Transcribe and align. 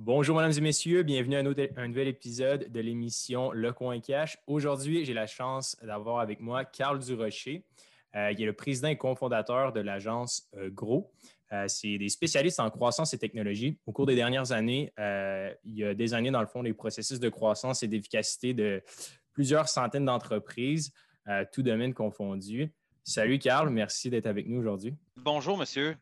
Bonjour, 0.00 0.36
mesdames 0.36 0.56
et 0.56 0.60
messieurs. 0.60 1.02
Bienvenue 1.02 1.34
à 1.34 1.40
un, 1.40 1.88
nouvel 1.88 2.06
épisode 2.06 2.70
de 2.70 2.78
l'émission 2.78 3.50
Le 3.50 3.72
Coin 3.72 3.98
Cash. 3.98 4.38
Aujourd'hui, 4.46 5.04
j'ai 5.04 5.12
la 5.12 5.26
chance 5.26 5.76
d'avoir 5.82 6.20
avec 6.20 6.38
moi 6.38 6.64
Carl 6.64 7.00
Durocher. 7.00 7.64
Euh, 8.14 8.30
il 8.30 8.40
est 8.40 8.46
le 8.46 8.52
président 8.52 8.86
et 8.86 8.96
cofondateur 8.96 9.72
de 9.72 9.80
l'agence 9.80 10.48
euh, 10.56 10.70
Gros. 10.70 11.10
Euh, 11.50 11.64
c'est 11.66 11.98
des 11.98 12.08
spécialistes 12.10 12.60
en 12.60 12.70
croissance 12.70 13.12
et 13.12 13.18
technologie. 13.18 13.76
Au 13.86 13.92
cours 13.92 14.06
des 14.06 14.14
dernières 14.14 14.52
années, 14.52 14.92
il 15.64 15.84
a 15.84 15.94
désigné, 15.94 16.30
dans 16.30 16.42
le 16.42 16.46
fond, 16.46 16.62
les 16.62 16.74
processus 16.74 17.18
de 17.18 17.28
croissance 17.28 17.82
et 17.82 17.88
d'efficacité 17.88 18.54
de 18.54 18.80
plusieurs 19.32 19.68
centaines 19.68 20.04
d'entreprises, 20.04 20.92
tout 21.52 21.64
domaine 21.64 21.92
confondu. 21.92 22.72
Salut, 23.02 23.40
Carl. 23.40 23.68
Merci 23.68 24.10
d'être 24.10 24.26
avec 24.26 24.46
nous 24.46 24.60
aujourd'hui. 24.60 24.94
Bonjour, 25.16 25.58
monsieur. 25.58 25.96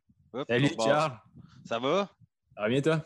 Salut, 0.47 0.77
Carl. 0.77 1.19
Ça 1.65 1.79
va? 1.79 2.11
Ça 2.55 2.61
va 2.61 2.69
bien, 2.69 2.83
toi? 2.83 3.03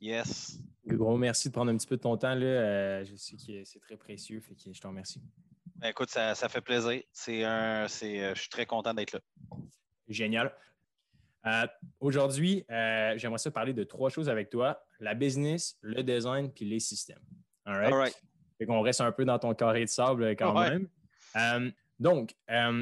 Yes. 0.00 0.58
Gros 0.86 1.16
merci 1.18 1.48
de 1.48 1.52
prendre 1.52 1.70
un 1.70 1.76
petit 1.76 1.86
peu 1.86 1.96
de 1.96 2.02
ton 2.02 2.16
temps. 2.16 2.34
Là. 2.34 2.46
Euh, 2.46 3.04
je 3.04 3.14
sais 3.16 3.36
que 3.36 3.64
c'est 3.64 3.80
très 3.80 3.96
précieux, 3.96 4.40
fait 4.40 4.54
que 4.54 4.72
je 4.72 4.80
te 4.80 4.86
remercie. 4.86 5.22
Ben, 5.76 5.88
écoute, 5.88 6.10
ça, 6.10 6.34
fait 6.34 6.60
plaisir. 6.60 7.02
C'est 7.12 7.44
un, 7.44 7.86
c'est, 7.86 8.22
euh, 8.22 8.34
je 8.34 8.40
suis 8.40 8.50
très 8.50 8.66
content 8.66 8.94
d'être 8.94 9.12
là. 9.12 9.20
Génial. 10.08 10.52
Euh, 11.46 11.66
aujourd'hui, 12.00 12.64
j'aimerais 12.68 13.38
ça 13.38 13.50
parler 13.50 13.72
de 13.72 13.84
trois 13.84 14.10
choses 14.10 14.28
avec 14.28 14.50
toi 14.50 14.82
la 14.98 15.14
business, 15.14 15.78
le 15.80 16.02
design 16.02 16.50
puis 16.50 16.64
les 16.64 16.80
systèmes. 16.80 17.22
All 17.64 17.76
right? 17.76 17.92
All 17.92 17.98
right. 17.98 18.22
Fait 18.58 18.66
qu'on 18.66 18.82
reste 18.82 19.00
un 19.00 19.12
peu 19.12 19.24
dans 19.24 19.38
ton 19.38 19.54
carré 19.54 19.84
de 19.84 19.90
sable 19.90 20.30
quand 20.36 20.54
même. 20.58 21.72
donc, 21.98 22.34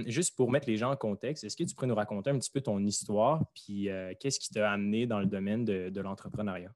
juste 0.07 0.37
pour 0.37 0.51
mettre 0.51 0.69
les 0.69 0.77
gens 0.77 0.91
en 0.91 0.97
contexte, 0.97 1.45
est-ce 1.45 1.57
que 1.57 1.65
tu 1.65 1.75
pourrais 1.75 1.87
nous 1.87 1.95
raconter 1.95 2.30
un 2.30 2.39
petit 2.39 2.51
peu 2.51 2.61
ton 2.61 2.79
histoire 2.85 3.45
puis 3.55 3.89
qu'est-ce 4.19 4.41
qui 4.41 4.51
t'a 4.51 4.73
amené 4.73 5.07
dans 5.07 5.21
le 5.21 5.27
domaine 5.27 5.65
de 5.65 6.01
l'entrepreneuriat? 6.01 6.73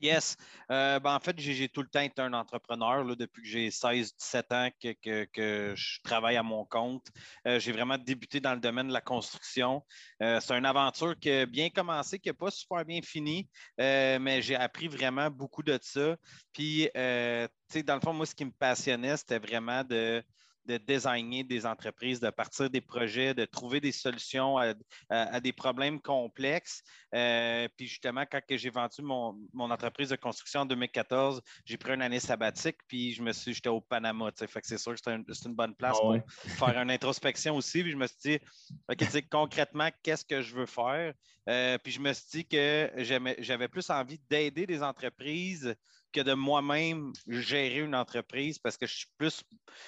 Yes. 0.00 0.36
Euh, 0.70 0.98
ben, 0.98 1.14
en 1.14 1.20
fait, 1.20 1.38
j'ai 1.38 1.68
tout 1.68 1.82
le 1.82 1.88
temps 1.88 2.00
été 2.00 2.22
un 2.22 2.32
entrepreneur 2.32 3.04
là, 3.04 3.14
depuis 3.14 3.42
que 3.42 3.48
j'ai 3.48 3.68
16-17 3.68 4.54
ans 4.54 4.70
que, 4.80 5.74
je 5.76 6.00
travaille 6.02 6.36
à 6.36 6.42
mon 6.42 6.64
compte. 6.64 7.06
Euh, 7.46 7.58
j'ai 7.58 7.72
vraiment 7.72 7.98
débuté 7.98 8.40
dans 8.40 8.54
le 8.54 8.60
domaine 8.60 8.88
de 8.88 8.92
la 8.92 9.02
construction. 9.02 9.84
Euh, 10.22 10.40
c'est 10.40 10.56
une 10.56 10.64
aventure 10.64 11.18
qui 11.18 11.30
a 11.30 11.46
bien 11.46 11.68
commencé, 11.68 12.18
qui 12.18 12.30
n'a 12.30 12.34
pas 12.34 12.50
super 12.50 12.84
bien 12.84 13.02
fini, 13.02 13.48
mais 13.78 14.40
j'ai 14.40 14.56
appris 14.56 14.88
vraiment 14.88 15.30
beaucoup 15.30 15.62
de 15.62 15.78
ça. 15.82 16.16
Puis, 16.52 16.88
dans 16.94 17.94
le 17.94 18.00
fond, 18.00 18.14
moi, 18.14 18.24
ce 18.24 18.34
qui 18.34 18.46
me 18.46 18.52
passionnait, 18.52 19.18
c'était 19.18 19.38
vraiment 19.38 19.84
de 19.84 20.24
de 20.70 20.78
designer 20.78 21.42
des 21.42 21.66
entreprises, 21.66 22.20
de 22.20 22.30
partir 22.30 22.70
des 22.70 22.80
projets, 22.80 23.34
de 23.34 23.44
trouver 23.44 23.80
des 23.80 23.92
solutions 23.92 24.56
à, 24.58 25.40
des 25.40 25.52
problèmes 25.52 26.00
complexes. 26.00 26.82
Euh, 27.14 27.68
puis 27.76 27.86
justement, 27.86 28.24
quand 28.30 28.40
j'ai 28.50 28.70
vendu 28.70 29.02
mon, 29.02 29.70
entreprise 29.70 30.10
de 30.10 30.16
construction 30.16 30.60
en 30.60 30.66
2014, 30.66 31.42
j'ai 31.64 31.76
pris 31.76 31.94
une 31.94 32.02
année 32.02 32.20
sabbatique, 32.20 32.76
puis 32.86 33.12
je 33.12 33.22
me 33.22 33.32
suis, 33.32 33.52
j'étais 33.52 33.68
au 33.68 33.80
Panama. 33.80 34.30
Fait 34.36 34.60
que 34.60 34.66
c'est 34.66 34.78
sûr 34.78 34.94
que 34.94 35.00
c'est 35.00 35.48
une 35.48 35.54
bonne 35.54 35.74
place 35.74 35.96
ah 35.98 36.02
pour 36.02 36.68
faire 36.68 36.80
une 36.80 36.90
introspection 36.90 37.56
aussi. 37.56 37.82
Puis 37.82 37.92
je 37.92 37.96
me 37.96 38.06
suis 38.06 38.38
dit, 38.38 39.28
concrètement, 39.30 39.88
qu'est-ce 40.02 40.24
que 40.24 40.42
je 40.42 40.54
veux 40.54 40.66
faire? 40.66 41.14
Euh, 41.48 41.78
puis 41.78 41.92
je 41.92 42.00
me 42.00 42.12
suis 42.12 42.26
dit 42.30 42.46
que 42.46 42.90
j'avais 42.98 43.68
plus 43.68 43.90
envie 43.90 44.20
d'aider 44.28 44.66
des 44.66 44.82
entreprises 44.82 45.74
que 46.12 46.20
de 46.20 46.34
moi-même 46.34 47.12
gérer 47.28 47.78
une 47.78 47.94
entreprise 47.94 48.58
parce 48.58 48.76
que 48.76 48.86
je 48.86 48.94
suis 48.94 49.06
plus, 49.18 49.42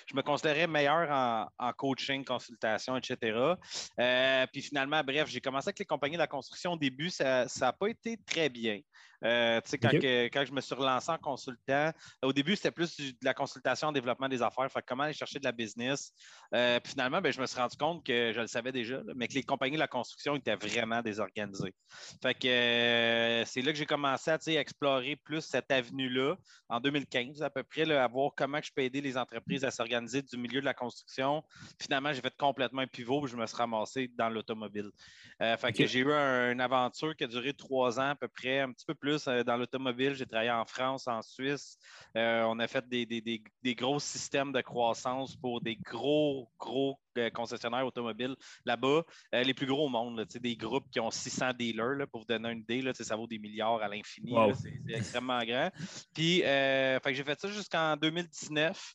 je 0.06 0.16
me 0.16 0.22
considérais 0.22 0.66
meilleur 0.66 1.10
en, 1.10 1.72
coaching, 1.72 2.24
consultation, 2.24 2.96
etc. 2.96 3.56
Euh, 3.98 4.46
puis 4.52 4.62
finalement, 4.62 5.02
bref, 5.04 5.28
j'ai 5.28 5.40
commencé 5.40 5.68
avec 5.68 5.78
les 5.78 5.84
compagnies 5.84 6.14
de 6.14 6.20
la 6.20 6.26
construction 6.26 6.72
au 6.72 6.78
début, 6.78 7.10
ça 7.10 7.46
n'a 7.60 7.72
pas 7.72 7.88
été 7.88 8.18
très 8.26 8.48
bien. 8.48 8.80
Euh, 9.24 9.60
quand, 9.80 9.90
quand, 9.92 10.44
je 10.44 10.52
me 10.52 10.60
suis 10.60 10.74
relancé 10.74 11.10
en 11.10 11.18
consultant, 11.18 11.92
au 12.22 12.32
début, 12.32 12.56
c'était 12.56 12.70
plus 12.70 12.96
de 12.96 13.14
la 13.22 13.34
consultation 13.34 13.88
en 13.88 13.92
développement 13.92 14.28
des 14.28 14.42
affaires, 14.42 14.70
fait 14.70 14.84
comment 14.86 15.04
aller 15.04 15.12
chercher 15.12 15.38
de 15.38 15.44
la 15.44 15.52
business. 15.52 16.12
Euh, 16.54 16.80
puis 16.80 16.92
finalement, 16.92 17.20
ben, 17.20 17.32
je 17.32 17.40
me 17.40 17.46
suis 17.46 17.58
rendu 17.58 17.76
compte 17.76 18.04
que 18.04 18.32
je 18.34 18.40
le 18.40 18.46
savais 18.46 18.72
déjà, 18.72 19.00
mais 19.14 19.28
que 19.28 19.34
les 19.34 19.42
compagnies 19.42 19.76
de 19.76 19.80
la 19.80 19.88
construction 19.88 20.36
étaient 20.36 20.56
vraiment 20.56 21.02
désorganisées. 21.02 21.74
Fait 22.20 22.34
que 22.34 22.48
euh, 22.48 23.44
c'est 23.44 23.62
là 23.62 23.72
que 23.72 23.78
j'ai 23.78 23.86
commencé 23.86 24.30
à 24.30 24.38
explorer 24.48 25.16
plus 25.16 25.42
cette 25.42 25.70
avenue-là 26.12 26.36
en 26.68 26.80
2015 26.80 27.42
à 27.42 27.50
peu 27.50 27.62
près, 27.62 27.90
à 27.90 28.06
voir 28.08 28.32
comment 28.36 28.60
je 28.62 28.70
peux 28.74 28.82
aider 28.82 29.00
les 29.00 29.16
entreprises 29.16 29.64
à 29.64 29.70
s'organiser 29.70 30.22
du 30.22 30.36
milieu 30.36 30.60
de 30.60 30.64
la 30.64 30.74
construction. 30.74 31.42
Finalement, 31.80 32.12
j'ai 32.12 32.20
fait 32.20 32.34
complètement 32.36 32.82
un 32.82 32.86
pivot 32.86 33.26
et 33.26 33.30
je 33.30 33.36
me 33.36 33.46
suis 33.46 33.56
ramassé 33.56 34.08
dans 34.16 34.28
l'automobile. 34.28 34.90
fait 35.38 35.72
que 35.72 35.86
j'ai 35.86 36.00
eu 36.00 36.10
une 36.10 36.60
aventure 36.60 37.14
qui 37.16 37.24
a 37.24 37.26
duré 37.26 37.52
trois 37.52 37.98
ans 37.98 38.10
à 38.10 38.14
peu 38.14 38.28
près, 38.28 38.60
un 38.60 38.72
petit 38.72 38.86
peu 38.86 38.94
plus 38.94 39.26
euh, 39.28 39.42
dans 39.44 39.56
l'automobile. 39.56 40.14
J'ai 40.14 40.26
travaillé 40.26 40.50
en 40.50 40.64
France, 40.64 41.08
en 41.08 41.22
Suisse. 41.22 41.78
Euh, 42.16 42.42
on 42.44 42.58
a 42.58 42.66
fait 42.66 42.86
des, 42.88 43.74
gros 43.74 43.98
systèmes 43.98 44.52
de 44.52 44.60
croissance 44.60 45.36
pour 45.36 45.60
des 45.60 45.76
gros, 45.76 46.48
gros 46.58 46.92
euh, 46.92 47.01
concessionnaires 47.34 47.86
automobiles 47.86 48.36
là-bas. 48.64 49.02
les 49.32 49.54
plus 49.54 49.66
gros 49.66 49.86
au 49.86 49.88
monde, 49.88 50.24
des 50.40 50.56
groupes 50.56 50.88
qui 50.90 51.00
ont 51.00 51.10
600 51.10 51.52
dealers, 51.58 52.06
pour 52.10 52.20
vous 52.20 52.26
donner 52.26 52.50
une 52.50 52.60
idée, 52.60 52.92
ça 52.94 53.16
vaut 53.16 53.26
des 53.26 53.38
milliards 53.38 53.82
à 53.82 53.88
l'infini. 53.88 54.34
C'est 54.54 54.94
extrêmement 54.94 55.42
grand. 55.44 55.70
Puis, 56.14 56.38
j'ai 56.38 57.24
fait 57.24 57.40
ça 57.40 57.48
jusqu'en 57.48 57.96
2019. 57.96 58.94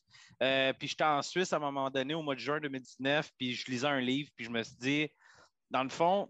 puis 0.78 0.88
j'étais 0.88 1.04
en 1.04 1.22
Suisse 1.22 1.52
à 1.52 1.56
un 1.56 1.60
moment 1.60 1.90
donné, 1.90 2.14
au 2.14 2.22
mois 2.22 2.34
de 2.34 2.40
juin 2.40 2.60
2019, 2.60 3.30
puis 3.38 3.54
je 3.54 3.70
lisais 3.70 3.86
un 3.86 4.00
livre, 4.00 4.30
puis 4.36 4.44
je 4.44 4.50
me 4.50 4.62
suis 4.62 4.76
dit, 4.76 5.08
dans 5.70 5.82
le 5.82 5.90
fond, 5.90 6.28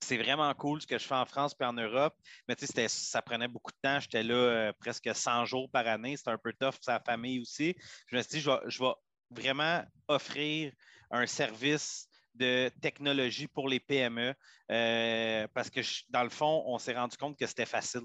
c'est 0.00 0.16
vraiment 0.16 0.52
cool 0.54 0.80
ce 0.80 0.86
que 0.86 0.98
je 0.98 1.04
fais 1.06 1.14
en 1.14 1.26
France 1.26 1.54
et 1.60 1.64
en 1.64 1.72
Europe. 1.72 2.14
Mais 2.46 2.56
tu 2.56 2.66
sais, 2.66 2.88
ça 2.88 3.22
prenait 3.22 3.48
beaucoup 3.48 3.72
de 3.72 3.78
temps. 3.82 4.00
J'étais 4.00 4.22
là 4.22 4.34
euh, 4.34 4.72
presque 4.78 5.10
100 5.12 5.44
jours 5.44 5.70
par 5.70 5.86
année. 5.86 6.16
C'était 6.16 6.30
un 6.30 6.38
peu 6.38 6.52
tough 6.52 6.72
pour 6.72 6.84
sa 6.84 7.00
famille 7.00 7.40
aussi. 7.40 7.76
Je 8.06 8.16
me 8.16 8.22
suis 8.22 8.38
dit, 8.38 8.40
je 8.40 8.78
vais, 8.78 8.92
vraiment 9.30 9.84
offrir 10.08 10.72
un 11.10 11.26
service 11.26 12.08
de 12.34 12.70
technologie 12.80 13.48
pour 13.48 13.68
les 13.68 13.80
PME 13.80 14.34
euh, 14.70 15.48
parce 15.54 15.70
que 15.70 15.80
dans 16.08 16.22
le 16.22 16.30
fond, 16.30 16.62
on 16.66 16.78
s'est 16.78 16.94
rendu 16.94 17.16
compte 17.16 17.36
que 17.38 17.46
c'était 17.46 17.66
facile. 17.66 18.02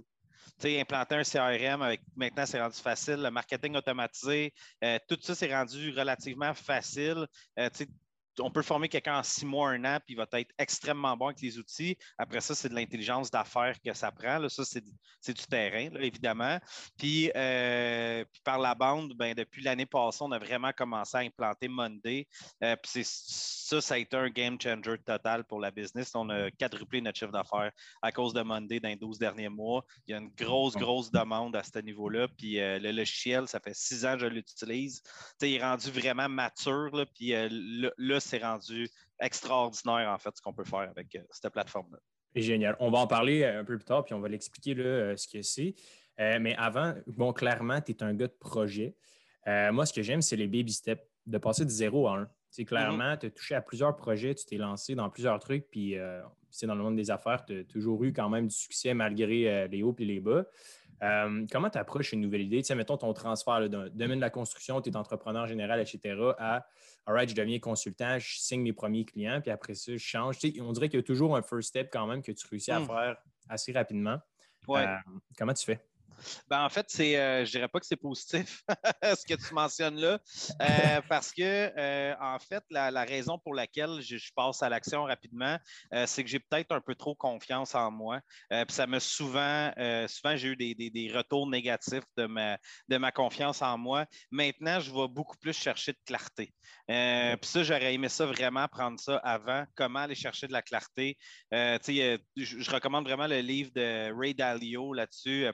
Tu 0.60 0.78
implanter 0.78 1.16
un 1.16 1.24
CRM 1.24 1.82
avec 1.82 2.02
maintenant, 2.16 2.46
c'est 2.46 2.62
rendu 2.62 2.78
facile. 2.78 3.16
Le 3.16 3.32
marketing 3.32 3.76
automatisé, 3.76 4.54
euh, 4.84 5.00
tout 5.08 5.18
ça, 5.22 5.36
c'est 5.36 5.54
rendu 5.54 5.92
relativement 5.92 6.54
facile. 6.54 7.28
tu 7.58 7.64
sais, 7.74 7.88
on 8.40 8.52
peut 8.52 8.62
former 8.62 8.90
quelqu'un 8.90 9.20
en 9.20 9.24
six 9.24 9.46
mois, 9.46 9.70
un 9.70 9.86
an, 9.86 9.98
puis 10.06 10.16
il 10.16 10.18
va 10.18 10.26
être 10.34 10.52
extrêmement 10.58 11.16
bon 11.16 11.28
avec 11.28 11.42
les 11.42 11.58
outils. 11.58 11.98
Après 12.18 12.42
ça, 12.42 12.56
c'est 12.56 12.70
de 12.70 12.76
l'intelligence 12.76 13.30
d'affaires 13.30 13.76
que 13.84 13.94
ça 13.94 14.12
prend. 14.12 14.38
Là. 14.40 14.50
Ça, 14.50 14.64
c'est, 14.66 14.84
du 14.84 15.46
terrain, 15.48 15.90
évidemment. 16.00 16.58
Euh, 17.04 18.26
puis, 18.26 18.42
par 18.44 18.60
la 18.60 18.76
bande, 18.76 19.14
ben, 19.14 19.34
depuis 19.34 19.64
l'année 19.64 19.86
passée, 19.86 20.20
on 20.22 20.32
a 20.32 20.40
vraiment 20.40 20.72
commencé 20.72 21.18
à 21.18 21.20
implanter 21.22 21.68
Monday. 21.68 22.28
Euh, 22.64 22.76
puis 22.76 23.04
ça, 23.04 23.82
ça 23.82 23.94
a 23.96 23.98
été 23.98 24.18
un 24.18 24.30
game 24.30 24.60
changer 24.60 24.98
total 25.06 25.44
pour 25.46 25.60
la 25.60 25.72
business. 25.72 26.12
On 26.16 26.30
a 26.30 26.52
quadruplé 26.52 27.02
notre 27.02 27.18
chiffre 27.18 27.32
d'affaires 27.32 27.72
à 28.02 28.12
cause 28.12 28.34
de 28.34 28.42
Monday 28.42 28.80
dans 28.80 28.90
les 28.90 28.96
12 28.96 29.18
derniers 29.18 29.50
mois. 29.50 29.86
Il 30.08 30.12
y 30.12 30.14
a 30.14 30.18
une 30.18 30.30
grosse, 30.30 30.76
grosse 30.76 31.12
demande 31.12 31.56
à 31.56 31.64
ce 31.64 31.80
niveau-là. 31.80 32.28
Puis 32.38 32.60
euh, 32.60 32.80
le 32.80 32.92
logiciel, 32.92 33.48
ça 33.48 33.60
fait 33.60 33.76
six 33.76 34.06
ans 34.06 34.14
que 34.16 34.22
je 34.22 34.28
l'utilise. 34.28 35.02
il 35.42 35.56
est 35.56 35.64
rendu 35.64 35.90
vraiment 35.92 36.30
mature. 36.30 36.96
Là, 36.96 37.06
puis 37.06 37.34
là, 37.98 38.20
c'est 38.24 38.44
rendu 38.44 38.90
extraordinaire, 39.20 40.10
en 40.10 40.18
fait, 40.18 40.36
ce 40.36 40.42
qu'on 40.42 40.54
peut 40.54 40.64
faire 40.64 40.90
avec 40.90 41.16
euh, 41.16 41.22
cette 41.32 41.52
plateforme-là. 41.52 42.00
Génial. 42.36 42.76
On 42.80 42.90
va 42.90 43.00
en 43.00 43.08
parler 43.08 43.44
euh, 43.44 43.62
un 43.62 43.64
peu 43.64 43.78
plus 43.78 43.86
tard, 43.86 44.04
puis 44.04 44.14
on 44.14 44.20
va 44.20 44.28
l'expliquer 44.28 44.76
euh, 44.78 45.16
ce 45.16 45.28
que 45.28 45.42
c'est. 45.42 45.76
mais 46.18 46.56
avant, 46.56 46.94
bon, 47.08 47.34
clairement, 47.34 47.80
tu 47.82 47.92
es 47.92 48.04
un 48.04 48.14
gars 48.14 48.28
de 48.28 48.38
projet. 48.40 48.96
moi, 49.46 49.86
ce 49.86 49.94
que 49.94 50.02
j'aime, 50.02 50.22
c'est 50.22 50.36
les 50.36 50.48
baby 50.48 50.72
steps, 50.72 51.04
de 51.26 51.38
passer 51.38 51.64
de 51.64 51.70
zéro 51.70 52.08
à 52.08 52.20
un. 52.20 52.30
C'est 52.50 52.66
clairement, 52.66 53.18
tu 53.18 53.28
as 53.28 53.32
touché 53.32 53.56
à 53.56 53.62
plusieurs 53.62 53.96
projets, 53.96 54.36
tu 54.36 54.46
t'es 54.46 54.58
lancé 54.58 54.94
dans 54.94 55.10
plusieurs 55.10 55.40
trucs, 55.40 55.70
puis 55.72 55.96
c'est 56.52 56.68
dans 56.68 56.76
le 56.76 56.84
monde 56.84 56.96
des 56.96 57.10
affaires, 57.10 57.44
tu 57.46 57.62
as 57.62 57.64
toujours 57.64 58.04
eu 58.04 58.14
quand 58.14 58.30
même 58.30 58.48
du 58.48 58.56
succès 58.56 58.94
malgré 58.94 59.68
les 59.68 59.82
hauts 59.82 59.96
et 59.98 60.06
les 60.06 60.20
bas. 60.20 60.46
Euh, 61.04 61.46
comment 61.52 61.70
tu 61.70 61.78
approches 61.78 62.14
une 62.14 62.22
nouvelle 62.22 62.42
idée? 62.42 62.62
Tu 62.62 62.68
sais, 62.68 62.76
mettons 62.76 62.98
ton 62.98 63.14
transfert 63.14 63.70
d'un 63.70 63.90
domaine 63.90 64.18
de 64.18 64.22
la 64.22 64.30
construction, 64.30 64.82
tu 64.82 64.90
es 64.90 64.96
entrepreneur 64.96 65.48
général, 65.48 65.80
etc., 65.82 66.16
à 66.38 66.66
All 67.06 67.14
right, 67.14 67.30
je 67.30 67.36
deviens 67.36 67.60
consultant, 67.60 68.18
je 68.18 68.40
signe 68.40 68.62
mes 68.62 68.72
premiers 68.72 69.04
clients, 69.04 69.42
puis 69.42 69.52
après 69.52 69.76
ça, 69.76 69.92
je 69.92 69.98
change. 69.98 70.40
Tu 70.40 70.52
sais, 70.52 70.62
on 70.62 70.72
dirait 70.72 70.88
qu'il 70.88 71.00
y 71.00 71.04
a 71.04 71.04
toujours 71.04 71.36
un 71.36 71.42
first 71.42 71.70
step 71.70 71.90
quand 71.92 72.08
même 72.08 72.22
que 72.22 72.32
tu 72.32 72.48
réussis 72.48 72.72
à 72.72 72.80
hmm. 72.80 72.86
faire 72.86 73.18
assez 73.50 73.74
rapidement. 73.74 74.18
Ouais. 74.68 74.86
Euh, 74.86 74.96
comment 75.38 75.54
tu 75.54 75.66
fais? 75.66 75.82
Ben, 76.50 76.64
en 76.64 76.70
fait, 76.70 76.86
c'est, 76.90 77.18
euh, 77.18 77.46
je 77.46 77.52
dirais 77.52 77.68
pas 77.68 77.80
que 77.80 77.86
c'est 77.86 77.96
positif 77.96 78.64
ce 79.04 79.26
que 79.26 79.36
tu 79.36 79.54
mentionnes 79.54 80.00
là, 80.00 80.20
euh, 80.62 81.02
parce 81.10 81.32
que 81.32 81.42
euh, 81.42 82.16
en 82.20 82.40
fait, 82.40 82.64
la, 82.70 83.04
raison 83.04 83.38
pour 83.40 83.54
laquelle 83.54 84.02
je, 84.02 84.18
passe 84.36 84.64
à 84.64 84.70
l'action 84.70 85.04
rapidement, 85.04 85.58
c'est 86.06 86.24
que 86.24 86.30
j'ai 86.30 86.40
peut-être 86.40 86.72
un 86.72 86.82
peu 86.82 86.96
trop 86.96 87.14
confiance 87.14 87.76
en 87.76 87.92
moi. 87.92 88.20
puis 88.50 88.66
ça 88.70 88.88
me 88.88 89.00
souvent, 89.00 89.72
souvent 90.08 90.36
j'ai 90.38 90.48
eu 90.48 90.56
des, 90.56 91.12
retours 91.14 91.48
négatifs 91.48 92.04
de 92.18 92.26
ma, 92.26 92.58
de 92.88 92.98
ma 92.98 93.12
confiance 93.12 93.62
en 93.62 93.78
moi. 93.78 94.06
Maintenant, 94.32 94.80
je 94.80 94.92
vais 94.92 95.08
beaucoup 95.08 95.38
plus 95.38 95.54
chercher 95.54 95.92
de 95.92 96.00
clarté. 96.06 96.54
puis 96.88 97.50
ça, 97.50 97.64
j'aurais 97.64 97.94
aimé 97.94 98.10
ça 98.10 98.26
vraiment 98.26 98.68
prendre 98.68 99.00
ça 99.00 99.18
avant. 99.18 99.66
Comment 99.76 100.00
aller 100.00 100.16
chercher 100.16 100.48
de 100.48 100.54
la 100.54 100.62
clarté? 100.62 101.18
je, 101.52 102.18
je 102.36 102.72
recommande 102.72 103.06
vraiment 103.06 103.28
le 103.28 103.40
livre 103.40 103.72
de 103.76 104.12
Ray 104.18 104.34
Dalio 104.34 104.94
là-dessus, 104.94 105.46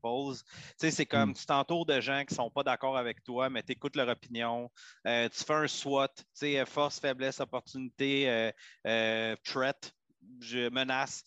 Principles 0.00 0.44
c'est 0.78 1.06
comme 1.06 1.30
mm. 1.30 1.34
tu 1.34 1.46
t'entoures 1.46 1.86
de 1.86 2.00
gens 2.00 2.24
qui 2.26 2.34
ne 2.34 2.36
sont 2.36 2.50
pas 2.50 2.62
d'accord 2.62 2.96
avec 2.96 3.22
toi, 3.22 3.50
mais 3.50 3.62
tu 3.62 3.72
écoutes 3.72 3.96
leur 3.96 4.08
opinion. 4.08 4.70
Euh, 5.06 5.28
tu 5.28 5.44
fais 5.44 5.54
un 5.54 5.68
SWOT, 5.68 6.06
euh, 6.42 6.66
force, 6.66 7.00
faiblesse, 7.00 7.40
opportunité, 7.40 8.52
euh, 8.86 9.36
threat, 9.44 9.92
je 10.40 10.68
menace. 10.70 11.24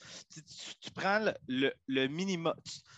Tu, 0.81 0.91
prends 0.91 1.33
le, 1.47 1.73
le 1.87 2.07
minimum. 2.07 2.53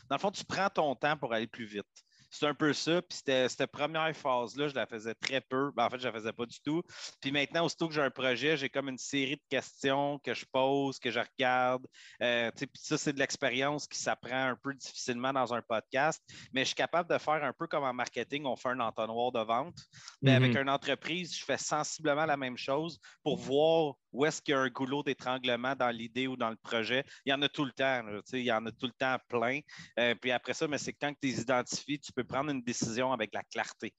Dans 0.10 0.16
le 0.16 0.22
fond, 0.22 0.31
tu 0.31 0.45
prends 0.45 0.69
ton 0.69 0.95
temps 0.95 1.18
pour 1.18 1.33
aller 1.33 1.48
plus 1.48 1.66
vite. 1.66 2.04
C'est 2.37 2.47
un 2.47 2.53
peu 2.53 2.73
ça. 2.73 3.01
Puis 3.01 3.19
cette 3.25 3.65
première 3.67 4.13
phase-là, 4.13 4.67
je 4.67 4.75
la 4.75 4.85
faisais 4.85 5.15
très 5.15 5.39
peu. 5.39 5.71
Ben, 5.73 5.85
en 5.85 5.89
fait, 5.89 5.99
je 5.99 6.07
la 6.07 6.11
faisais 6.11 6.33
pas 6.33 6.45
du 6.45 6.59
tout. 6.59 6.83
Puis 7.21 7.31
maintenant, 7.31 7.63
aussitôt 7.63 7.87
que 7.87 7.93
j'ai 7.93 8.01
un 8.01 8.09
projet, 8.09 8.57
j'ai 8.57 8.67
comme 8.67 8.89
une 8.89 8.97
série 8.97 9.37
de 9.37 9.43
questions 9.49 10.19
que 10.19 10.33
je 10.33 10.45
pose, 10.51 10.99
que 10.99 11.11
je 11.11 11.21
regarde. 11.21 11.87
Euh, 12.21 12.51
puis 12.51 12.67
ça, 12.73 12.97
c'est 12.97 13.13
de 13.13 13.19
l'expérience 13.19 13.87
qui 13.87 13.97
s'apprend 13.97 14.49
un 14.49 14.57
peu 14.61 14.73
difficilement 14.73 15.31
dans 15.31 15.53
un 15.53 15.61
podcast. 15.61 16.21
Mais 16.51 16.61
je 16.61 16.67
suis 16.67 16.75
capable 16.75 17.09
de 17.09 17.17
faire 17.17 17.41
un 17.41 17.53
peu 17.53 17.67
comme 17.67 17.85
en 17.85 17.93
marketing, 17.93 18.45
on 18.45 18.57
fait 18.57 18.69
un 18.69 18.81
entonnoir 18.81 19.31
de 19.31 19.39
vente. 19.39 19.77
Mais 20.21 20.33
avec 20.33 20.53
mhm. 20.53 20.63
une 20.63 20.69
entreprise, 20.69 21.38
je 21.38 21.45
fais 21.45 21.57
sensiblement 21.57 22.25
la 22.25 22.35
même 22.35 22.57
chose 22.57 22.99
pour 23.23 23.38
voir 23.38 23.93
où 24.11 24.25
est-ce 24.25 24.41
qu'il 24.41 24.53
y 24.53 24.57
a 24.57 24.61
un 24.61 24.69
goulot 24.69 25.03
d'étranglement 25.03 25.75
dans 25.75 25.89
l'idée 25.89 26.27
ou 26.27 26.35
dans 26.35 26.49
le 26.49 26.55
projet. 26.55 27.03
Il 27.25 27.29
y 27.29 27.33
en 27.33 27.41
a 27.41 27.49
tout 27.49 27.65
le 27.65 27.71
temps. 27.71 28.01
il 28.33 28.39
y 28.39 28.51
en 28.51 28.65
a 28.65 28.71
tout 28.71 28.88
le 28.88 28.93
temps 28.93 29.17
plein. 29.29 29.59
Euh, 29.99 30.15
puis 30.15 30.31
après 30.31 30.53
ça, 30.53 30.67
mais 30.67 30.77
c'est 30.77 30.93
quand 30.93 31.13
tu 31.21 31.27
les 31.27 31.41
identifies, 31.41 31.99
tu 31.99 32.11
peux 32.11 32.25
prendre 32.25 32.51
une 32.51 32.62
décision 32.62 33.12
avec 33.12 33.33
la 33.33 33.44
clarté. 33.44 33.94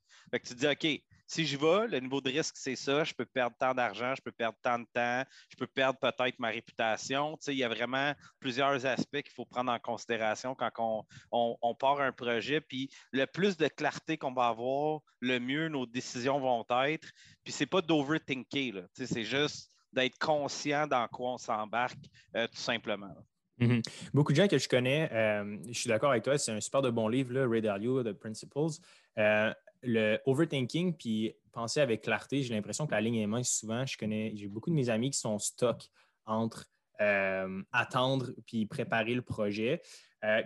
Tu 0.44 0.54
dis, 0.54 0.66
OK, 0.66 0.86
si 1.26 1.46
je 1.46 1.56
vais, 1.56 1.88
le 1.88 2.00
niveau 2.00 2.20
de 2.20 2.30
risque, 2.30 2.54
c'est 2.56 2.76
ça, 2.76 3.02
je 3.04 3.12
peux 3.12 3.24
perdre 3.24 3.56
tant 3.58 3.74
d'argent, 3.74 4.14
je 4.14 4.22
peux 4.22 4.32
perdre 4.32 4.56
tant 4.62 4.78
de 4.78 4.86
temps, 4.92 5.24
je 5.50 5.56
peux 5.56 5.66
perdre 5.66 5.98
peut-être 5.98 6.38
ma 6.38 6.48
réputation. 6.48 7.36
il 7.48 7.54
y 7.54 7.64
a 7.64 7.68
vraiment 7.68 8.14
plusieurs 8.38 8.86
aspects 8.86 9.22
qu'il 9.22 9.32
faut 9.34 9.44
prendre 9.44 9.72
en 9.72 9.78
considération 9.78 10.54
quand 10.54 11.06
on, 11.32 11.74
part 11.74 12.00
un 12.00 12.12
projet. 12.12 12.60
Puis 12.60 12.90
le 13.12 13.26
plus 13.26 13.56
de 13.56 13.68
clarté 13.68 14.16
qu'on 14.16 14.32
va 14.32 14.48
avoir, 14.48 15.00
le 15.20 15.38
mieux 15.40 15.68
nos 15.68 15.86
décisions 15.86 16.38
vont 16.38 16.64
être. 16.84 17.08
Puis 17.44 17.52
c'est 17.52 17.66
pas 17.66 17.82
d'overthinker, 17.82 18.86
c'est 18.92 19.24
juste 19.24 19.70
d'être 19.92 20.18
conscient 20.18 20.86
dans 20.86 21.08
quoi 21.08 21.32
on 21.32 21.38
s'embarque, 21.38 21.98
euh, 22.36 22.46
tout 22.46 22.60
simplement. 22.60 23.14
Mhm. 23.58 23.82
Beaucoup 24.12 24.32
de 24.32 24.36
gens 24.36 24.48
que 24.48 24.58
je 24.58 24.68
connais, 24.68 25.10
euh, 25.12 25.56
je 25.66 25.78
suis 25.78 25.88
d'accord 25.88 26.10
avec 26.10 26.24
toi, 26.24 26.36
c'est 26.36 26.52
un 26.52 26.60
super 26.60 26.82
de 26.82 26.90
bon 26.90 27.08
livre, 27.08 27.32
là, 27.32 27.48
Ray 27.48 27.62
Dalio, 27.62 28.02
The 28.02 28.12
Principles. 28.12 28.80
Euh, 29.18 29.52
le 29.82 30.18
overthinking, 30.26 30.96
puis 30.96 31.34
penser 31.52 31.80
avec 31.80 32.02
clarté, 32.02 32.42
j'ai 32.42 32.54
l'impression 32.54 32.86
que 32.86 32.92
la 32.92 33.00
ligne 33.00 33.16
est 33.16 33.26
mince 33.26 33.50
souvent. 33.50 33.86
Je 33.86 33.96
connais, 33.96 34.32
j'ai 34.34 34.48
beaucoup 34.48 34.70
de 34.70 34.74
mes 34.74 34.90
amis 34.90 35.10
qui 35.10 35.18
sont 35.18 35.38
stock 35.38 35.88
entre 36.24 36.66
euh, 37.00 37.62
attendre 37.72 38.32
puis 38.46 38.66
préparer 38.66 39.14
le 39.14 39.22
projet. 39.22 39.80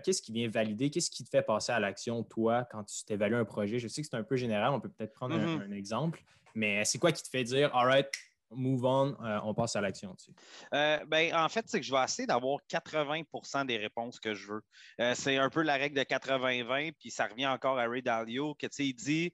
qu'est-ce 0.04 0.20
qui 0.20 0.32
vient 0.32 0.48
valider? 0.48 0.90
Qu'est-ce 0.90 1.10
qui 1.10 1.24
te 1.24 1.30
fait 1.30 1.42
passer 1.42 1.72
à 1.72 1.80
l'action, 1.80 2.22
toi, 2.22 2.68
quand 2.70 2.84
tu 2.84 3.04
t'évalues 3.04 3.36
un 3.36 3.44
projet? 3.44 3.78
Je 3.78 3.88
sais 3.88 4.02
que 4.02 4.08
c'est 4.08 4.16
un 4.16 4.24
peu 4.24 4.36
général, 4.36 4.72
on 4.72 4.80
peut 4.80 4.90
peut-être 4.90 5.14
prendre 5.14 5.36
un, 5.36 5.38
mhm. 5.38 5.62
un, 5.62 5.72
exemple, 5.72 6.22
mais 6.54 6.84
c'est 6.84 6.98
quoi 6.98 7.12
qui 7.12 7.22
te 7.22 7.28
fait 7.28 7.44
dire, 7.44 7.74
all 7.74 7.86
right, 7.86 8.08
move 8.50 8.84
on, 8.84 9.16
euh, 9.24 9.40
on 9.44 9.54
passe 9.54 9.76
à 9.76 9.80
l'action 9.80 10.14
dessus? 10.14 10.32
Euh, 10.74 10.98
ben, 11.06 11.34
en 11.34 11.48
fait, 11.48 11.64
c'est 11.68 11.80
que 11.80 11.86
je 11.86 11.92
vais 11.92 12.02
essayer 12.02 12.26
d'avoir 12.26 12.58
80% 12.68 13.66
des 13.66 13.76
réponses 13.76 14.18
que 14.18 14.34
je 14.34 14.48
veux. 14.48 14.62
Euh, 15.00 15.14
c'est 15.14 15.36
un 15.36 15.50
peu 15.50 15.62
la 15.62 15.74
règle 15.74 15.96
de 15.96 16.02
80-20, 16.02 16.92
puis 16.98 17.10
ça 17.10 17.26
revient 17.26 17.46
encore 17.46 17.78
à 17.78 17.86
Ray 17.86 18.02
Dalio, 18.02 18.54
que 18.54 18.66
il 18.78 18.94
dit 18.94 19.32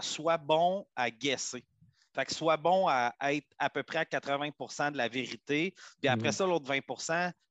sois 0.00 0.38
bon 0.38 0.86
à 0.96 1.10
guesser. 1.10 1.64
Fait 2.14 2.26
que 2.26 2.34
sois 2.34 2.56
bon 2.56 2.88
à 2.88 3.14
être 3.22 3.48
à 3.58 3.70
peu 3.70 3.82
près 3.82 3.98
à 3.98 4.04
80% 4.04 4.92
de 4.92 4.96
la 4.98 5.08
vérité. 5.08 5.74
Puis 6.00 6.08
après 6.08 6.28
mhm. 6.28 6.32
ça, 6.32 6.46
l'autre 6.46 6.66
20 6.66 6.80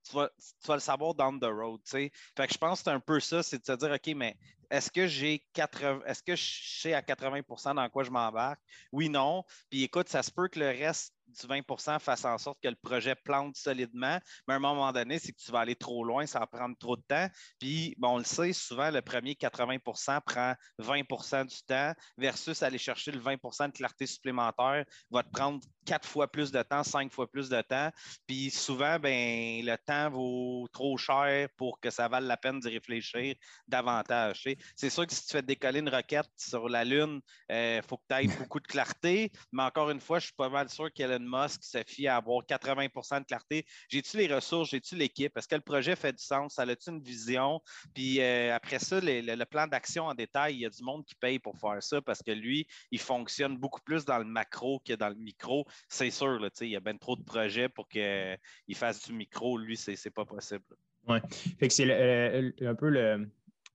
tu 0.04 0.16
vas, 0.16 0.30
tu 0.38 0.68
vas, 0.68 0.76
le 0.76 0.80
savoir 0.80 1.14
down 1.14 1.40
the 1.40 1.46
road. 1.46 1.80
Fait 1.86 2.12
que 2.36 2.52
je 2.52 2.58
pense 2.58 2.80
que 2.80 2.84
c'est 2.86 2.92
un 2.92 3.00
peu 3.00 3.20
ça, 3.20 3.44
c'est 3.44 3.60
de 3.60 3.66
se 3.66 3.74
dire, 3.74 3.92
OK, 3.92 4.16
mais 4.16 4.36
est-ce 4.72 4.90
que 4.90 5.06
j'ai 5.06 5.46
80, 5.54 6.02
est-ce 6.06 6.24
que 6.24 6.36
je 6.36 6.80
sais 6.80 6.94
à 6.94 7.02
80% 7.02 7.76
dans 7.76 7.90
quoi 7.90 8.04
je 8.04 8.10
m'embarque? 8.10 8.62
Oui, 8.92 9.10
non. 9.10 9.44
Puis 9.70 9.84
écoute, 9.84 10.08
ça 10.08 10.24
se 10.24 10.32
peut 10.32 10.48
que 10.48 10.60
le 10.60 10.68
reste 10.68 11.14
du 11.28 11.48
20% 11.48 12.00
fasse 12.00 12.26
en 12.26 12.38
sorte 12.38 12.60
que 12.62 12.68
le 12.68 12.76
projet 12.76 13.16
plante 13.16 13.56
solidement, 13.56 14.20
mais 14.48 14.54
à 14.54 14.58
un 14.58 14.60
moment 14.60 14.92
donné, 14.92 15.20
c'est 15.20 15.32
que 15.32 15.40
tu 15.40 15.52
vas 15.52 15.60
aller 15.60 15.76
trop 15.76 16.04
loin, 16.04 16.26
ça 16.26 16.40
va 16.40 16.48
prendre 16.48 16.78
trop 16.78 16.96
de 16.96 17.04
temps. 17.04 17.28
Puis, 17.60 17.96
bon, 17.98 18.16
on 18.16 18.18
le 18.18 18.24
sait, 18.24 18.54
souvent, 18.54 18.90
le 18.92 19.02
premier 19.02 19.34
80% 19.34 20.22
prend 20.26 20.56
20% 20.80 21.46
du 21.46 21.64
temps 21.64 21.94
versus 22.18 22.64
aller 22.64 22.78
chercher 22.78 23.12
le 23.12 23.20
20% 23.20 23.68
de 23.68 23.74
clarté 23.74 24.08
supplémentaire 24.08 24.86
va 25.10 25.24
te 25.24 25.30
prendre 25.30 25.60
quatre 25.86 26.08
fois 26.08 26.32
plus 26.32 26.52
de 26.52 26.62
temps, 26.62 26.84
cinq 26.84 27.12
fois 27.12 27.30
plus 27.30 27.50
de 27.50 27.62
temps. 27.62 27.90
Puis 28.28 28.52
souvent, 28.52 29.00
ben, 29.00 29.66
le 29.66 29.76
temps 29.78 30.10
vaut 30.10 30.68
trop 30.72 30.98
cher 30.98 31.50
pour 31.58 31.80
que 31.80 31.90
ça 31.90 32.08
vaille 32.08 32.26
la 32.26 32.38
peine 32.38 32.60
d'y 32.60 32.70
réfléchir 32.70 33.36
davantage. 33.68 34.48
C'est 34.76 34.90
sûr 34.90 35.08
que 35.08 35.14
si 35.14 35.26
tu 35.26 35.32
fais 35.32 35.42
décoller 35.42 35.80
une 35.80 35.90
roquette 35.90 36.30
sur 36.38 36.70
la 36.70 36.84
Lune, 36.84 37.22
il 37.50 37.56
euh, 37.56 37.82
faut 37.82 37.98
que 37.98 38.04
tu 38.10 38.16
aies 38.16 38.28
beaucoup 38.50 38.60
de 38.60 38.68
clarté, 38.68 39.32
mais 39.52 39.64
encore 39.64 39.90
une 39.90 40.00
fois, 40.00 40.20
je 40.20 40.26
suis 40.26 40.36
pas 40.36 40.50
mal 40.50 40.70
sûr 40.70 40.92
qu'Elon 40.94 41.20
Musk 41.20 41.64
se 41.64 41.84
fie 41.88 42.08
à 42.08 42.18
avoir 42.18 42.44
80% 42.44 43.20
de 43.20 43.26
clarté. 43.26 43.66
J'ai-tu 43.90 44.18
les 44.18 44.34
ressources, 44.34 44.70
j'ai-tu 44.70 44.96
l'équipe? 44.96 45.36
Est-ce 45.38 45.48
que 45.48 45.56
le 45.56 45.62
projet 45.62 45.96
fait 45.96 46.14
du 46.14 46.24
sens? 46.24 46.56
Ça 46.56 46.64
a-tu 46.64 46.90
une 46.90 47.02
vision? 47.02 47.62
Puis 47.94 48.22
euh, 48.22 48.56
après 48.56 48.80
ça, 48.80 49.00
le, 49.02 49.44
plan 49.46 49.68
d'action 49.68 50.06
en 50.06 50.14
détail, 50.14 50.56
il 50.56 50.60
y 50.62 50.66
a 50.66 50.70
du 50.70 50.84
monde 50.84 51.04
qui 51.06 51.16
paye 51.16 51.40
pour 51.40 51.58
faire 51.58 51.82
ça 51.82 52.02
parce 52.02 52.22
que 52.22 52.32
lui, 52.32 52.68
il 52.92 53.00
fonctionne 53.00 53.58
beaucoup 53.58 53.82
plus 53.82 54.06
dans 54.06 54.18
le 54.18 54.24
macro 54.24 54.80
que 54.86 54.94
dans 54.94 55.10
le 55.10 55.16
micro 55.16 55.66
c'est 55.88 56.10
sûr, 56.10 56.40
là, 56.40 56.50
il 56.62 56.68
y 56.68 56.76
a 56.76 56.80
bien 56.80 56.98
trop 56.98 57.16
de 57.16 57.24
projets 57.24 57.70
pour 57.70 57.88
qu'il 57.88 58.38
fasse 58.74 59.06
du 59.08 59.14
micro. 59.14 59.58
Lui, 59.58 59.78
c'est 59.78 60.10
pas 60.14 60.26
possible. 60.26 60.64
Oui. 61.08 61.18
Fait 61.60 61.68
que 61.68 61.74
c'est 61.74 62.66
un 62.66 62.76
peu 62.76 62.90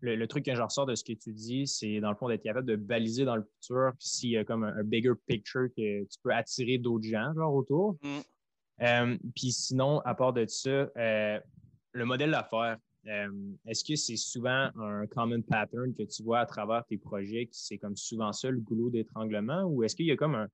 le, 0.01 0.27
truc 0.27 0.45
que 0.45 0.55
j'en 0.55 0.67
ressors 0.67 0.87
de 0.87 0.95
ce 0.95 1.05
que 1.05 1.13
tu 1.13 1.33
dis, 1.33 1.67
c'est 1.67 2.01
dans 2.01 2.11
le 2.11 2.17
fond 2.17 2.29
d'être 2.29 2.43
capable 2.43 2.67
de 2.67 2.77
baliser 2.77 3.25
dans 3.25 3.37
le 3.37 3.43
futur, 3.43 3.93
puis 3.99 4.09
s'il 4.09 4.31
y 4.31 4.37
a 4.37 4.45
comme 4.45 4.65
un, 4.65 4.85
bigger 4.85 5.13
picture 5.27 5.69
que 5.77 6.05
tu 6.05 6.19
peux 6.23 6.33
attirer 6.33 6.79
d'autres 6.79 7.07
gens 7.07 7.33
genre, 7.35 7.55
autour. 7.55 7.97
Mm. 8.03 8.19
Euh, 8.83 9.17
puis 9.35 9.53
sinon, 9.53 10.01
à 10.01 10.15
part 10.15 10.33
de 10.33 10.47
ça, 10.47 10.71
euh, 10.71 11.41
le 11.93 12.05
modèle 12.05 12.31
d'affaires, 12.31 12.77
euh, 13.07 13.29
est-ce 13.67 13.85
que 13.85 13.97
c'est 13.97 14.17
souvent 14.17 14.71
un 14.77 15.07
common 15.07 15.41
pattern 15.41 15.95
que 15.95 16.03
tu 16.03 16.23
vois 16.23 16.41
à 16.41 16.47
travers 16.47 16.85
tes 16.85 16.99
projets, 16.99 17.49
c'est 17.53 17.79
comme 17.79 17.97
souvent 17.97 18.33
ça 18.33 18.51
le 18.51 18.59
goulot 18.59 18.91
d'étranglement, 18.91 19.63
ou 19.65 19.85
est-ce 19.85 19.95
qu'il 19.95 20.07
y 20.07 20.11
a 20.11 20.17
comme 20.17 20.35
un, 20.35 20.49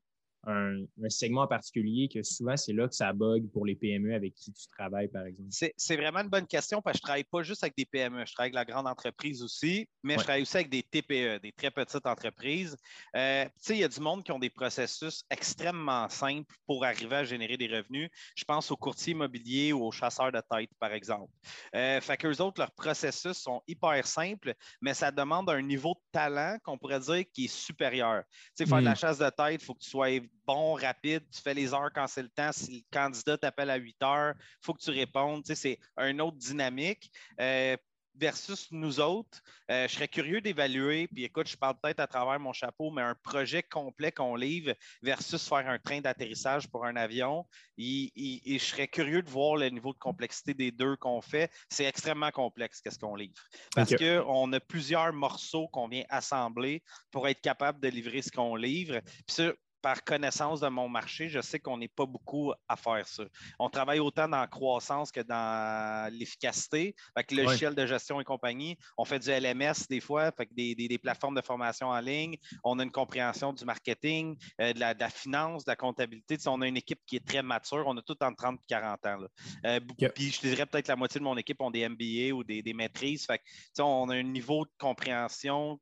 un, 0.47 0.85
segment 1.09 1.47
particulier 1.47 2.09
que 2.09 2.23
souvent 2.23 2.57
c'est 2.57 2.73
là 2.73 2.89
que 2.89 2.95
ça 2.95 3.13
bug 3.13 3.49
pour 3.53 3.67
les 3.67 3.77
PME 3.77 4.15
avec 4.15 4.35
qui 4.35 4.53
tu 4.53 4.67
travailles, 4.69 5.09
par 5.09 5.27
exemple? 5.27 5.51
C'est 5.51 5.97
vraiment 5.97 6.21
une 6.21 6.29
bonne 6.29 6.47
question 6.47 6.83
parce 6.83 6.95
que 6.95 6.99
je 6.99 7.03
ne 7.03 7.07
travaille 7.07 7.25
pas 7.25 7.43
juste 7.43 7.63
avec 7.63 7.77
des 7.77 7.85
PME, 7.85 8.25
je 8.27 8.33
travaille 8.33 8.55
avec 8.55 8.55
la 8.55 8.65
grande 8.65 8.87
entreprise 8.87 9.43
aussi, 9.43 9.89
mais 10.03 10.15
je 10.15 10.23
travaille 10.25 10.43
aussi 10.43 10.57
avec 10.57 10.71
des 10.71 10.83
TPE, 10.83 11.41
des 11.41 11.53
très 11.53 11.71
petites 11.71 12.07
entreprises. 12.07 12.77
Euh, 13.17 13.45
tu 13.45 13.51
sais, 13.59 13.75
il 13.77 13.81
y 13.81 13.85
a 13.85 13.89
du 13.89 14.01
monde 14.01 14.25
qui 14.25 14.33
ont 14.33 14.39
des 14.39 14.51
processus 14.51 15.23
extrêmement 15.31 16.09
simples 16.09 16.55
pour 16.67 16.85
arriver 16.85 17.17
à 17.17 17.25
générer 17.25 17.57
des 17.57 17.69
revenus. 17.69 18.11
Je 18.35 18.45
pense 18.45 18.71
aux 18.71 18.77
courtiers 18.77 19.13
immobiliers 19.13 19.73
ou 19.73 19.85
aux 19.85 19.93
chasseurs 19.93 20.33
de 20.33 20.43
tête, 20.51 20.71
par 20.79 20.93
exemple. 20.93 21.31
Euh, 21.75 22.01
fait 22.01 22.17
qu'eux 22.17 22.41
autres, 22.41 22.61
leurs 22.61 22.73
processus 22.73 23.39
sont 23.39 23.63
hyper 23.69 24.07
simples, 24.07 24.55
mais 24.81 24.95
ça 24.95 25.11
demande 25.11 25.49
un 25.51 25.63
niveau 25.63 25.95
de 25.95 26.01
talent 26.11 26.59
qu'on 26.65 26.79
pourrait 26.79 27.01
dire 27.01 27.25
qui 27.33 27.45
est 27.45 27.55
supérieur. 27.55 28.25
Tu 28.57 28.65
sais, 28.65 28.67
faire 28.67 28.81
de 28.81 28.85
la 28.85 28.93
hmm. 28.93 28.97
chasse 28.97 29.19
de 29.19 29.31
tête, 29.31 29.61
il 29.61 29.65
faut 29.65 29.75
que 29.75 29.81
tu 29.81 29.91
sois 29.91 30.09
bon, 30.47 30.75
rapide, 30.75 31.23
tu 31.31 31.41
fais 31.41 31.55
les 31.55 31.73
heures 31.75 31.91
quand 31.95 32.07
c'est 32.07 32.23
le 32.23 32.29
temps. 32.29 32.53
Si 32.53 32.79
le 32.79 32.83
candidat 32.99 33.39
t'appelle 33.39 33.71
à 33.71 33.77
8 33.77 34.03
heures, 34.03 34.35
il 34.37 34.65
faut 34.65 34.75
que 34.75 34.83
tu 34.83 34.91
répondes. 34.91 35.45
c'est 35.47 35.79
une 35.99 36.21
autre 36.21 36.37
dynamique. 36.37 37.11
Euh, 37.41 37.77
versus 38.15 38.69
nous 38.71 39.01
autres, 39.01 39.43
euh, 39.71 39.89
je 39.89 39.95
serais 39.95 40.09
curieux 40.09 40.41
d'évaluer, 40.41 41.09
puis 41.09 41.25
écoute, 41.25 41.49
je 41.49 41.57
parle 41.57 41.77
peut-être 41.83 42.01
à 42.01 42.07
travers 42.07 42.39
mon 42.39 42.53
chapeau, 42.53 42.91
mais 42.91 43.03
un 43.03 43.15
projet 43.15 43.63
complet 43.63 44.13
qu'on 44.13 44.37
livre 44.37 44.75
versus 45.03 45.49
faire 45.49 45.69
un 45.69 45.79
train 45.79 46.01
d'atterrissage 46.01 46.69
pour 46.69 46.85
un 46.85 46.97
avion, 46.97 47.47
et, 47.79 48.13
je 48.47 48.59
serais 48.59 48.89
curieux 48.89 49.23
de 49.23 49.31
voir 49.31 49.57
le 49.57 49.69
niveau 49.71 49.93
de 49.93 49.99
complexité 49.99 50.55
des 50.55 50.71
deux 50.71 50.97
qu'on 50.97 51.21
fait. 51.21 51.51
C'est 51.69 51.85
extrêmement 51.85 52.31
complexe, 52.31 52.81
qu'est-ce 52.81 52.99
qu'on 52.99 53.17
livre. 53.17 53.43
Parce 53.75 53.95
qu'on 53.95 54.53
a 54.53 54.61
plusieurs 54.61 55.13
morceaux 55.13 55.69
qu'on 55.69 55.89
vient 55.89 56.05
assembler 56.09 56.83
pour 57.11 57.27
être 57.29 57.41
capable 57.41 57.81
de 57.81 57.89
livrer 57.89 58.23
ce 58.23 58.31
qu'on 58.31 58.57
livre. 58.57 59.01
Puis 59.27 59.53
par 59.83 60.05
connaissance 60.05 60.61
de 60.61 60.69
mon 60.69 60.89
marché, 60.89 61.29
je 61.29 61.41
sais 61.41 61.59
qu'on 61.59 61.77
n'est 61.77 61.89
pas 61.89 62.07
beaucoup 62.07 62.53
à 62.69 62.77
faire 62.77 63.07
ça. 63.07 63.25
On 63.59 63.69
travaille 63.69 63.99
autant 63.99 64.29
dans 64.29 64.41
la 64.41 64.47
croissance 64.47 65.11
que 65.11 65.21
dans 65.21 66.13
l'efficacité, 66.13 66.95
avec 67.15 67.33
le 67.33 67.43
logiciel 67.43 67.75
de 67.75 67.85
gestion 67.85 68.21
et 68.21 68.25
compagnie. 68.25 68.79
On 68.97 69.05
fait 69.05 69.19
du 69.19 69.29
LMS 69.31 69.87
des 69.91 70.01
fois, 70.01 70.31
fait 70.33 70.49
des, 70.53 70.99
plateformes 71.03 71.35
de 71.35 71.43
formation 71.43 71.89
en 71.89 72.01
ligne. 72.01 72.37
On 72.63 72.79
a 72.79 72.85
une 72.85 72.93
compréhension 72.93 73.53
du 73.53 73.65
marketing, 73.65 74.37
euh, 74.61 74.73
de, 74.73 74.79
la, 74.79 74.95
finance, 75.11 75.65
de 75.65 75.71
la 75.71 75.77
comptabilité. 75.77 76.37
on 76.47 76.61
a 76.61 76.69
une 76.69 76.77
équipe 76.77 77.01
qui 77.07 77.17
est 77.17 77.27
très 77.27 77.43
mature. 77.43 77.85
On 77.87 77.97
a 77.97 78.03
tout 78.03 78.17
entre 78.23 78.37
30 78.37 78.61
et 78.61 78.67
40 78.69 79.07
ans. 79.07 79.19
Euh, 79.67 79.81
puis 80.15 80.31
je 80.31 80.41
dirais 80.41 80.67
peut-être 80.67 80.89
la 80.89 80.97
moitié 80.97 81.19
de 81.19 81.25
mon 81.25 81.37
équipe 81.37 81.61
ont 81.61 81.71
des 81.71 81.89
MBA 81.89 82.35
ou 82.35 82.45
des, 82.45 82.73
maîtrises. 82.73 83.27
Fait 83.27 83.41
on 83.79 84.09
a 84.11 84.15
un 84.15 84.23
niveau 84.23 84.65
de 84.65 84.71
compréhension 84.79 85.81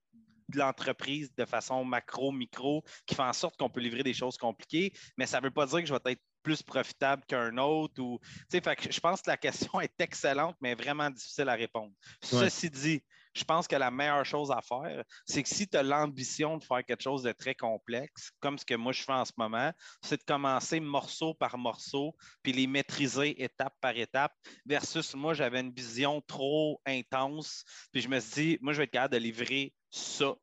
de 0.50 0.58
l'entreprise 0.58 1.34
de 1.34 1.44
façon 1.44 1.84
macro, 1.84 2.32
micro, 2.32 2.84
qui 3.06 3.14
fait 3.14 3.22
en 3.22 3.32
sorte 3.32 3.56
qu'on 3.56 3.70
peut 3.70 3.80
livrer 3.80 4.02
des 4.02 4.14
choses 4.14 4.36
compliquées, 4.36 4.92
mais 5.16 5.26
ça 5.26 5.38
ne 5.38 5.44
veut 5.44 5.50
pas 5.50 5.66
dire 5.66 5.80
que 5.80 5.86
je 5.86 5.94
vais 5.94 6.12
être 6.12 6.22
plus 6.42 6.62
profitable 6.62 7.22
qu'un 7.26 7.56
autre. 7.58 8.00
Ou, 8.02 8.18
fait 8.50 8.76
que 8.76 8.92
je 8.92 9.00
pense 9.00 9.22
que 9.22 9.30
la 9.30 9.36
question 9.36 9.80
est 9.80 10.00
excellente, 10.00 10.56
mais 10.60 10.74
vraiment 10.74 11.10
difficile 11.10 11.48
à 11.48 11.54
répondre. 11.54 11.92
Ceci 12.22 12.70
dit, 12.70 13.02
je 13.34 13.44
pense 13.44 13.68
que 13.68 13.76
la 13.76 13.90
meilleure 13.90 14.24
chose 14.24 14.50
à 14.50 14.60
faire, 14.60 15.04
c'est 15.24 15.42
que 15.42 15.48
si 15.48 15.68
tu 15.68 15.76
as 15.76 15.82
l'ambition 15.82 16.56
de 16.56 16.64
faire 16.64 16.84
quelque 16.84 17.02
chose 17.02 17.22
de 17.22 17.32
très 17.32 17.54
complexe, 17.54 18.32
comme 18.40 18.58
ce 18.58 18.64
que 18.64 18.74
moi 18.74 18.92
je 18.92 19.02
fais 19.02 19.12
en 19.12 19.24
ce 19.24 19.32
moment, 19.36 19.72
c'est 20.02 20.18
de 20.18 20.24
commencer 20.24 20.80
morceau 20.80 21.34
par 21.34 21.56
morceau, 21.56 22.16
puis 22.42 22.52
les 22.52 22.66
maîtriser 22.66 23.42
étape 23.42 23.74
par 23.80 23.96
étape, 23.96 24.32
versus 24.66 25.14
moi, 25.14 25.34
j'avais 25.34 25.60
une 25.60 25.72
vision 25.72 26.20
trop 26.22 26.80
intense, 26.86 27.64
puis 27.92 28.02
je 28.02 28.08
me 28.08 28.18
suis 28.18 28.32
dit, 28.32 28.58
moi, 28.60 28.72
je 28.72 28.78
vais 28.78 28.84
être 28.84 28.90
capable 28.90 29.14
de 29.14 29.20
livrer 29.20 29.72
ça 29.90 30.34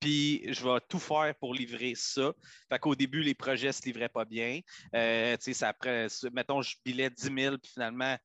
puis 0.00 0.42
je 0.52 0.62
vais 0.62 0.78
tout 0.88 0.98
faire 0.98 1.34
pour 1.40 1.54
livrer 1.54 1.94
ça. 1.96 2.32
Fait 2.70 2.78
qu'au 2.78 2.94
début, 2.94 3.22
les 3.22 3.34
projets 3.34 3.68
ne 3.68 3.72
se 3.72 3.82
livraient 3.82 4.08
pas 4.08 4.24
bien. 4.24 4.60
Euh, 4.94 5.36
ça 5.40 5.68
après, 5.68 6.06
mettons, 6.32 6.62
je 6.62 6.76
bilais 6.84 7.10
10 7.10 7.30
000, 7.34 7.58
puis 7.58 7.72
finalement, 7.72 8.16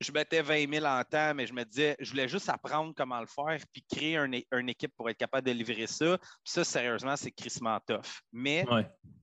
je 0.00 0.12
mettais 0.12 0.42
20 0.42 0.72
000 0.72 0.84
en 0.84 1.02
temps, 1.04 1.34
mais 1.34 1.46
je 1.46 1.52
me 1.52 1.64
disais, 1.64 1.96
je 2.00 2.10
voulais 2.10 2.28
juste 2.28 2.48
apprendre 2.48 2.92
comment 2.96 3.20
le 3.20 3.26
faire, 3.26 3.58
puis 3.72 3.84
créer 3.90 4.16
une 4.16 4.68
équipe 4.68 4.92
pour 4.96 5.08
être 5.08 5.18
capable 5.18 5.46
de 5.46 5.52
livrer 5.52 5.86
ça. 5.86 6.18
Puis 6.18 6.52
ça, 6.52 6.64
sérieusement, 6.64 7.16
c'est 7.16 7.30
crissement 7.30 7.78
tough. 7.86 8.20
Mais 8.32 8.64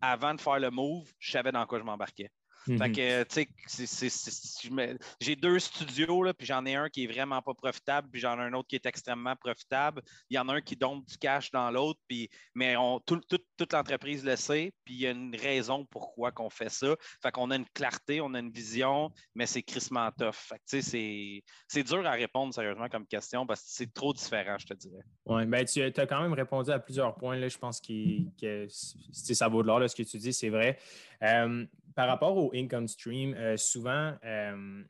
avant 0.01 0.33
de 0.33 0.41
faire 0.41 0.59
le 0.59 0.71
move, 0.71 1.11
je 1.19 1.31
savais 1.31 1.51
dans 1.51 1.65
quoi 1.65 1.79
je 1.79 1.83
m'embarquais. 1.83 2.31
Fait 2.65 2.73
mhm. 2.73 2.91
que, 2.91 3.23
tu 3.23 3.47
sais, 3.67 4.99
j'ai 5.19 5.35
deux 5.35 5.59
studios, 5.59 6.23
là, 6.23 6.33
puis 6.33 6.45
j'en 6.45 6.65
ai 6.65 6.75
un 6.75 6.89
qui 6.89 7.05
est 7.05 7.07
vraiment 7.07 7.41
pas 7.41 7.53
profitable, 7.53 8.09
puis 8.11 8.21
j'en 8.21 8.37
ai 8.39 8.43
un 8.43 8.53
autre 8.53 8.67
qui 8.67 8.75
est 8.75 8.85
extrêmement 8.85 9.35
profitable. 9.35 10.01
Il 10.29 10.35
y 10.35 10.39
en 10.39 10.47
a 10.49 10.55
un 10.55 10.61
qui 10.61 10.75
donne 10.75 11.03
du 11.03 11.17
cash 11.17 11.51
dans 11.51 11.71
l'autre, 11.71 11.99
puis, 12.07 12.29
mais 12.53 12.75
on, 12.75 12.99
toute 12.99 13.73
l'entreprise 13.73 14.23
le 14.23 14.35
sait, 14.35 14.71
puis 14.83 14.95
il 14.95 14.99
y 15.01 15.07
a 15.07 15.11
une 15.11 15.35
raison 15.35 15.85
pourquoi 15.85 16.31
qu'on 16.31 16.49
fait 16.49 16.69
ça. 16.69 16.95
Fait 17.21 17.31
qu'on 17.31 17.51
a 17.51 17.55
une 17.55 17.67
clarté, 17.73 18.21
on 18.21 18.33
a 18.33 18.39
une 18.39 18.51
vision, 18.51 19.11
mais 19.35 19.45
c'est 19.45 19.63
crissement 19.63 20.09
tough. 20.11 20.33
Fait 20.33 20.57
que, 20.57 20.63
tu 20.69 20.81
sais, 20.81 21.43
c'est 21.67 21.83
dur 21.83 22.05
à 22.05 22.11
répondre 22.11 22.53
sérieusement 22.53 22.89
comme 22.89 23.07
question 23.07 23.45
parce 23.45 23.61
que 23.61 23.67
c'est 23.69 23.93
trop 23.93 24.13
différent, 24.13 24.57
je 24.59 24.67
te 24.67 24.73
dirais. 24.73 25.03
Oui, 25.25 25.45
ben 25.45 25.65
tu 25.65 25.81
as 25.81 26.07
quand 26.07 26.21
même 26.21 26.33
répondu 26.33 26.71
à 26.71 26.79
plusieurs 26.79 27.15
points. 27.15 27.35
Là, 27.35 27.47
je 27.47 27.57
pense 27.57 27.79
que 27.81 28.67
ça 28.69 29.47
vaut 29.47 29.61
de 29.61 29.67
l'or, 29.67 29.89
ce 29.89 29.95
que 29.95 30.03
tu 30.03 30.17
dis, 30.17 30.33
c'est 30.33 30.49
vrai. 30.49 30.77
Euh, 31.23 31.65
par 31.95 32.07
rapport 32.07 32.37
au 32.37 32.51
income 32.53 32.87
stream, 32.87 33.33
euh, 33.33 33.57
souvent, 33.57 34.13
euh, 34.23 34.83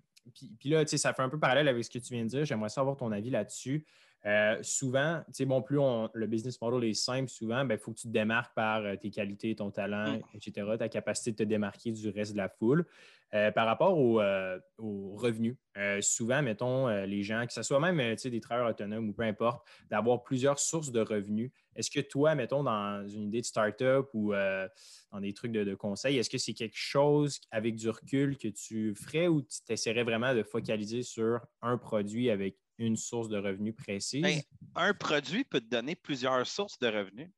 puis, 0.60 0.70
là, 0.70 0.86
ça 0.86 1.14
fait 1.14 1.24
un 1.24 1.30
peu 1.30 1.40
parallèle 1.40 1.68
avec 1.68 1.84
ce 1.84 1.90
que 1.90 1.98
tu 1.98 2.14
viens 2.14 2.24
de 2.24 2.30
dire. 2.30 2.46
J'aimerais 2.46 2.70
savoir 2.70 2.96
ton 2.96 3.12
avis 3.12 3.32
là-dessus. 3.32 3.86
Euh, 4.26 4.58
souvent, 4.62 5.22
bon, 5.42 5.62
plus 5.62 5.78
le 6.14 6.28
business 6.28 6.60
model 6.62 6.90
est 6.90 6.94
simple, 6.94 7.30
souvent, 7.30 7.62
il 7.62 7.68
ben, 7.68 7.78
faut 7.78 7.92
que 7.92 8.00
tu 8.00 8.08
te 8.08 8.14
démarques 8.14 8.54
par 8.54 8.84
tes 9.00 9.10
qualités, 9.10 9.56
ton 9.56 9.72
talent, 9.72 10.20
etc., 10.34 10.68
ta 10.78 10.90
capacité 10.90 11.32
de 11.32 11.38
te 11.38 11.44
démarquer 11.44 11.92
du 11.92 12.10
reste 12.10 12.34
de 12.34 12.38
la 12.38 12.50
foule. 12.50 12.86
par 13.32 13.66
rapport 13.66 13.98
aux 13.98 15.16
revenus, 15.16 15.56
souvent, 16.02 16.42
mettons, 16.42 16.88
les 17.06 17.24
gens, 17.24 17.46
que 17.48 17.54
ce 17.54 17.64
soit 17.64 17.80
même 17.80 18.16
des 18.16 18.42
travailleurs 18.42 18.72
autonomes 18.72 19.10
ou 19.10 19.14
peu 19.14 19.24
importe, 19.24 19.66
d'avoir 19.90 20.22
plusieurs 20.24 20.60
sources 20.60 20.92
de 20.92 21.00
revenus. 21.00 21.52
Est-ce 21.80 21.90
que 21.90 22.02
toi, 22.02 22.36
mettons, 22.36 22.62
dans 22.62 23.08
une 23.08 23.24
idée 23.24 23.40
de 23.40 23.46
start-up 23.46 24.10
ou 24.14 24.34
euh, 24.34 24.68
dans 25.14 25.22
des 25.22 25.34
trucs 25.34 25.54
de, 25.54 25.76
conseil, 25.76 26.18
est-ce 26.18 26.30
que 26.30 26.38
c'est 26.38 26.54
quelque 26.54 26.76
chose 26.76 27.40
avec 27.52 27.76
du 27.76 27.90
recul 27.90 28.38
que 28.38 28.50
tu 28.50 28.94
ferais 28.96 29.28
ou 29.30 29.42
tu 29.42 29.50
essaierais 29.70 30.04
vraiment 30.04 30.36
de 30.36 30.44
focaliser 30.44 31.04
sur 31.04 31.40
un 31.62 31.78
produit 31.78 32.30
avec 32.30 32.58
une 32.80 32.98
source 32.98 33.30
de 33.30 33.38
revenus 33.38 33.76
précise? 33.76 34.22
Ben, 34.22 34.42
un 34.76 34.94
produit 34.94 35.44
peut 35.44 35.62
te 35.62 35.70
donner 35.70 35.96
plusieurs 35.96 36.46
sources 36.48 36.80
de 36.80 36.88
revenus. 36.88 37.30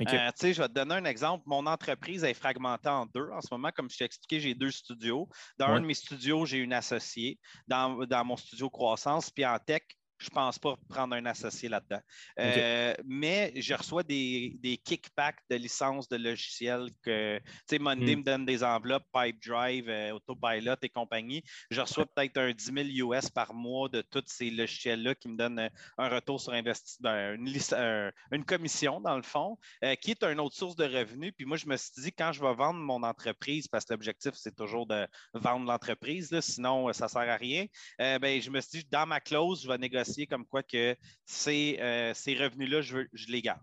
Euh, 0.00 0.30
je 0.42 0.60
vais 0.60 0.68
te 0.68 0.74
donner 0.74 0.94
un 0.94 1.04
exemple. 1.04 1.44
Mon 1.46 1.64
entreprise 1.66 2.22
est 2.24 2.34
fragmentée 2.34 2.88
en 2.88 3.06
deux. 3.06 3.30
En 3.32 3.40
ce 3.40 3.48
moment, 3.50 3.70
comme 3.74 3.88
je 3.88 3.96
t'ai 3.96 4.04
expliqué, 4.04 4.40
j'ai 4.40 4.54
deux 4.54 4.70
studios. 4.70 5.28
Dans 5.58 5.68
un 5.68 5.80
de 5.80 5.86
mes 5.86 5.94
studios, 5.94 6.44
j'ai 6.44 6.58
une 6.58 6.74
associée. 6.74 7.38
Dans, 7.66 8.04
dans, 8.04 8.24
mon 8.24 8.36
studio 8.36 8.68
croissance, 8.68 9.30
puis 9.30 9.46
en 9.46 9.58
tech, 9.58 9.82
je 10.18 10.26
ne 10.30 10.34
pense 10.34 10.58
pas 10.58 10.76
prendre 10.88 11.14
un 11.14 11.26
associé 11.26 11.68
là-dedans. 11.68 12.00
Euh, 12.38 12.94
mais 13.04 13.52
je 13.56 13.74
reçois 13.74 14.02
des, 14.02 14.56
des, 14.60 14.78
kickbacks 14.78 15.40
de 15.50 15.56
licences 15.56 16.08
de 16.08 16.16
logiciels 16.16 16.88
que, 17.02 17.38
tu 17.38 17.44
sais, 17.68 17.78
Monday 17.78 18.16
hmm. 18.16 18.18
me 18.20 18.24
donne 18.24 18.46
des 18.46 18.64
enveloppes, 18.64 19.04
Pipedrive, 19.12 19.88
euh, 19.88 20.12
Autopilot 20.12 20.76
et 20.82 20.88
compagnie. 20.88 21.42
Je 21.70 21.80
reçois 21.80 22.06
peut-être 22.06 22.38
un 22.38 22.52
10 22.52 22.94
000 22.94 23.12
US 23.12 23.30
par 23.30 23.52
mois 23.52 23.88
de 23.88 24.00
tous 24.00 24.24
ces 24.26 24.50
logiciels-là 24.50 25.14
qui 25.14 25.28
me 25.28 25.36
donnent 25.36 25.58
euh, 25.58 25.68
un 25.98 26.08
retour 26.08 26.40
sur 26.40 26.52
investissement, 26.52 27.34
une, 27.34 27.48
une, 28.32 28.44
commission 28.44 29.00
dans 29.00 29.16
le 29.16 29.22
fond, 29.22 29.58
qui 30.00 30.12
est 30.12 30.22
une 30.24 30.40
autre 30.40 30.54
source 30.54 30.76
de 30.76 30.84
revenus. 30.84 31.32
Puis 31.36 31.46
moi, 31.46 31.56
je 31.56 31.66
me 31.66 31.76
suis 31.76 31.92
dit, 32.00 32.12
quand 32.12 32.32
je 32.32 32.40
vais 32.40 32.54
vendre 32.54 32.80
mon 32.80 33.02
entreprise, 33.02 33.68
parce 33.68 33.84
que 33.84 33.92
l'objectif, 33.92 34.32
c'est 34.34 34.54
toujours 34.54 34.86
de 34.86 35.06
vendre 35.34 35.66
l'entreprise, 35.66 36.38
sinon, 36.40 36.92
ça 36.92 37.06
ne 37.06 37.10
sert 37.10 37.28
à 37.28 37.36
rien, 37.36 37.66
ben, 37.98 38.40
je 38.40 38.50
me 38.50 38.60
suis 38.60 38.80
dit, 38.80 38.88
dans 38.90 39.06
ma 39.06 39.20
clause, 39.20 39.62
je 39.62 39.68
vais 39.68 39.78
négocier 39.78 40.05
comme 40.28 40.46
quoi 40.46 40.62
que 40.62 40.96
ces, 41.24 41.78
euh, 41.80 42.14
ces 42.14 42.34
revenus-là, 42.34 42.80
je, 42.80 42.98
je 43.12 43.26
les 43.28 43.42
garde. 43.42 43.60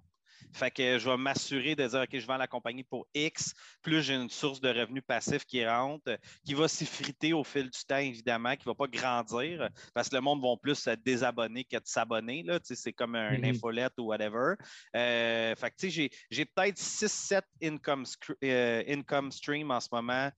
Fait 0.53 0.69
que 0.69 0.99
je 0.99 1.09
vais 1.09 1.17
m'assurer 1.17 1.75
de 1.75 1.87
dire, 1.87 2.01
OK, 2.01 2.19
je 2.19 2.27
vends 2.27 2.37
la 2.37 2.47
compagnie 2.47 2.83
pour 2.83 3.07
X, 3.15 3.53
plus 3.81 4.03
j'ai 4.03 4.13
une 4.13 4.29
source 4.29 4.61
de 4.61 4.69
revenus 4.69 5.03
passifs 5.05 5.45
qui 5.45 5.65
rentre, 5.65 6.17
qui 6.45 6.53
va 6.53 6.67
s'effriter 6.67 7.33
au 7.33 7.43
fil 7.43 7.69
du 7.69 7.85
temps, 7.87 7.97
évidemment, 7.97 8.55
qui 8.55 8.67
ne 8.67 8.71
va 8.71 8.75
pas 8.75 8.87
grandir, 8.87 9.69
parce 9.95 10.09
que 10.09 10.15
le 10.15 10.21
monde 10.21 10.41
va 10.41 10.55
plus 10.61 10.75
se 10.75 10.91
désabonner 10.91 11.63
que 11.63 11.77
de 11.77 11.85
s'abonner. 11.85 12.45
C'est 12.63 12.93
comme 12.93 13.15
un 13.15 13.33
mm-hmm. 13.33 13.55
infolette 13.55 13.93
ou 13.97 14.05
whatever. 14.05 14.53
Euh, 14.95 15.55
fait 15.55 15.71
que 15.71 15.89
j'ai, 15.89 16.11
j'ai 16.29 16.45
peut-être 16.45 16.77
6-7 16.77 17.41
income, 17.63 18.05
euh, 18.43 18.83
income 18.87 19.31
streams 19.31 19.71
en 19.71 19.79
ce 19.79 19.89
moment 19.91 20.29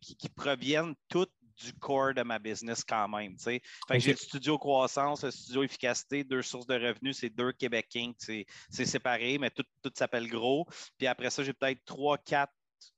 qui, 0.00 0.16
qui, 0.16 0.28
proviennent 0.28 0.94
toutes 1.08 1.32
du 1.58 1.72
core 1.74 2.14
de 2.14 2.22
ma 2.22 2.38
business 2.38 2.84
quand 2.84 3.08
même. 3.08 3.36
Fait 3.38 3.60
que 3.88 3.98
j'ai 3.98 4.12
le 4.12 4.16
studio 4.16 4.58
croissance, 4.58 5.24
le 5.24 5.30
studio 5.30 5.62
efficacité, 5.62 6.24
deux 6.24 6.42
sources 6.42 6.66
de 6.66 6.74
revenus, 6.74 7.18
c'est 7.18 7.30
deux 7.30 7.52
Québec 7.52 7.88
c'est 8.18 8.84
séparé, 8.84 9.38
mais 9.38 9.50
tout, 9.50 9.64
tout 9.82 9.92
s'appelle 9.94 10.28
gros. 10.28 10.66
Puis 10.98 11.06
après 11.06 11.30
ça, 11.30 11.42
j'ai 11.42 11.52
peut-être 11.52 11.84
trois, 11.84 12.18
quatre 12.18 12.52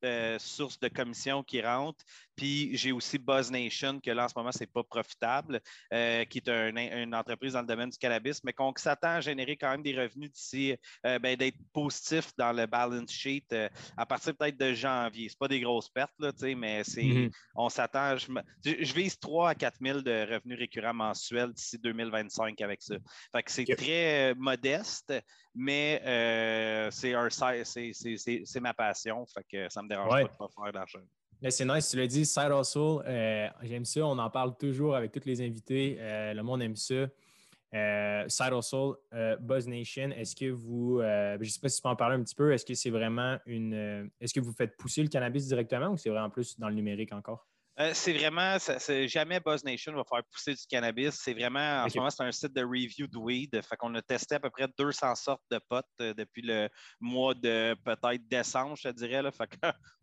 euh, 0.05 0.39
sources 0.39 0.79
de 0.79 0.89
commission 0.89 1.43
qui 1.43 1.61
rentrent. 1.61 2.05
Puis 2.37 2.75
j'ai 2.75 2.91
aussi 2.91 3.19
Buzz 3.19 3.51
Nation, 3.51 4.01
que 4.01 4.11
là, 4.11 4.25
en 4.25 4.29
ce 4.29 4.35
moment, 4.35 4.51
ce 4.51 4.61
n'est 4.61 4.67
pas 4.67 4.83
profitable, 4.83 5.61
euh, 5.93 6.25
qui 6.25 6.39
est 6.39 6.49
une 6.49 7.15
entreprise 7.15 7.53
dans 7.53 7.61
le 7.61 7.67
domaine 7.67 7.91
du 7.91 7.99
cannabis, 7.99 8.43
mais 8.43 8.55
qu'on 8.55 8.73
s'attend 8.77 9.17
à 9.17 9.21
générer 9.21 9.57
quand 9.57 9.71
même 9.71 9.83
des 9.83 9.95
revenus 9.95 10.31
d'ici, 10.33 10.75
euh, 11.05 11.19
ben, 11.19 11.37
d'être 11.37 11.59
positif 11.75 12.33
dans 12.39 12.53
le 12.53 12.65
balance 12.65 13.11
sheet 13.11 13.55
à 13.97 14.07
partir 14.07 14.35
peut-être 14.35 14.59
de 14.59 14.73
janvier. 14.73 15.29
Ce 15.29 15.37
pas 15.37 15.49
des 15.49 15.61
grosses 15.61 15.91
pertes, 15.91 16.15
là, 16.19 16.33
mais 16.57 16.83
c'est, 16.85 17.03
mm-hmm. 17.03 17.31
on 17.57 17.69
s'attend. 17.69 18.17
Je, 18.17 18.27
je, 18.65 18.95
vise 18.95 19.19
3 19.19 19.51
à 19.51 19.55
4 19.55 19.77
000 19.83 20.01
de 20.01 20.33
revenus 20.33 20.59
récurrents 20.59 20.95
mensuels 20.95 21.53
d'ici 21.53 21.79
2025 21.79 22.59
avec 22.63 22.81
ça. 22.81 22.95
Fait 23.33 23.43
que 23.43 23.51
c'est 23.51 23.77
très 23.77 24.35
modeste, 24.35 25.13
mais 25.55 26.01
c'est, 26.91 27.15
c'est, 28.45 28.61
ma 28.61 28.75
passion. 28.75 29.25
Fait 29.27 29.45
que 29.51 29.73
ça 29.73 29.81
ne 29.81 29.85
me 29.85 29.89
dérange 29.89 30.11
pas 30.11 30.19
de 30.19 30.23
ne 30.25 30.37
pas 30.37 30.49
faire 30.49 30.73
d'argent. 30.73 31.01
C'est 31.49 31.65
nice, 31.65 31.89
tu 31.89 31.97
l'as 31.97 32.07
dit, 32.07 32.27
Side 32.27 32.53
Hustle, 32.53 33.03
euh, 33.07 33.49
j'aime 33.63 33.87
ça, 33.87 34.05
on 34.05 34.19
en 34.19 34.29
parle 34.29 34.55
toujours 34.59 34.95
avec 34.95 35.11
tous 35.11 35.25
les 35.25 35.41
invités, 35.41 35.97
euh, 35.99 36.35
le 36.35 36.43
monde 36.43 36.61
aime 36.61 36.77
ça. 36.77 37.07
Euh, 37.73 38.25
Side 38.29 38.53
Hustle, 38.53 38.97
Buzz 39.41 39.67
Nation, 39.67 40.11
est-ce 40.11 40.37
que 40.37 40.51
vous, 40.51 41.01
je 41.01 41.39
ne 41.39 41.45
sais 41.45 41.61
pas 41.61 41.71
si 41.71 41.77
tu 41.77 41.83
peux 41.83 41.89
en 41.89 41.97
parler 41.97 42.17
un 42.17 42.23
petit 42.23 42.35
peu, 42.35 42.53
est-ce 42.53 42.67
que 42.67 42.75
c'est 42.75 42.91
vraiment 42.91 43.39
une, 43.47 44.11
est-ce 44.21 44.35
que 44.35 44.41
vous 44.41 44.53
faites 44.53 44.77
pousser 44.77 45.03
le 45.03 45.09
cannabis 45.09 45.47
directement 45.47 45.89
ou 45.89 45.97
c'est 45.97 46.11
vraiment 46.11 46.29
plus 46.29 46.59
dans 46.59 46.69
le 46.69 46.75
numérique 46.75 47.13
encore? 47.13 47.49
Euh, 47.81 47.93
c'est 47.95 48.13
vraiment, 48.13 48.59
jamais 49.07 49.41
Buzz 49.41 49.65
Nation 49.65 49.93
va 49.95 50.03
faire 50.05 50.23
pousser 50.31 50.53
du 50.53 50.67
cannabis. 50.69 51.15
C'est 51.15 51.33
vraiment, 51.33 51.85
en 51.85 51.89
ce 51.89 51.97
moment, 51.97 52.11
c'est 52.11 52.23
un 52.23 52.33
site 52.33 52.53
de 52.53 52.63
review 52.63 53.07
de 53.07 53.17
weed. 53.17 53.59
Fait 53.63 53.77
qu'on 53.77 53.95
a 53.95 54.03
testé 54.03 54.35
à 54.35 54.41
peu 54.41 54.51
près 54.51 54.67
200 54.79 55.15
sortes 55.15 55.43
de 55.51 55.59
potes 55.67 55.87
euh, 56.03 56.13
depuis 56.13 56.43
le 56.43 56.69
mois 57.01 57.33
de 57.33 57.75
peut-être 57.83 58.29
décembre, 58.29 58.77
je 58.77 58.89
te 58.89 58.95
dirais. 58.95 59.23
Là. 59.23 59.31
Fait 59.31 59.49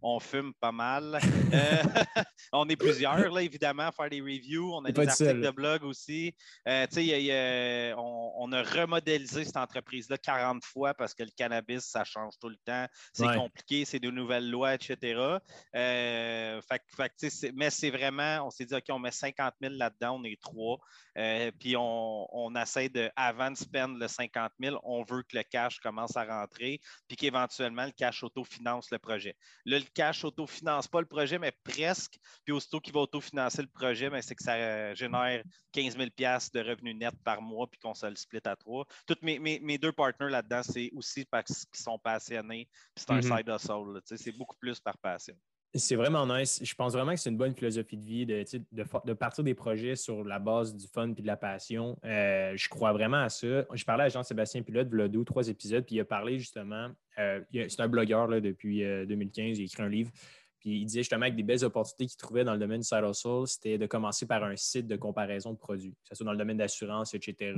qu'on 0.02 0.20
fume 0.20 0.54
pas 0.60 0.72
mal. 0.72 1.20
Euh, 1.54 1.84
on 2.52 2.68
est 2.68 2.76
plusieurs, 2.76 3.30
là, 3.30 3.42
évidemment, 3.42 3.88
à 3.88 3.92
faire 3.92 4.10
des 4.10 4.22
reviews. 4.22 4.74
On 4.74 4.84
a 4.86 4.92
des 4.92 5.08
articles 5.08 5.42
de 5.42 5.52
blog 5.52 5.84
aussi. 5.84 6.34
on, 6.66 8.52
a 8.54 8.64
remodélisé 8.64 9.46
cette 9.46 9.58
entreprise-là 9.58 10.18
40 10.18 10.64
fois 10.64 10.96
parce 10.96 11.14
que 11.14 11.22
le 11.22 11.32
cannabis, 11.38 11.84
ça 11.84 12.04
change 12.04 12.34
tout 12.42 12.50
le 12.50 12.58
temps. 12.66 12.88
C'est 13.14 13.36
compliqué, 13.36 13.86
c'est 13.86 14.00
de 14.00 14.10
nouvelles 14.10 14.50
lois, 14.50 14.74
etc. 14.74 15.38
fait, 15.74 16.82
fait, 16.96 17.52
mais 17.56 17.67
c'est 17.70 17.90
vraiment, 17.90 18.46
on 18.48 18.50
s'est 18.50 18.66
dit, 18.66 18.76
OK, 18.76 18.84
on 18.90 19.00
met 19.00 19.12
50 19.12 19.54
000 19.62 19.74
là-dedans, 19.76 20.20
on 20.20 20.24
est 20.24 20.40
trois. 20.42 20.80
Euh, 21.18 21.52
puis 21.60 21.76
on, 21.78 22.54
essaie 22.56 22.90
de, 22.90 23.10
avant 23.16 23.50
de 23.52 23.58
spend 23.58 24.00
le 24.00 24.08
50 24.08 24.52
000, 24.60 24.80
on 24.84 25.04
veut 25.04 25.24
que 25.24 25.36
le 25.36 25.44
cash 25.44 25.80
commence 25.80 26.16
à 26.16 26.26
rentrer, 26.26 26.80
puis 27.08 27.18
qu'éventuellement, 27.18 27.86
le 27.86 27.92
cash 27.92 28.24
autofinance 28.24 28.92
le 28.92 29.00
projet. 29.00 29.36
Là, 29.66 29.80
le 29.80 29.86
cash 29.94 30.24
autofinance 30.24 30.88
pas 30.88 31.02
le 31.02 31.08
projet, 31.08 31.40
mais 31.40 31.52
presque. 31.64 32.18
Puis 32.46 32.54
aussitôt 32.54 32.80
qu'il 32.80 32.94
va 32.94 33.02
autofinancer 33.02 33.62
le 33.62 33.68
projet, 33.68 34.10
ben, 34.10 34.22
c'est 34.22 34.36
que 34.36 34.44
ça 34.44 34.94
génère 34.94 35.44
15 35.74 35.98
000 35.98 36.10
de 36.10 36.60
revenus 36.60 36.96
nets 36.96 37.24
par 37.24 37.42
mois, 37.42 37.68
puis 37.68 37.80
qu'on 37.80 37.94
se 37.94 38.06
le 38.06 38.16
split 38.16 38.42
à 38.46 38.56
trois. 38.56 38.86
Tous 39.06 39.18
mes, 39.22 39.78
deux 39.78 39.92
partenaires 39.92 40.32
là-dedans, 40.32 40.64
c'est 40.64 40.92
aussi 40.96 41.26
parce 41.26 41.66
qu'ils 41.66 41.84
sont 41.84 42.00
passionnés, 42.00 42.68
puis 42.96 43.06
c'est 43.08 43.12
un 43.12 43.20
mm-hmm. 43.20 43.38
side 43.38 43.50
hustle. 43.50 44.18
C'est 44.18 44.38
beaucoup 44.38 44.56
plus 44.58 44.80
par 44.80 44.98
passion. 44.98 45.36
C'est 45.74 45.96
vraiment 45.96 46.26
nice. 46.26 46.60
Je 46.64 46.76
pense 46.76 46.94
vraiment 46.94 47.14
que 47.14 47.20
c'est 47.20 47.30
une 47.30 47.38
bonne 47.38 47.54
philosophie 47.54 47.98
de 47.98 48.04
vie 48.04 48.26
de, 48.26 48.44
de, 48.72 49.14
partir 49.14 49.44
des 49.44 49.54
projets 49.54 49.96
sur 49.96 50.24
la 50.24 50.40
base 50.40 50.76
du 50.76 50.88
fun 50.88 51.10
et 51.10 51.22
de 51.22 51.28
la 51.28 51.36
passion. 51.36 51.98
Euh, 52.06 52.54
je 52.56 52.70
crois 52.70 52.94
vraiment 52.94 53.18
à 53.18 53.30
ça. 53.30 53.66
Je 53.74 53.84
parlais 53.84 54.06
à 54.06 54.10
Jean-Sébastien 54.10 54.64
Pilote, 54.64 54.88
il 54.92 55.00
y 55.00 55.02
a 55.02 55.08
deux 55.08 55.20
ou 55.20 55.26
trois 55.26 55.48
épisodes, 55.50 55.86
puis 55.86 55.96
il 55.96 56.00
a 56.00 56.06
parlé 56.06 56.40
justement. 56.40 56.90
Euh, 57.20 57.42
c'est 57.52 57.82
un 57.82 57.88
blogueur 57.88 58.28
là, 58.28 58.40
depuis 58.40 58.80
2015, 58.80 59.46
euh, 59.46 59.54
il 59.54 59.62
a 59.62 59.66
écrit 59.66 59.84
un 59.84 59.90
livre. 59.90 60.12
Puis 60.60 60.80
il 60.80 60.86
disait 60.86 61.02
justement 61.02 61.30
que 61.30 61.36
des 61.36 61.44
belles 61.44 61.64
opportunités 61.64 62.08
qu'il 62.08 62.18
trouvait 62.18 62.44
dans 62.44 62.54
le 62.54 62.60
domaine 62.60 62.80
du 62.80 62.88
side 62.88 63.04
hustle, 63.08 63.46
c'était 63.46 63.78
de 63.78 63.86
commencer 63.86 64.26
par 64.26 64.44
un 64.44 64.56
site 64.56 64.88
de 64.88 64.96
comparaison 64.96 65.52
de 65.52 65.58
produits, 65.58 65.92
que 65.92 66.10
ce 66.10 66.16
soit 66.16 66.26
dans 66.26 66.32
le 66.32 66.38
domaine 66.38 66.58
d'assurance, 66.58 67.14
etc. 67.14 67.54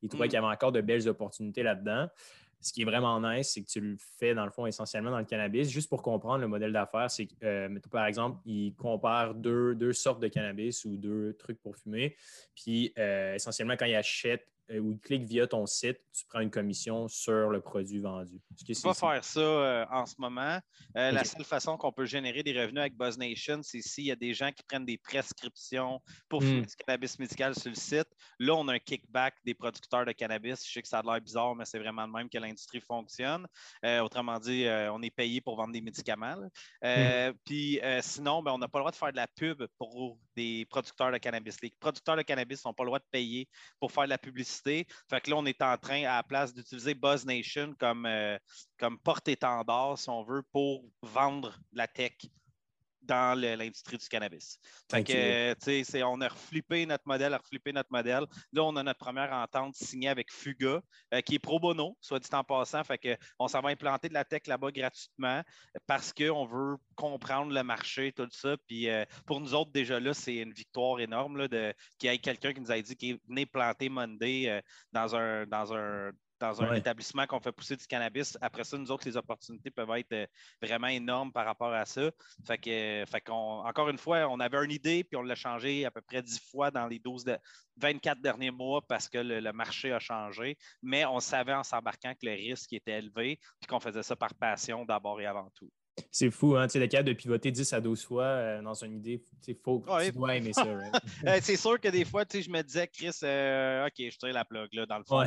Il 0.00 0.08
trouvait 0.08 0.26
mm. 0.26 0.28
qu'il 0.28 0.34
y 0.34 0.42
avait 0.42 0.54
encore 0.54 0.72
de 0.72 0.80
belles 0.80 1.08
opportunités 1.08 1.62
là-dedans 1.62 2.08
ce 2.60 2.72
qui 2.72 2.82
est 2.82 2.84
vraiment 2.84 3.20
nice, 3.20 3.52
c'est 3.54 3.62
que 3.62 3.68
tu 3.68 3.80
le 3.80 3.96
fais, 4.18 4.34
dans 4.34 4.44
le 4.44 4.50
fond, 4.50 4.66
essentiellement 4.66 5.10
dans 5.10 5.18
le 5.18 5.24
cannabis. 5.24 5.70
Juste 5.70 5.88
pour 5.88 6.02
comprendre 6.02 6.40
le 6.40 6.48
modèle 6.48 6.72
d'affaires, 6.72 7.10
c'est 7.10 7.26
que, 7.26 7.34
euh, 7.44 7.78
par 7.90 8.06
exemple, 8.06 8.38
il 8.46 8.74
compare 8.74 9.34
deux, 9.34 9.92
sortes 9.92 10.20
de 10.20 10.28
cannabis 10.28 10.84
ou 10.84 10.96
deux 10.96 11.34
trucs 11.38 11.60
pour 11.60 11.76
fumer. 11.76 12.16
Puis, 12.54 12.92
euh, 12.98 13.34
essentiellement, 13.34 13.76
quand 13.78 13.86
il 13.86 13.94
achète 13.94 14.42
euh, 14.42 14.57
ou 14.70 14.92
il 14.92 14.98
clique 14.98 15.24
via 15.24 15.46
ton 15.46 15.66
site, 15.66 15.98
tu 16.12 16.26
prends 16.26 16.40
une 16.40 16.50
commission 16.50 17.08
sur 17.08 17.48
le 17.48 17.60
produit 17.60 18.00
vendu. 18.00 18.40
On 18.84 18.88
va 18.88 18.94
faire 18.94 19.24
ça 19.24 19.40
euh, 19.40 19.86
en 19.90 20.04
ce 20.04 20.14
moment. 20.18 20.58
Euh, 20.96 21.10
la 21.10 21.24
seule 21.24 21.44
façon 21.44 21.76
qu'on 21.76 21.92
peut 21.92 22.04
générer 22.04 22.42
des 22.42 22.58
revenus 22.58 22.80
avec 22.80 22.96
BuzzNation, 22.96 23.60
c'est 23.62 23.80
s'il 23.80 24.04
y 24.04 24.12
a 24.12 24.16
des 24.16 24.34
gens 24.34 24.52
qui 24.52 24.62
prennent 24.62 24.84
des 24.84 24.98
prescriptions 24.98 26.00
pour 26.28 26.42
faire 26.42 26.60
hmm. 26.60 26.66
du 26.66 26.76
cannabis 26.76 27.18
médical 27.18 27.54
sur 27.54 27.70
le 27.70 27.76
site. 27.76 28.08
Là, 28.38 28.54
on 28.54 28.68
a 28.68 28.74
un 28.74 28.78
kickback 28.78 29.34
des 29.44 29.54
producteurs 29.54 30.04
de 30.04 30.12
cannabis. 30.12 30.66
Je 30.66 30.72
sais 30.72 30.82
que 30.82 30.88
ça 30.88 30.98
a 30.98 31.02
l'air 31.02 31.20
bizarre, 31.20 31.54
mais 31.54 31.64
c'est 31.64 31.78
vraiment 31.78 32.06
le 32.06 32.12
même 32.12 32.28
que 32.28 32.38
l'industrie 32.38 32.80
fonctionne. 32.80 33.46
autrement 34.02 34.38
dit, 34.38 34.66
on 34.92 35.00
est 35.02 35.14
payé 35.14 35.40
pour 35.40 35.56
vendre 35.56 35.72
des 35.72 35.80
médicaments. 35.80 36.36
Hmm. 36.82 37.32
Puis 37.44 37.80
sinon, 38.00 38.42
ben, 38.42 38.52
on 38.52 38.58
n'a 38.58 38.68
pas 38.68 38.78
le 38.78 38.82
droit 38.82 38.90
de 38.90 38.96
faire 38.96 39.12
de 39.12 39.16
la 39.16 39.26
pub 39.26 39.64
pour 39.78 40.18
des 40.36 40.66
producteurs 40.68 41.10
de 41.10 41.18
cannabis. 41.18 41.60
Les 41.62 41.72
producteurs 41.80 42.16
de 42.16 42.22
cannabis 42.22 42.64
n'ont 42.64 42.74
pas 42.74 42.84
le 42.84 42.88
droit 42.88 42.98
de 42.98 43.08
payer 43.10 43.48
pour 43.80 43.90
faire 43.92 44.04
de 44.04 44.10
la 44.10 44.18
publicité 44.18 44.57
fait 44.62 45.20
que 45.22 45.30
là, 45.30 45.36
on 45.36 45.46
est 45.46 45.62
en 45.62 45.76
train, 45.76 46.04
à 46.04 46.16
la 46.16 46.22
place 46.22 46.54
d'utiliser 46.54 46.94
Buzz 46.94 47.24
Nation 47.24 47.74
comme, 47.78 48.06
euh, 48.06 48.38
comme 48.78 48.98
porte-étendard, 48.98 49.98
si 49.98 50.08
on 50.08 50.22
veut, 50.24 50.42
pour 50.52 50.84
vendre 51.02 51.58
la 51.72 51.86
tech 51.86 52.16
dans 53.08 53.38
l'industrie 53.38 53.96
du 53.96 54.06
cannabis. 54.06 54.58
Fait 54.90 55.02
que, 55.02 56.04
on 56.04 56.20
a 56.20 56.28
reflippé 56.28 56.86
notre 56.86 57.06
modèle, 57.06 57.34
a 57.34 57.38
reflippé 57.38 57.72
notre 57.72 57.90
modèle. 57.90 58.26
Là, 58.52 58.64
on 58.64 58.76
a 58.76 58.82
notre 58.82 58.98
première 58.98 59.32
entente 59.32 59.74
signée 59.74 60.08
avec 60.08 60.30
Fuga, 60.30 60.80
euh, 61.14 61.20
qui 61.22 61.36
est 61.36 61.38
pro 61.38 61.58
bono, 61.58 61.96
soit 62.00 62.20
dit 62.20 62.28
en 62.32 62.44
passant. 62.44 62.84
Fait 62.84 62.98
que 62.98 63.16
on 63.38 63.48
s'en 63.48 63.60
va 63.60 63.70
implanter 63.70 64.08
de 64.08 64.14
la 64.14 64.24
tech 64.24 64.42
là-bas 64.46 64.70
gratuitement 64.70 65.42
parce 65.86 66.12
qu'on 66.12 66.46
veut 66.46 66.76
comprendre 66.94 67.52
le 67.52 67.62
marché, 67.62 68.12
tout 68.12 68.28
ça. 68.30 68.56
Puis 68.66 68.88
euh, 68.88 69.04
pour 69.26 69.40
nous 69.40 69.54
autres, 69.54 69.72
déjà 69.72 69.98
là, 69.98 70.12
c'est 70.12 70.36
une 70.36 70.52
victoire 70.52 71.00
énorme 71.00 71.38
là, 71.38 71.48
de 71.48 71.74
qu'il 71.98 72.10
y 72.10 72.14
ait 72.14 72.18
quelqu'un 72.18 72.52
qui 72.52 72.60
nous 72.60 72.70
a 72.70 72.80
dit 72.80 72.96
qu'il 72.96 73.18
venu 73.28 73.46
planter 73.46 73.88
Monday 73.88 74.48
euh, 74.48 74.60
dans 74.92 75.16
un 75.16 75.46
dans 75.46 75.72
un 75.72 76.10
dans 76.40 76.62
un 76.62 76.74
établissement 76.74 77.26
qu'on 77.26 77.40
fait 77.40 77.52
pousser 77.52 77.76
du 77.76 77.86
cannabis. 77.86 78.38
Après 78.40 78.64
ça, 78.64 78.76
nous 78.78 78.90
autres, 78.90 79.06
les 79.06 79.16
opportunités 79.16 79.70
peuvent 79.70 79.90
être 79.96 80.12
euh, 80.12 80.26
vraiment 80.62 80.88
énormes 80.88 81.32
par 81.32 81.44
rapport 81.44 81.72
à 81.72 81.84
ça. 81.84 82.10
Fait 82.46 82.58
que, 82.58 83.04
fait 83.10 83.28
encore 83.30 83.88
une 83.88 83.98
fois, 83.98 84.28
on 84.28 84.40
avait 84.40 84.64
une 84.64 84.70
idée, 84.70 85.04
puis 85.04 85.16
on 85.16 85.22
l'a 85.22 85.34
changé 85.34 85.84
à 85.84 85.90
peu 85.90 86.00
près 86.00 86.22
10 86.22 86.40
fois 86.50 86.70
dans 86.70 86.86
les 86.86 86.98
12 86.98 87.24
de, 87.24 87.38
24 87.78 88.20
derniers 88.20 88.50
mois 88.50 88.82
parce 88.86 89.08
que 89.08 89.18
le, 89.18 89.52
marché 89.52 89.92
a 89.92 89.98
changé. 89.98 90.56
Mais 90.82 91.04
on 91.04 91.20
savait 91.20 91.54
en 91.54 91.62
s'embarquant 91.62 92.12
que 92.14 92.26
le 92.26 92.32
risque 92.32 92.72
était 92.72 92.98
élevé, 92.98 93.38
puis 93.60 93.68
qu'on 93.68 93.80
faisait 93.80 94.02
ça 94.02 94.16
par 94.16 94.34
passion 94.34 94.84
d'abord 94.84 95.20
et 95.20 95.26
avant 95.26 95.50
tout. 95.54 95.70
C'est 96.10 96.30
fou, 96.30 96.56
hein? 96.56 96.66
Tu 96.66 96.72
sais, 96.72 96.78
le 96.78 96.86
cas 96.86 97.02
de 97.02 97.12
pivoter 97.12 97.50
10 97.50 97.72
à 97.72 97.80
12 97.80 98.04
fois 98.04 98.24
euh, 98.24 98.62
dans 98.62 98.74
une 98.74 98.96
idée, 98.96 99.22
c'est 99.40 99.54
faux. 99.54 99.84
Tu 100.04 100.12
dois 100.12 100.36
aimer 100.36 100.52
ça. 100.52 100.66
Euh, 101.26 101.38
c'est 101.42 101.56
sûr 101.56 101.80
que 101.80 101.88
des 101.88 102.04
fois, 102.04 102.24
tu 102.24 102.38
sais, 102.38 102.42
je 102.42 102.50
me 102.50 102.62
disais, 102.62 102.86
Chris, 102.86 103.10
euh, 103.22 103.86
OK, 103.86 103.94
je 103.98 104.16
tire 104.16 104.32
la 104.32 104.44
plug, 104.44 104.72
là, 104.72 104.86
dans 104.86 104.98
le 104.98 105.04
fond. 105.04 105.24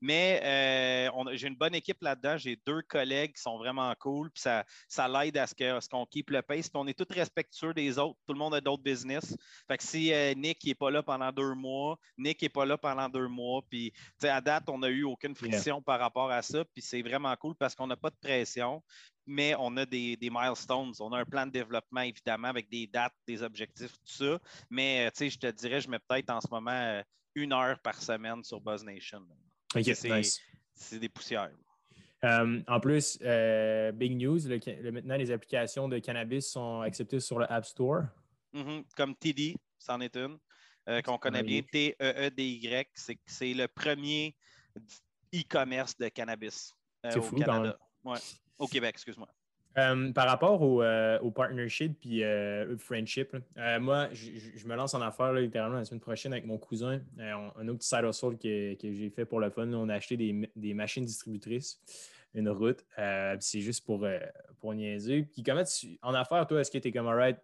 Mais 0.00 1.10
j'ai 1.32 1.48
une 1.48 1.56
bonne 1.56 1.74
équipe 1.74 2.02
là-dedans. 2.02 2.36
J'ai 2.36 2.58
deux 2.66 2.82
collègues 2.82 3.34
qui 3.34 3.42
sont 3.42 3.56
vraiment 3.58 3.92
cool. 3.98 4.30
Puis 4.30 4.42
ça, 4.42 4.64
ça 4.88 5.08
l'aide 5.08 5.36
à 5.38 5.46
ce 5.46 5.88
qu'on 5.88 6.06
keep 6.06 6.30
le 6.30 6.42
pace. 6.42 6.68
Puis 6.68 6.80
on 6.80 6.86
est 6.86 6.98
tous 6.98 7.12
respectueux 7.12 7.74
des 7.74 7.98
autres. 7.98 8.18
Tout 8.26 8.34
le 8.34 8.38
monde 8.38 8.54
a 8.54 8.60
d'autres 8.60 8.82
business. 8.82 9.36
Fait 9.68 9.78
que 9.78 9.84
si 9.84 10.12
Nick 10.36 10.64
n'est 10.64 10.74
pas 10.74 10.90
là 10.90 11.02
pendant 11.02 11.32
deux 11.32 11.54
mois, 11.54 11.98
Nick 12.18 12.42
n'est 12.42 12.48
pas 12.48 12.66
là 12.66 12.76
pendant 12.76 13.08
deux 13.08 13.28
mois. 13.28 13.62
Puis, 13.68 13.92
tu 13.92 14.00
sais, 14.20 14.28
à 14.28 14.40
date, 14.40 14.64
on 14.68 14.78
n'a 14.78 14.88
eu 14.88 15.04
aucune 15.04 15.34
friction 15.34 15.80
par 15.80 16.00
rapport 16.00 16.30
à 16.30 16.42
ça. 16.42 16.64
Puis 16.64 16.82
c'est 16.82 17.02
vraiment 17.02 17.34
cool 17.36 17.54
parce 17.54 17.74
qu'on 17.74 17.86
n'a 17.86 17.96
pas 17.96 18.10
de 18.10 18.16
pression 18.20 18.82
mais 19.26 19.54
on 19.58 19.76
a 19.76 19.86
des, 19.86 20.18
milestones. 20.20 20.92
On 21.00 21.12
a 21.12 21.18
un 21.18 21.24
plan 21.24 21.46
de 21.46 21.52
développement, 21.52 22.02
évidemment, 22.02 22.48
avec 22.48 22.68
des 22.68 22.86
dates, 22.86 23.14
des 23.26 23.42
objectifs, 23.42 23.92
tout 23.92 24.12
ça. 24.12 24.38
Mais, 24.70 25.06
euh, 25.06 25.10
tu 25.10 25.18
sais, 25.18 25.30
je 25.30 25.38
te 25.38 25.46
dirais, 25.46 25.80
je 25.80 25.88
mets 25.88 25.98
peut-être 25.98 26.30
en 26.30 26.40
ce 26.40 26.48
moment 26.50 26.70
euh, 26.70 27.02
une 27.34 27.52
heure 27.52 27.78
par 27.80 28.00
semaine 28.00 28.42
sur 28.44 28.60
Buzz 28.60 28.84
Nation. 28.84 29.26
c'est 30.74 30.98
des 30.98 31.08
poussières. 31.08 31.50
Euh, 32.24 32.62
en 32.66 32.80
plus, 32.80 33.18
big 33.94 34.16
news, 34.16 34.40
maintenant 34.92 35.16
les 35.16 35.30
applications 35.30 35.88
de 35.88 35.98
cannabis 35.98 36.50
sont 36.50 36.80
acceptées 36.80 37.20
sur 37.20 37.38
le 37.38 37.50
App 37.50 37.64
Store. 37.64 38.04
Mm-hmm. 38.54 38.84
comme 38.96 39.16
TD, 39.16 39.56
c'en 39.78 40.00
est 40.00 40.16
une, 40.16 40.38
qu'on 41.02 41.18
connaît 41.18 41.42
bien, 41.42 41.60
T-E-E-D-Y. 41.62 42.86
C'est 43.26 43.52
le 43.52 43.66
premier 43.66 44.34
e-commerce 45.34 45.96
de 45.96 46.08
cannabis 46.08 46.72
au 47.16 47.20
fou, 47.20 47.36
Canada. 47.36 47.76
Ouais. 48.04 48.18
Au 48.58 48.66
Québec, 48.66 48.92
excuse-moi. 48.94 49.28
Euh, 49.76 50.12
par 50.12 50.28
rapport 50.28 50.62
au, 50.62 50.82
euh, 50.82 51.18
partnership 51.30 51.98
puis 52.00 52.22
euh, 52.22 52.76
friendship, 52.78 53.36
moi, 53.80 54.08
je 54.12 54.66
me 54.66 54.76
lance 54.76 54.94
en 54.94 55.00
affaires 55.00 55.32
littéralement 55.32 55.78
la 55.78 55.84
semaine 55.84 56.00
prochaine 56.00 56.32
avec 56.32 56.46
mon 56.46 56.58
cousin. 56.58 57.00
un 57.18 57.68
autre 57.68 57.82
side 57.82 58.04
hustle 58.04 58.38
que, 58.38 58.74
que 58.74 58.92
j'ai 58.92 59.10
fait 59.10 59.24
pour 59.24 59.40
le 59.40 59.50
fun. 59.50 59.72
On 59.72 59.88
a 59.88 59.94
acheté 59.94 60.16
des, 60.16 60.74
machines 60.74 61.04
distributrices, 61.04 61.80
une 62.34 62.48
route. 62.48 62.84
c'est 63.40 63.60
juste 63.60 63.84
pour, 63.84 64.06
pour 64.60 64.74
niaiser. 64.74 65.24
Puis 65.24 65.42
comment 65.42 65.64
tu, 65.64 65.98
en 66.02 66.14
affaires, 66.14 66.46
toi, 66.46 66.60
est-ce 66.60 66.70
que 66.70 66.78
tu 66.78 66.88
es 66.88 66.92
comme 66.92 67.08
alright, 67.08 67.38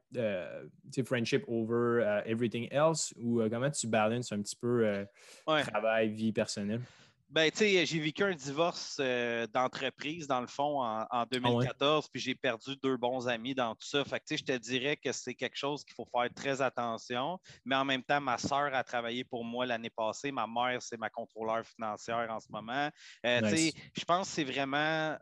friendship 1.05 1.43
over 1.49 2.23
everything 2.27 2.69
else 2.71 3.13
ou 3.21 3.41
comment 3.51 3.71
tu 3.71 3.89
balances 3.89 4.31
un 4.31 4.41
petit 4.41 4.57
peu 4.57 5.05
travail, 5.47 6.11
vie 6.11 6.33
personnelle? 6.33 6.83
Ben, 7.31 7.49
tu 7.51 7.59
sais, 7.59 7.87
j'ai 7.87 8.01
vécu 8.01 8.25
un 8.25 8.35
divorce 8.35 8.97
euh, 8.99 9.47
d'entreprise, 9.47 10.27
dans 10.27 10.41
le 10.41 10.49
fond, 10.49 10.83
en, 10.83 11.25
2014, 11.31 12.05
ah 12.05 12.09
puis 12.13 12.21
j'ai 12.21 12.35
perdu 12.35 12.77
deux 12.83 12.97
bons 12.97 13.29
amis 13.29 13.55
dans 13.55 13.75
tout 13.77 13.87
ça. 13.87 14.05
Fait 14.05 14.19
que, 14.19 14.25
tu 14.27 14.37
sais, 14.37 14.39
je 14.39 14.53
te 14.53 14.59
dirais 14.59 14.97
que 14.97 15.13
c'est 15.13 15.35
quelque 15.35 15.57
chose 15.57 15.85
qu'il 15.85 15.95
faut 15.95 16.09
faire 16.13 16.29
très 16.35 16.61
attention. 16.61 17.39
Mais 17.65 17.77
en 17.77 17.85
même 17.85 18.03
temps, 18.03 18.21
ma 18.21 18.37
soeur 18.37 18.75
a 18.75 18.83
travaillé 18.83 19.23
pour 19.23 19.45
moi 19.45 19.65
l'année 19.65 19.91
passée. 19.91 20.33
Ma 20.33 20.49
mère, 20.49 20.83
c'est 20.83 20.99
ma 20.99 21.09
contrôleur 21.09 21.65
financière 21.65 22.27
en 22.31 22.41
ce 22.41 22.51
moment. 22.51 22.91
Euh, 23.25 23.41
tu 23.43 23.57
sais, 23.57 23.73
je 23.97 24.05
pense 24.05 24.29
que 24.29 24.35
c'est 24.35 24.45
vraiment 24.45 25.17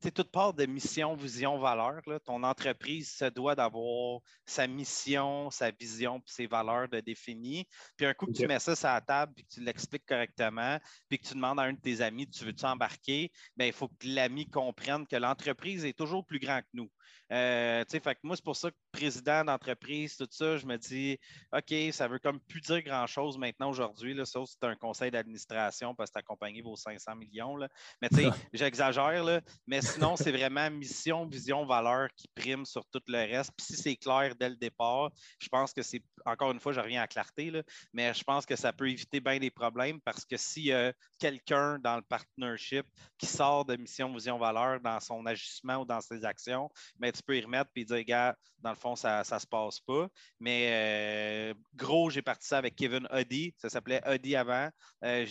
toute 0.00 0.30
part 0.30 0.54
de 0.54 0.66
mission, 0.66 1.14
vision, 1.14 1.58
valeur. 1.58 2.00
Ton 2.24 2.42
entreprise 2.42 3.10
se 3.10 3.26
doit 3.26 3.54
d'avoir 3.54 4.20
sa 4.44 4.66
mission, 4.66 5.50
sa 5.50 5.70
vision, 5.70 6.20
puis 6.20 6.32
ses 6.32 6.46
valeurs 6.46 6.88
de 6.88 7.00
définies. 7.00 7.66
Puis 7.96 8.06
un 8.06 8.14
coup 8.14 8.26
que 8.26 8.32
tu 8.32 8.46
mets 8.46 8.58
ça 8.58 8.76
sur 8.76 8.88
la 8.88 9.00
table, 9.00 9.32
puis 9.34 9.44
que 9.44 9.54
tu 9.54 9.60
l'expliques 9.60 10.06
correctement, 10.06 10.78
puis 11.08 11.18
que 11.18 11.26
tu 11.26 11.34
demandes 11.34 11.60
à 11.60 11.64
un 11.64 11.72
de 11.72 11.80
tes 11.80 12.00
amis, 12.00 12.28
tu 12.28 12.44
veux-tu 12.44 12.64
embarquer, 12.64 13.30
bien, 13.56 13.66
il 13.66 13.72
faut 13.72 13.88
que 13.88 14.06
l'ami 14.06 14.48
comprenne 14.48 15.06
que 15.06 15.16
l'entreprise 15.16 15.84
est 15.84 15.96
toujours 15.96 16.24
plus 16.24 16.38
grand 16.38 16.60
que 16.60 16.68
nous. 16.74 16.90
Euh, 17.32 17.84
fait 17.88 18.00
que 18.00 18.20
moi, 18.22 18.36
c'est 18.36 18.44
pour 18.44 18.56
ça 18.56 18.70
que 18.70 18.76
président 18.92 19.44
d'entreprise, 19.44 20.16
tout 20.16 20.28
ça, 20.30 20.56
je 20.56 20.66
me 20.66 20.76
dis, 20.76 21.18
OK, 21.52 21.74
ça 21.92 22.08
veut 22.08 22.18
comme 22.18 22.40
plus 22.40 22.60
dire 22.60 22.82
grand-chose 22.82 23.38
maintenant 23.38 23.70
aujourd'hui, 23.70 24.16
sauf 24.24 24.48
si 24.48 24.56
c'est 24.60 24.68
un 24.68 24.76
conseil 24.76 25.10
d'administration 25.10 25.94
parce 25.94 26.10
que 26.10 26.14
ta 26.14 26.22
compagnie 26.22 26.60
vaut 26.60 26.76
500 26.76 27.16
millions. 27.16 27.56
Là. 27.56 27.68
Mais 28.00 28.08
tu 28.08 28.16
sais, 28.16 28.28
j'exagère, 28.52 29.40
mais 29.66 29.82
sinon, 29.82 30.16
c'est 30.16 30.32
vraiment 30.32 30.70
mission, 30.70 31.26
vision, 31.26 31.66
valeur 31.66 32.08
qui 32.16 32.28
prime 32.34 32.64
sur 32.64 32.84
tout 32.86 33.02
le 33.08 33.18
reste. 33.18 33.52
Puis 33.56 33.66
si 33.66 33.76
c'est 33.76 33.96
clair 33.96 34.34
dès 34.38 34.48
le 34.48 34.56
départ, 34.56 35.10
je 35.40 35.48
pense 35.48 35.72
que 35.72 35.82
c'est, 35.82 36.02
encore 36.24 36.52
une 36.52 36.60
fois, 36.60 36.72
je 36.72 36.80
reviens 36.80 37.02
à 37.02 37.06
clarté, 37.06 37.50
là, 37.50 37.62
mais 37.92 38.14
je 38.14 38.24
pense 38.24 38.46
que 38.46 38.56
ça 38.56 38.72
peut 38.72 38.88
éviter 38.88 39.20
bien 39.20 39.38
des 39.38 39.50
problèmes 39.50 40.00
parce 40.00 40.24
que 40.24 40.36
s'il 40.36 40.66
y 40.66 40.72
a 40.72 40.92
quelqu'un 41.18 41.78
dans 41.78 41.96
le 41.96 42.02
partnership 42.02 42.86
qui 43.18 43.26
sort 43.26 43.64
de 43.64 43.76
mission, 43.76 44.12
vision, 44.12 44.38
valeur 44.38 44.80
dans 44.80 45.00
son 45.00 45.24
agissement 45.26 45.76
ou 45.76 45.84
dans 45.84 46.00
ses 46.00 46.24
actions, 46.24 46.70
mais 46.98 47.12
tu 47.12 47.22
peux 47.22 47.36
y 47.36 47.40
remettre 47.40 47.70
et 47.76 47.84
dire, 47.84 48.04
gars, 48.04 48.36
dans 48.60 48.70
le 48.70 48.76
fond, 48.76 48.96
ça 48.96 49.20
ne 49.20 49.38
se 49.38 49.46
passe 49.46 49.80
pas. 49.80 50.08
Mais 50.40 50.68
euh, 50.70 51.54
gros, 51.74 52.10
j'ai 52.10 52.22
parti 52.22 52.46
ça 52.46 52.58
avec 52.58 52.74
Kevin 52.74 53.06
Huddy. 53.12 53.54
Ça 53.58 53.68
s'appelait 53.68 54.02
Huddy 54.06 54.36
avant. 54.36 54.68
Euh, 55.04 55.26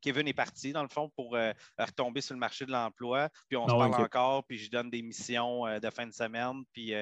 Kevin 0.00 0.28
est 0.28 0.34
parti, 0.34 0.72
dans 0.72 0.82
le 0.82 0.88
fond, 0.88 1.10
pour 1.16 1.34
euh, 1.34 1.52
retomber 1.78 2.20
sur 2.20 2.34
le 2.34 2.40
marché 2.40 2.66
de 2.66 2.70
l'emploi. 2.70 3.28
Puis 3.48 3.56
on 3.56 3.66
se 3.66 3.72
parle 3.72 3.94
encore, 3.94 4.44
puis 4.44 4.58
je 4.58 4.70
donne 4.70 4.90
des 4.90 5.02
missions 5.02 5.64
de 5.78 5.90
fin 5.90 6.06
de 6.06 6.12
semaine. 6.12 6.62
Puis 6.72 6.92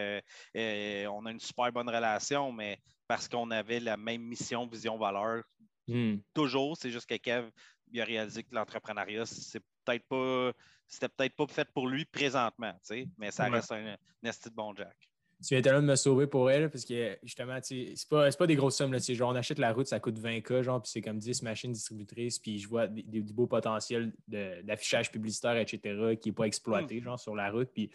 on 0.54 1.26
a 1.26 1.30
une 1.30 1.40
super 1.40 1.72
bonne 1.72 1.88
relation, 1.88 2.52
mais 2.52 2.78
parce 3.08 3.28
qu'on 3.28 3.50
avait 3.50 3.80
la 3.80 3.96
même 3.96 4.22
mission, 4.22 4.66
vision, 4.66 4.96
valeur. 4.96 5.42
Hmm. 5.88 6.18
Toujours, 6.32 6.76
c'est 6.76 6.92
juste 6.92 7.08
que 7.08 7.16
Kev 7.16 7.50
il 7.92 8.00
a 8.00 8.04
réalisé 8.04 8.42
que 8.42 8.54
l'entrepreneuriat, 8.54 9.26
c'est 9.26 9.62
peut-être 9.84 10.06
pas 10.08 10.52
c'était 10.92 11.08
peut-être 11.08 11.34
pas 11.34 11.46
fait 11.46 11.68
pour 11.72 11.88
lui 11.88 12.04
présentement, 12.04 12.74
mais 13.18 13.30
ça 13.30 13.48
reste 13.48 13.72
un, 13.72 13.94
un 13.94 13.96
de 14.28 14.54
bon 14.54 14.74
Jack. 14.76 14.96
Tu 15.42 15.54
viens 15.54 15.62
tellement 15.62 15.80
de 15.80 15.86
me 15.86 15.96
sauver 15.96 16.28
pour 16.28 16.50
elle, 16.50 16.70
parce 16.70 16.84
que 16.84 17.18
justement, 17.24 17.58
c'est 17.62 17.94
pas, 18.08 18.30
pas 18.30 18.46
des 18.46 18.54
grosses 18.54 18.76
sommes. 18.76 18.92
Là, 18.92 18.98
genre, 19.00 19.30
on 19.30 19.34
achète 19.34 19.58
la 19.58 19.72
route, 19.72 19.88
ça 19.88 19.98
coûte 19.98 20.16
20K, 20.20 20.62
genre, 20.62 20.80
puis 20.80 20.90
c'est 20.92 21.00
comme 21.00 21.18
10 21.18 21.42
machines 21.42 21.72
distributrices, 21.72 22.38
puis 22.38 22.58
je 22.58 22.68
vois 22.68 22.86
des, 22.86 23.02
du 23.02 23.32
beau 23.32 23.46
potentiel 23.48 24.12
d'affichage 24.28 25.10
publicitaire, 25.10 25.56
etc., 25.56 26.16
qui 26.20 26.28
n'est 26.28 26.34
pas 26.34 26.44
exploité, 26.44 27.00
hmm. 27.00 27.04
genre, 27.04 27.18
sur 27.18 27.34
la 27.34 27.50
route. 27.50 27.70
Puis 27.74 27.90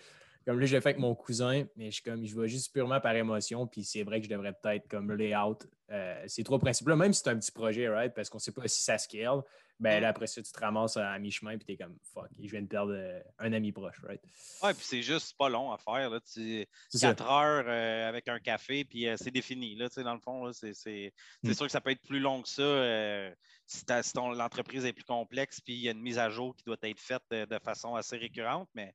comme 0.45 0.59
là, 0.59 0.65
je 0.65 0.75
l'ai 0.75 0.81
fait 0.81 0.89
avec 0.89 0.99
mon 0.99 1.13
cousin, 1.13 1.65
mais 1.75 1.91
je, 1.91 2.01
comme, 2.01 2.25
je 2.25 2.33
vois 2.33 2.47
juste 2.47 2.73
purement 2.73 2.99
par 2.99 3.15
émotion, 3.15 3.67
puis 3.67 3.83
c'est 3.83 4.03
vrai 4.03 4.19
que 4.19 4.25
je 4.25 4.29
devrais 4.29 4.53
peut-être 4.53 4.87
comme 4.87 5.11
layout 5.11 5.57
euh, 5.91 6.23
ces 6.27 6.43
trois 6.43 6.57
principes-là, 6.57 6.95
même 6.95 7.13
si 7.13 7.21
c'est 7.23 7.29
un 7.29 7.37
petit 7.37 7.51
projet, 7.51 7.87
right, 7.87 8.13
parce 8.13 8.29
qu'on 8.29 8.37
ne 8.37 8.41
sait 8.41 8.53
pas 8.53 8.67
si 8.67 8.81
ça 8.81 8.97
scale, 8.97 9.41
ben 9.79 10.01
là, 10.01 10.09
après 10.09 10.27
ça, 10.27 10.41
tu 10.41 10.51
te 10.51 10.59
ramasses 10.59 10.97
à 10.97 11.17
mi-chemin, 11.19 11.57
puis 11.57 11.65
tu 11.65 11.73
es 11.73 11.77
comme 11.77 11.97
fuck, 12.13 12.29
je 12.39 12.49
viens 12.49 12.61
de 12.61 12.67
perdre 12.67 12.93
euh, 12.93 13.21
un 13.39 13.53
ami 13.53 13.71
proche, 13.71 13.99
right? 14.03 14.21
Ouais, 14.63 14.73
puis 14.73 14.85
c'est 14.85 15.01
juste 15.01 15.37
pas 15.37 15.49
long 15.49 15.71
à 15.71 15.77
faire, 15.77 16.09
là. 16.09 16.19
Tu, 16.33 16.65
4 16.99 17.23
heures 17.25 17.65
euh, 17.67 18.09
avec 18.09 18.27
un 18.27 18.39
café, 18.39 18.85
puis 18.85 19.07
c'est 19.17 19.31
défini, 19.31 19.75
là, 19.75 19.89
tu 19.89 19.95
sais, 19.95 20.03
dans 20.03 20.15
le 20.15 20.19
fond, 20.19 20.51
c'est 20.53 21.13
hmm. 21.43 21.53
sûr 21.53 21.65
que 21.65 21.71
ça 21.71 21.81
peut 21.81 21.91
être 21.91 22.03
plus 22.03 22.19
long 22.19 22.41
que 22.41 22.49
ça. 22.49 23.31
si, 23.65 23.83
si 24.01 24.13
l'entreprise 24.15 24.85
est 24.85 24.93
plus 24.93 25.03
complexe, 25.03 25.61
puis 25.61 25.73
il 25.73 25.81
y 25.81 25.89
a 25.89 25.91
une 25.91 26.01
mise 26.01 26.17
à 26.17 26.29
jour 26.29 26.55
qui 26.55 26.63
doit 26.63 26.77
être 26.81 26.99
faite 26.99 27.23
de 27.31 27.59
façon 27.59 27.95
assez 27.95 28.17
récurrente, 28.17 28.69
mais 28.73 28.93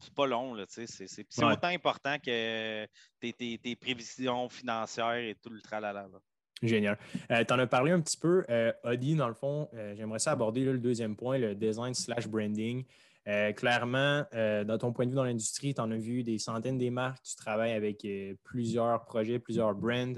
c'est 0.00 0.14
pas 0.14 0.26
long. 0.26 0.56
C'est 0.68 1.44
autant 1.44 1.68
important 1.68 2.18
que 2.18 2.86
tes, 3.20 3.76
prévisions 3.76 4.48
financières 4.48 5.14
et 5.16 5.36
tout 5.42 5.50
le 5.50 5.60
tralala. 5.60 6.08
Génial. 6.62 6.98
Euh, 7.30 7.44
tu 7.44 7.54
en 7.54 7.58
as 7.58 7.66
parlé 7.66 7.90
un 7.90 8.00
petit 8.00 8.18
peu. 8.18 8.44
Euh, 8.50 8.72
Audi, 8.84 9.14
dans 9.14 9.28
le 9.28 9.34
fond, 9.34 9.68
euh, 9.74 9.94
j'aimerais 9.96 10.18
ça 10.18 10.32
aborder 10.32 10.64
le 10.64 10.78
deuxième 10.78 11.16
point, 11.16 11.38
le 11.38 11.54
design 11.54 11.94
slash 11.94 12.28
branding. 12.28 12.84
clairement, 13.56 14.24
dans 14.32 14.78
ton 14.78 14.92
point 14.92 15.06
de 15.06 15.10
vue 15.10 15.16
dans 15.16 15.24
l'industrie, 15.24 15.74
tu 15.74 15.80
en 15.80 15.90
as 15.90 15.96
vu 15.96 16.22
des 16.22 16.38
centaines 16.38 16.78
des 16.78 16.90
marques, 16.90 17.22
tu 17.22 17.36
travailles 17.36 17.72
avec 17.72 18.06
plusieurs 18.42 19.04
projets, 19.04 19.38
plusieurs 19.38 19.74
brands 19.74 20.14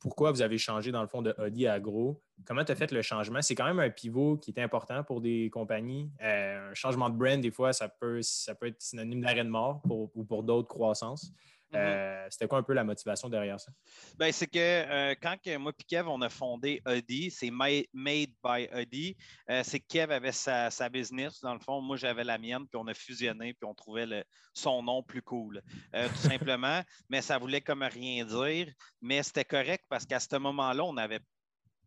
pourquoi 0.00 0.32
vous 0.32 0.42
avez 0.42 0.58
changé 0.58 0.90
dans 0.90 1.02
le 1.02 1.08
fond 1.08 1.22
de 1.22 1.34
Audi 1.38 1.66
à 1.66 1.78
Gros? 1.80 2.22
Comment 2.44 2.64
tu 2.64 2.72
as 2.72 2.74
fait 2.74 2.90
le 2.90 3.02
changement? 3.02 3.40
C'est 3.42 3.54
quand 3.54 3.66
même 3.66 3.78
un 3.78 3.90
pivot 3.90 4.36
qui 4.36 4.50
est 4.50 4.60
important 4.60 5.04
pour 5.04 5.20
des 5.20 5.48
compagnies. 5.50 6.10
Un 6.20 6.74
changement 6.74 7.08
de 7.08 7.16
brand, 7.16 7.40
des 7.40 7.50
fois, 7.50 7.72
ça 7.72 7.88
peut, 7.88 8.20
ça 8.22 8.54
peut 8.54 8.66
être 8.66 8.80
synonyme 8.80 9.22
d'arrêt 9.22 9.44
de 9.44 9.48
mort 9.48 9.82
ou 9.88 10.24
pour 10.24 10.42
d'autres 10.42 10.68
croissances. 10.68 11.32
Mm-hmm. 11.72 11.78
Euh, 11.78 12.26
c'était 12.30 12.46
quoi 12.46 12.58
un 12.58 12.62
peu 12.62 12.74
la 12.74 12.84
motivation 12.84 13.28
derrière 13.28 13.58
ça? 13.58 13.72
Ben, 14.16 14.30
c'est 14.32 14.46
que 14.46 14.58
euh, 14.58 15.14
quand 15.20 15.36
moi 15.58 15.72
et 15.78 15.84
Kev, 15.84 16.08
on 16.08 16.20
a 16.22 16.28
fondé 16.28 16.80
Audi, 16.86 17.30
c'est 17.30 17.50
Made 17.50 17.86
by 17.94 18.68
Audi. 18.72 19.16
Euh, 19.50 19.62
c'est 19.64 19.80
que 19.80 19.86
Kev 19.88 20.12
avait 20.12 20.32
sa, 20.32 20.70
business, 20.88 21.40
dans 21.40 21.54
le 21.54 21.60
fond. 21.60 21.80
Moi, 21.80 21.96
j'avais 21.96 22.24
la 22.24 22.38
mienne, 22.38 22.66
puis 22.68 22.80
on 22.80 22.86
a 22.86 22.94
fusionné, 22.94 23.54
puis 23.54 23.68
on 23.68 23.74
trouvait 23.74 24.24
son 24.52 24.82
nom 24.82 25.02
plus 25.02 25.22
cool, 25.22 25.62
tout 25.92 26.28
simplement. 26.28 26.82
mais 27.10 27.20
ça 27.22 27.38
voulait 27.38 27.60
comme 27.60 27.82
rien 27.82 28.24
dire. 28.24 28.72
Mais 29.00 29.22
c'était 29.22 29.44
correct 29.44 29.84
parce 29.88 30.06
qu'à 30.06 30.20
ce 30.20 30.36
moment-là, 30.36 30.84
on 30.84 30.96
avait 30.96 31.20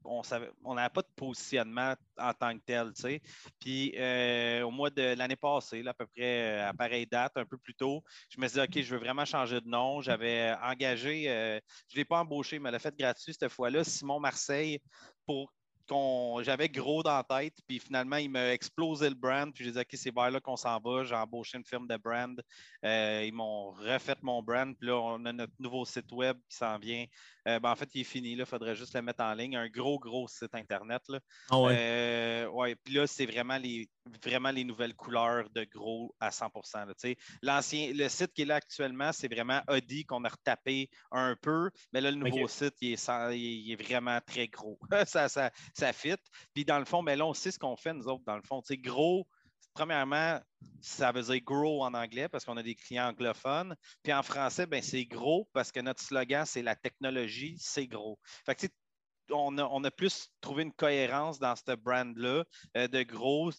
on 0.03 0.75
n'avait 0.75 0.89
pas 0.89 1.01
de 1.01 1.09
positionnement 1.15 1.95
en 2.17 2.33
tant 2.33 2.57
que 2.57 2.63
tel. 2.65 2.91
Puis 3.59 3.93
euh, 3.97 4.63
au 4.63 4.71
mois 4.71 4.89
de 4.89 5.15
l'année 5.15 5.35
passée, 5.35 5.83
à 5.85 5.93
peu 5.93 6.05
près 6.05 6.59
euh, 6.59 6.69
à 6.69 6.73
pareille 6.73 7.05
date, 7.05 7.33
un 7.35 7.45
peu 7.45 7.57
plus 7.57 7.75
tôt, 7.75 8.03
je 8.29 8.39
me 8.39 8.47
suis 8.47 8.59
dit, 8.59 8.65
OK, 8.65 8.83
je 8.83 8.95
veux 8.95 8.99
vraiment 8.99 9.25
changer 9.25 9.61
de 9.61 9.67
nom. 9.67 10.01
J'avais 10.01 10.55
engagé, 10.61 11.29
euh, 11.29 11.59
je 11.87 11.95
ne 11.95 11.99
l'ai 11.99 12.05
pas 12.05 12.19
embauché, 12.19 12.59
mais 12.59 12.71
l'a 12.71 12.79
fait 12.79 12.95
gratuit 12.97 13.33
cette 13.33 13.51
fois-là, 13.51 13.83
Simon 13.83 14.19
Marseille, 14.19 14.79
pour 15.25 15.51
j'avais 16.43 16.69
gros 16.69 17.03
dans 17.03 17.15
la 17.15 17.23
tête, 17.23 17.55
puis 17.67 17.79
finalement, 17.79 18.17
il 18.17 18.29
m'a 18.29 18.53
explosé 18.53 19.09
le 19.09 19.15
brand, 19.15 19.53
puis 19.53 19.63
j'ai 19.63 19.71
dit, 19.71 19.79
OK, 19.79 19.87
c'est 19.93 20.13
vers 20.13 20.31
là 20.31 20.39
qu'on 20.39 20.55
s'en 20.55 20.79
va. 20.79 21.03
J'ai 21.03 21.15
embauché 21.15 21.57
une 21.57 21.65
firme 21.65 21.87
de 21.87 21.97
brand. 21.97 22.41
Euh, 22.85 23.23
ils 23.25 23.33
m'ont 23.33 23.71
refait 23.71 24.15
mon 24.21 24.41
brand, 24.41 24.75
puis 24.77 24.87
là, 24.87 24.95
on 24.95 25.25
a 25.25 25.33
notre 25.33 25.53
nouveau 25.59 25.85
site 25.85 26.11
web 26.11 26.37
qui 26.49 26.57
s'en 26.57 26.77
vient. 26.77 27.05
Euh, 27.47 27.59
ben, 27.59 27.71
en 27.71 27.75
fait, 27.75 27.89
il 27.95 28.01
est 28.01 28.05
fini, 28.05 28.33
il 28.33 28.45
faudrait 28.45 28.75
juste 28.75 28.93
le 28.93 29.01
mettre 29.01 29.23
en 29.23 29.33
ligne. 29.33 29.55
Un 29.55 29.69
gros, 29.69 29.97
gros 29.99 30.27
site 30.27 30.53
Internet. 30.53 31.01
Là. 31.07 31.19
Ah 31.49 31.59
ouais. 31.59 31.75
Euh, 31.77 32.47
ouais. 32.47 32.75
Puis 32.75 32.93
là, 32.93 33.07
c'est 33.07 33.25
vraiment 33.25 33.57
les, 33.57 33.89
vraiment 34.23 34.51
les 34.51 34.63
nouvelles 34.63 34.95
couleurs 34.95 35.49
de 35.49 35.63
gros 35.63 36.13
à 36.19 36.31
100 36.31 36.51
L'ancien, 37.41 37.91
Le 37.93 38.07
site 38.09 38.33
qui 38.33 38.43
est 38.43 38.45
là 38.45 38.55
actuellement, 38.55 39.11
c'est 39.11 39.33
vraiment 39.33 39.61
Audi 39.67 40.05
qu'on 40.05 40.23
a 40.25 40.29
retapé 40.29 40.89
un 41.11 41.35
peu, 41.41 41.69
mais 41.93 42.01
là, 42.01 42.11
le 42.11 42.17
nouveau 42.17 42.47
site, 42.47 42.75
il 42.81 42.93
est, 42.93 43.09
il 43.37 43.71
est, 43.71 43.81
vraiment 43.81 44.19
très 44.25 44.47
gros. 44.47 44.77
ça, 45.05 45.29
ça, 45.29 45.51
ça 45.79 45.93
fit. 45.93 46.15
Puis 46.53 46.65
dans 46.65 46.79
le 46.79 46.85
fond, 46.85 47.01
mais 47.01 47.15
là, 47.15 47.25
on 47.25 47.33
sait 47.33 47.51
ce 47.51 47.59
qu'on 47.59 47.75
fait, 47.75 47.93
nous 47.93 48.07
autres, 48.07 48.23
dans 48.25 48.35
le 48.35 48.43
fond. 48.43 48.61
Tu 48.61 48.67
sais, 48.67 48.77
gros, 48.77 49.27
premièrement, 49.73 50.39
ça 50.81 51.11
veut 51.11 51.23
dire 51.23 51.41
grow 51.41 51.83
en 51.83 51.93
anglais 51.93 52.27
parce 52.27 52.45
qu'on 52.45 52.57
a 52.57 52.63
des 52.63 52.75
clients 52.75 53.09
anglophones. 53.09 53.75
Puis 54.03 54.13
en 54.13 54.23
français, 54.23 54.65
ben, 54.65 54.81
c'est 54.81 55.05
gros 55.05 55.47
parce 55.53 55.71
que 55.71 55.79
notre 55.79 56.01
slogan, 56.01 56.45
c'est 56.45 56.61
la 56.61 56.75
technologie, 56.75 57.55
c'est 57.59 57.87
gros. 57.87 58.19
Fait 58.45 58.55
que, 58.55 58.67
on 59.31 59.83
a, 59.83 59.91
plus 59.91 60.29
trouvé 60.41 60.63
une 60.63 60.73
cohérence 60.73 61.39
dans 61.39 61.55
ce 61.55 61.75
brand-là. 61.75 62.43
Euh, 62.77 62.87
de 62.87 63.03
gros, 63.03 63.51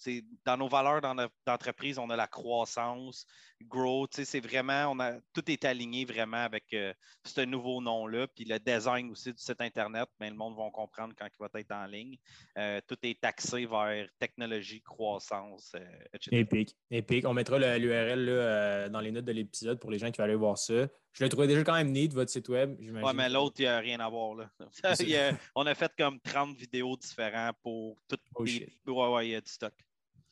dans 0.44 0.56
nos 0.56 0.68
valeurs 0.68 1.00
d'entreprise, 1.46 1.98
on 1.98 2.10
a 2.10 2.16
la 2.16 2.26
croissance, 2.26 3.24
grow, 3.62 4.06
c'est 4.10 4.40
vraiment, 4.40 4.92
on 4.92 5.00
a, 5.00 5.20
tout 5.32 5.50
est 5.50 5.64
aligné 5.64 6.04
vraiment 6.04 6.38
avec 6.38 6.64
euh, 6.72 6.92
ce 7.24 7.42
nouveau 7.42 7.80
nom-là. 7.80 8.26
Puis 8.28 8.44
le 8.44 8.58
design 8.58 9.10
aussi 9.10 9.32
du 9.32 9.38
site 9.38 9.60
Internet, 9.60 10.08
bien, 10.18 10.30
le 10.30 10.36
monde 10.36 10.56
va 10.56 10.70
comprendre 10.70 11.14
quand 11.16 11.26
il 11.26 11.38
va 11.38 11.48
être 11.60 11.72
en 11.72 11.86
ligne. 11.86 12.16
Euh, 12.58 12.80
tout 12.86 12.96
est 13.02 13.22
axé 13.24 13.66
vers 13.66 14.08
technologie, 14.18 14.82
croissance, 14.82 15.74
etc. 16.12 16.36
Épique, 16.38 16.76
épique. 16.90 17.26
On 17.26 17.34
mettra 17.34 17.58
l'URL 17.78 18.90
dans 18.90 19.00
les 19.00 19.10
notes 19.10 19.24
de 19.24 19.32
l'épisode 19.32 19.78
pour 19.78 19.90
les 19.90 19.98
gens 19.98 20.10
qui 20.10 20.18
vont 20.18 20.24
aller 20.24 20.34
voir 20.34 20.58
ça. 20.58 20.88
Je 21.12 21.24
l'ai 21.24 21.30
trouvé 21.30 21.46
déjà 21.46 21.64
quand 21.64 21.74
même 21.74 21.90
neat, 21.90 22.12
votre 22.12 22.30
site 22.30 22.48
web. 22.48 22.76
Oui, 22.78 23.12
mais 23.14 23.28
l'autre, 23.28 23.56
il 23.58 23.62
n'y 23.62 23.68
a 23.68 23.78
rien 23.78 23.98
à 24.00 24.08
voir. 24.08 24.34
Là. 24.34 24.50
on 25.54 25.66
a 25.66 25.74
fait 25.74 25.92
comme 25.98 26.20
30 26.20 26.56
vidéos 26.56 26.96
différentes 26.96 27.56
pour 27.62 27.96
tout. 28.08 28.16
Oh, 28.34 28.44
les... 28.44 28.68
Ouais, 28.86 29.08
ouais, 29.08 29.28
il 29.28 29.30
y 29.32 29.34
a 29.34 29.40
du 29.40 29.50
stock. 29.50 29.74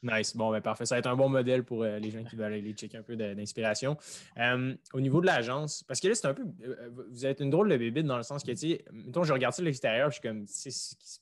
Nice. 0.02 0.36
Bon, 0.36 0.52
ben 0.52 0.60
parfait. 0.60 0.86
Ça 0.86 0.94
va 0.94 1.00
être 1.00 1.08
un 1.08 1.16
bon 1.16 1.28
modèle 1.28 1.64
pour 1.64 1.82
euh, 1.82 1.98
les 1.98 2.10
gens 2.10 2.22
qui 2.22 2.36
veulent 2.36 2.52
aller 2.52 2.72
checker 2.72 2.98
un 2.98 3.02
peu 3.02 3.16
d'inspiration. 3.16 3.96
Euh, 4.36 4.74
au 4.92 5.00
niveau 5.00 5.20
de 5.20 5.26
l'agence, 5.26 5.82
parce 5.82 5.98
que 5.98 6.06
là, 6.06 6.14
c'est 6.14 6.26
un 6.28 6.34
peu. 6.34 6.44
Euh, 6.62 6.90
vous 7.10 7.26
êtes 7.26 7.40
une 7.40 7.50
drôle 7.50 7.68
de 7.68 7.76
bébé 7.76 8.04
dans 8.04 8.16
le 8.16 8.22
sens 8.22 8.44
que, 8.44 8.52
tu 8.52 8.56
sais, 8.56 8.84
mettons, 8.92 9.24
je 9.24 9.32
regarde 9.32 9.54
ça 9.54 9.62
de 9.62 9.66
l'extérieur, 9.66 10.10
je 10.10 10.20
suis 10.20 10.22
comme, 10.22 10.44
c'est 10.46 10.70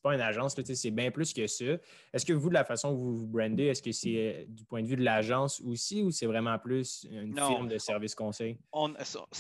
pas 0.03 0.15
une 0.15 0.21
agence, 0.21 0.55
c'est 0.63 0.91
bien 0.91 1.11
plus 1.11 1.33
que 1.33 1.47
ça. 1.47 1.65
Est-ce 2.13 2.27
que 2.27 2.35
vous, 2.35 2.51
de 2.51 2.55
la 2.55 2.65
façon 2.65 2.91
que 2.91 2.99
vous 2.99 3.17
vous 3.19 3.27
brandez, 3.27 3.65
est-ce 3.65 3.83
que 3.83 3.93
c'est 3.93 4.47
du 4.49 4.65
point 4.65 4.83
de 4.83 4.89
vue 4.89 4.97
de 4.97 5.05
l'agence 5.05 5.61
aussi 5.63 6.03
ou 6.03 6.11
c'est 6.11 6.27
vraiment 6.27 6.59
plus 6.59 7.07
une 7.11 7.35
firme 7.35 7.69
de 7.69 7.79
service 7.79 8.15
conseil? 8.15 8.59
On, 8.73 8.93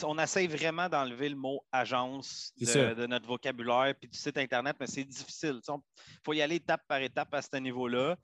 on 0.04 0.18
essaye 0.18 0.46
vraiment 0.46 0.88
d'enlever 0.88 1.28
le 1.28 1.36
mot 1.36 1.62
agence 1.70 2.54
de, 2.58 3.06
notre 3.06 3.26
vocabulaire 3.26 3.94
puis 4.00 4.08
du 4.08 4.16
site 4.16 4.38
Internet, 4.38 4.76
mais 4.80 4.86
c'est 4.86 5.04
difficile. 5.04 5.60
Il 5.68 5.80
faut 6.24 6.32
y 6.32 6.40
aller 6.40 6.56
étape 6.56 6.82
par 6.88 7.00
étape 7.02 7.34
à 7.34 7.42
ce 7.42 7.56
niveau-là. 7.58 8.16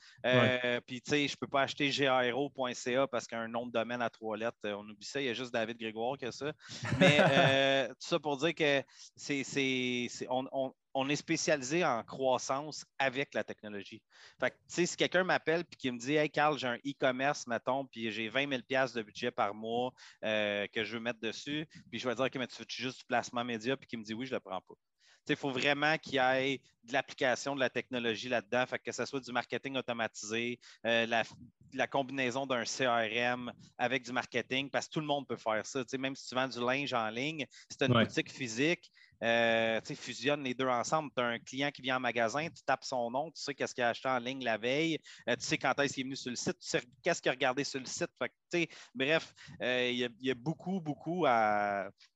Puis 0.86 1.01
tu 1.04 1.10
sais, 1.10 1.28
je 1.28 1.32
ne 1.32 1.36
peux 1.36 1.46
pas 1.46 1.62
acheter 1.62 1.90
garo.ca 1.90 3.06
parce 3.08 3.26
qu'il 3.26 3.36
y 3.36 3.40
a 3.40 3.44
un 3.44 3.48
nom 3.48 3.66
de 3.66 3.72
domaine 3.72 4.02
à 4.02 4.10
trois 4.10 4.36
lettres. 4.36 4.58
On 4.64 4.88
oublie 4.88 5.06
ça, 5.06 5.20
il 5.20 5.26
y 5.26 5.30
a 5.30 5.34
juste 5.34 5.52
David 5.52 5.78
Grégoire 5.78 6.16
qui 6.16 6.26
a 6.26 6.32
ça. 6.32 6.52
Mais 6.98 7.18
euh, 7.30 7.88
tout 7.88 8.08
ça 8.08 8.18
pour 8.18 8.36
dire 8.36 8.54
que 8.54 8.82
c'est, 9.16 10.16
on, 10.30 10.72
on 10.94 11.08
est 11.08 11.16
spécialisé 11.16 11.84
en 11.84 12.02
croissance 12.02 12.84
avec 12.98 13.34
la 13.34 13.44
technologie. 13.44 14.02
Fait 14.40 14.50
que, 14.50 14.56
si 14.66 14.96
quelqu'un 14.96 15.24
m'appelle 15.24 15.60
et 15.60 15.76
qui 15.76 15.90
me 15.90 15.98
dit 15.98 16.14
Hey, 16.14 16.30
Carl, 16.30 16.58
j'ai 16.58 16.68
un 16.68 16.76
e-commerce, 16.86 17.46
mettons, 17.46 17.86
puis 17.86 18.10
j'ai 18.10 18.28
20 18.28 18.48
000 18.48 18.60
de 18.94 19.02
budget 19.02 19.30
par 19.30 19.54
mois 19.54 19.92
euh, 20.24 20.66
que 20.72 20.84
je 20.84 20.94
veux 20.94 21.00
mettre 21.00 21.20
dessus, 21.20 21.66
puis 21.90 21.98
je 21.98 22.08
vais 22.08 22.14
dire 22.14 22.24
OK, 22.26 22.34
mais 22.36 22.46
tu 22.46 22.58
veux 22.58 22.66
juste 22.68 22.98
du 22.98 23.04
placement 23.04 23.44
média, 23.44 23.76
puis 23.76 23.86
qui 23.86 23.96
me 23.96 24.04
dit 24.04 24.14
Oui, 24.14 24.26
je 24.26 24.32
ne 24.32 24.36
le 24.36 24.40
prends 24.40 24.60
pas. 24.60 24.74
Il 25.28 25.36
faut 25.36 25.50
vraiment 25.50 25.96
qu'il 25.98 26.14
y 26.14 26.18
ait 26.18 26.60
de 26.84 26.92
l'application 26.92 27.54
de 27.54 27.60
la 27.60 27.70
technologie 27.70 28.28
là-dedans, 28.28 28.64
que 28.84 28.92
ce 28.92 29.04
soit 29.04 29.20
du 29.20 29.32
marketing 29.32 29.76
automatisé, 29.76 30.58
euh, 30.86 31.06
la, 31.06 31.86
combinaison 31.86 32.44
d'un 32.46 32.64
CRM 32.64 33.52
avec 33.78 34.04
du 34.04 34.12
marketing, 34.12 34.68
parce 34.68 34.88
que 34.88 34.94
tout 34.94 35.00
le 35.00 35.06
monde 35.06 35.26
peut 35.26 35.36
faire 35.36 35.64
ça. 35.64 35.84
même 35.98 36.16
si 36.16 36.28
tu 36.28 36.34
vends 36.34 36.48
du 36.48 36.60
linge 36.60 36.92
en 36.92 37.08
ligne, 37.08 37.46
c'est 37.70 37.86
une 37.86 37.94
boutique 37.94 38.30
physique, 38.30 38.90
euh, 39.22 39.80
fusionne 39.94 40.42
les 40.42 40.54
deux 40.54 40.66
ensemble. 40.66 41.10
Tu 41.16 41.22
as 41.22 41.26
un 41.26 41.38
client 41.38 41.70
qui 41.70 41.82
vient 41.82 41.96
en 41.96 42.00
magasin, 42.00 42.48
tu 42.48 42.62
tapes 42.64 42.84
son 42.84 43.10
nom, 43.10 43.30
tu 43.30 43.40
sais 43.40 43.54
qu'est-ce 43.54 43.74
qu'il 43.74 43.84
a 43.84 43.90
acheté 43.90 44.08
en 44.08 44.18
ligne 44.18 44.42
la 44.42 44.58
veille, 44.58 44.98
euh, 45.28 45.36
tu 45.36 45.46
sais 45.46 45.58
quand 45.58 45.78
est-ce 45.78 45.94
qu'il 45.94 46.00
est 46.02 46.04
venu 46.04 46.16
sur 46.16 46.30
le 46.30 46.36
site, 46.36 46.58
tu 46.58 46.68
sais 46.68 46.82
qu'est-ce 47.02 47.22
qu'il 47.22 47.30
a 47.30 47.32
regardé 47.32 47.62
sur 47.62 47.78
le 47.78 47.86
site. 47.86 48.10
bref, 48.94 49.32
euh, 49.62 49.90
il 49.92 50.10
y, 50.20 50.30
a 50.30 50.34
beaucoup, 50.34 50.80
beaucoup 50.80 51.24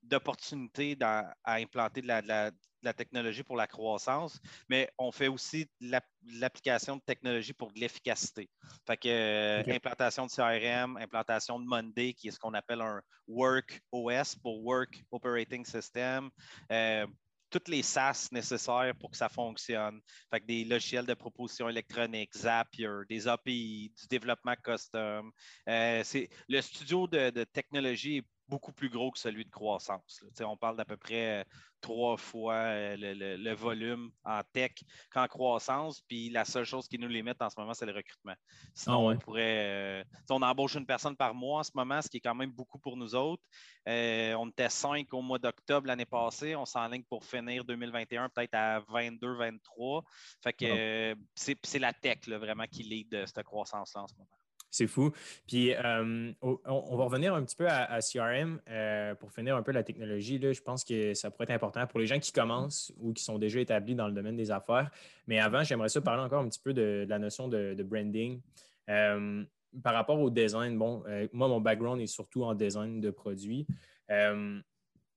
d'opportunités 0.03 0.97
à 1.01 1.33
implanter 1.45 2.01
de 2.01 2.07
la, 2.07 2.21
la 2.21 2.51
technologie 2.93 3.43
pour 3.43 3.55
la 3.55 3.67
croissance, 3.67 4.39
mais 4.69 4.89
on 4.97 5.11
fait 5.11 5.27
aussi 5.27 5.69
l'application 5.81 6.97
de 6.97 7.01
technologie 7.01 7.53
pour 7.53 7.71
de 7.71 7.79
l'efficacité. 7.79 8.49
Fait 8.85 8.97
que 8.97 9.07
euh, 9.07 9.63
implantation 9.67 10.25
de 10.25 10.31
CRM, 10.31 10.97
implantation 10.97 11.59
de 11.59 11.65
Monday, 11.65 12.13
qui 12.13 12.27
est 12.27 12.31
ce 12.31 12.39
qu'on 12.39 12.53
appelle 12.53 12.81
un 12.81 13.01
Work 13.27 13.81
OS 13.91 14.35
pour 14.35 14.63
Work 14.63 15.03
Operating 15.11 15.65
System. 15.65 16.29
Euh, 16.71 17.05
toutes 17.49 17.67
les 17.69 17.81
SaaS 17.81 18.29
nécessaires 18.31 18.93
pour 18.99 19.11
que 19.11 19.17
ça 19.17 19.29
fonctionne. 19.29 20.01
Fait 20.29 20.41
que 20.41 20.45
des 20.45 20.65
logiciels 20.65 21.05
de 21.05 21.13
proposition 21.13 21.69
électronique, 21.69 22.35
Zapier, 22.35 22.89
des 23.09 23.27
API, 23.27 23.93
du 23.97 24.07
développement 24.07 24.55
custom. 24.63 25.31
Euh, 25.69 26.03
le 26.49 26.61
studio 26.61 27.07
de, 27.07 27.29
de, 27.29 27.43
technologie 27.45 28.17
est 28.17 28.25
beaucoup 28.47 28.71
plus 28.71 28.89
gros 28.89 29.11
que 29.11 29.19
celui 29.19 29.45
de 29.45 29.49
croissance. 29.49 30.23
On 30.41 30.57
parle 30.57 30.77
d'à 30.77 30.85
peu 30.85 30.97
près 30.97 31.41
euh, 31.41 31.43
trois 31.81 32.17
fois 32.17 32.55
euh, 32.55 32.95
le, 32.97 33.53
volume 33.53 34.11
en 34.23 34.41
tech 34.53 34.71
qu'en 35.11 35.27
croissance. 35.27 36.01
Puis 36.01 36.29
la 36.29 36.45
seule 36.45 36.65
chose 36.65 36.87
qui 36.87 36.97
nous 36.97 37.07
limite 37.07 37.41
en 37.41 37.49
ce 37.49 37.59
moment, 37.59 37.73
c'est 37.73 37.85
le 37.85 37.93
recrutement. 37.93 38.35
Sinon, 38.73 39.09
ah 39.09 39.13
on 39.13 39.17
pourrait. 39.17 40.01
Euh, 40.01 40.03
on 40.29 40.41
embauche 40.41 40.75
une 40.75 40.85
personne 40.85 41.15
par 41.15 41.33
mois 41.33 41.59
en 41.59 41.63
ce 41.63 41.71
moment, 41.75 42.01
ce 42.01 42.09
qui 42.09 42.17
est 42.17 42.21
quand 42.21 42.35
même 42.35 42.51
beaucoup 42.51 42.79
pour 42.79 42.97
nous 42.97 43.15
autres. 43.15 43.43
on 43.85 44.49
était 44.49 44.69
cinq 44.69 45.13
au 45.13 45.21
mois 45.21 45.39
d'octobre 45.39 45.87
l'année 45.87 46.05
passée. 46.05 46.55
On 46.55 46.65
s'enligne 46.65 47.03
pour 47.03 47.23
finir 47.23 47.65
2021 47.65 48.29
peut-être 48.29 48.53
à 48.53 48.79
22, 48.87 49.35
23. 49.35 50.03
Fait 50.43 50.53
que 50.53 51.13
ah. 51.13 51.15
c'est 51.35 51.79
la 51.79 51.93
tech 51.93 52.27
vraiment 52.27 52.65
qui 52.65 52.83
lead 52.83 53.25
cette 53.25 53.43
croissance-là 53.43 54.03
en 54.03 54.07
ce 54.07 54.15
moment. 54.15 54.29
C'est 54.69 54.87
fou. 54.87 55.11
Puis, 55.47 55.73
euh, 55.73 56.31
on, 56.41 56.97
va 56.97 57.03
revenir 57.05 57.33
un 57.33 57.43
petit 57.43 57.55
peu 57.55 57.67
à, 57.67 57.99
CRM 57.99 58.59
euh, 58.69 59.15
pour 59.15 59.31
finir 59.31 59.55
un 59.55 59.63
peu 59.63 59.71
la 59.71 59.83
technologie. 59.83 60.37
Là, 60.39 60.51
je 60.51 60.61
pense 60.61 60.83
que 60.83 61.13
ça 61.13 61.31
pourrait 61.31 61.45
être 61.45 61.51
important 61.51 61.87
pour 61.87 61.99
les 61.99 62.05
gens 62.05 62.19
qui 62.19 62.31
commencent 62.31 62.93
ou 62.99 63.13
qui 63.13 63.23
sont 63.23 63.37
déjà 63.37 63.59
établis 63.59 63.95
dans 63.95 64.07
le 64.07 64.13
domaine 64.13 64.35
des 64.35 64.51
affaires. 64.51 64.91
Mais 65.25 65.39
avant, 65.39 65.63
j'aimerais 65.63 65.89
ça 65.89 66.01
parler 66.01 66.23
encore 66.23 66.41
un 66.41 66.49
petit 66.49 66.59
peu 66.59 66.73
de, 66.73 67.05
la 67.07 67.19
notion 67.19 67.47
de, 67.47 67.81
branding. 67.83 68.41
Euh, 68.89 69.43
par 69.83 69.93
rapport 69.93 70.19
au 70.19 70.29
design, 70.29 70.77
bon, 70.77 71.03
moi, 71.33 71.47
mon 71.47 71.61
background 71.61 72.01
est 72.01 72.07
surtout 72.07 72.43
en 72.43 72.53
design 72.53 72.99
de 72.99 73.09
produits. 73.09 73.65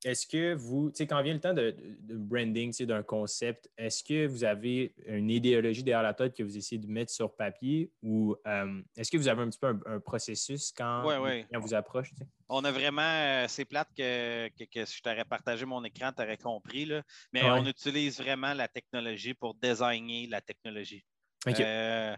Est-ce 0.05 0.27
que 0.27 0.55
vous, 0.55 0.91
tu 0.91 0.97
sais, 0.97 1.07
quand 1.07 1.21
vient 1.23 1.35
le 1.35 1.41
temps 1.41 1.53
de, 1.53 1.75
branding, 2.09 2.73
d'un 2.85 3.03
concept, 3.03 3.71
est-ce 3.77 4.03
que 4.03 4.27
vous 4.27 4.45
avez 4.45 4.95
une 5.07 5.31
idéologie 5.31 5.83
derrière 5.83 6.03
la 6.03 6.15
tête 6.15 6.35
que 6.35 6.43
vous 6.43 6.57
essayez 6.57 6.81
de 6.81 6.87
mettre 6.87 7.13
sur 7.13 7.35
papier 7.35 7.91
ou 8.03 8.35
euh, 8.47 8.81
est-ce 8.97 9.11
que 9.11 9.19
vous 9.19 9.29
avez 9.29 9.43
un 9.43 9.51
petit 9.51 9.59
peu 9.59 9.79
un, 9.87 10.01
processus 10.01 10.73
quand, 10.73 11.05
on 11.53 11.61
vous 11.61 11.75
approche? 11.75 12.13
On 12.49 12.65
a 12.65 12.73
vraiment, 12.73 13.03
euh, 13.03 13.47
c'est 13.49 13.65
plate 13.65 13.91
que, 13.97 14.49
que, 14.49 14.85
je 14.85 15.03
t'aurais 15.03 15.25
partagé 15.25 15.67
mon 15.67 15.85
écran, 15.85 16.13
tu 16.17 16.23
aurais 16.23 16.39
compris, 16.39 16.87
là, 16.87 17.03
mais 17.33 17.45
on 17.45 17.65
utilise 17.67 18.21
vraiment 18.21 18.55
la 18.55 18.69
technologie 18.69 19.35
pour 19.35 19.55
designer 19.55 20.27
la 20.27 20.41
technologie. 20.41 21.05
Euh, 21.48 22.16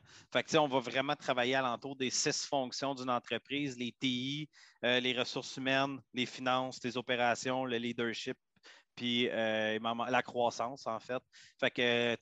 on 0.54 0.68
va 0.68 0.80
vraiment 0.80 1.14
travailler 1.14 1.54
alentour 1.54 1.94
des 1.96 2.10
six 2.10 2.44
fonctions 2.44 2.94
d'une 2.94 3.10
entreprise, 3.10 3.78
les 3.78 3.92
TI, 3.92 4.48
euh, 4.84 4.98
les 5.00 5.16
ressources 5.16 5.56
humaines, 5.56 6.00
les 6.12 6.26
finances, 6.26 6.82
les 6.82 6.96
opérations, 6.96 7.64
le 7.64 7.76
leadership, 7.76 8.36
puis 8.96 9.28
euh, 9.30 9.78
la 10.08 10.22
croissance, 10.22 10.86
en 10.86 10.98
fait. 10.98 11.22
Fait 11.60 11.70
que, 11.70 12.16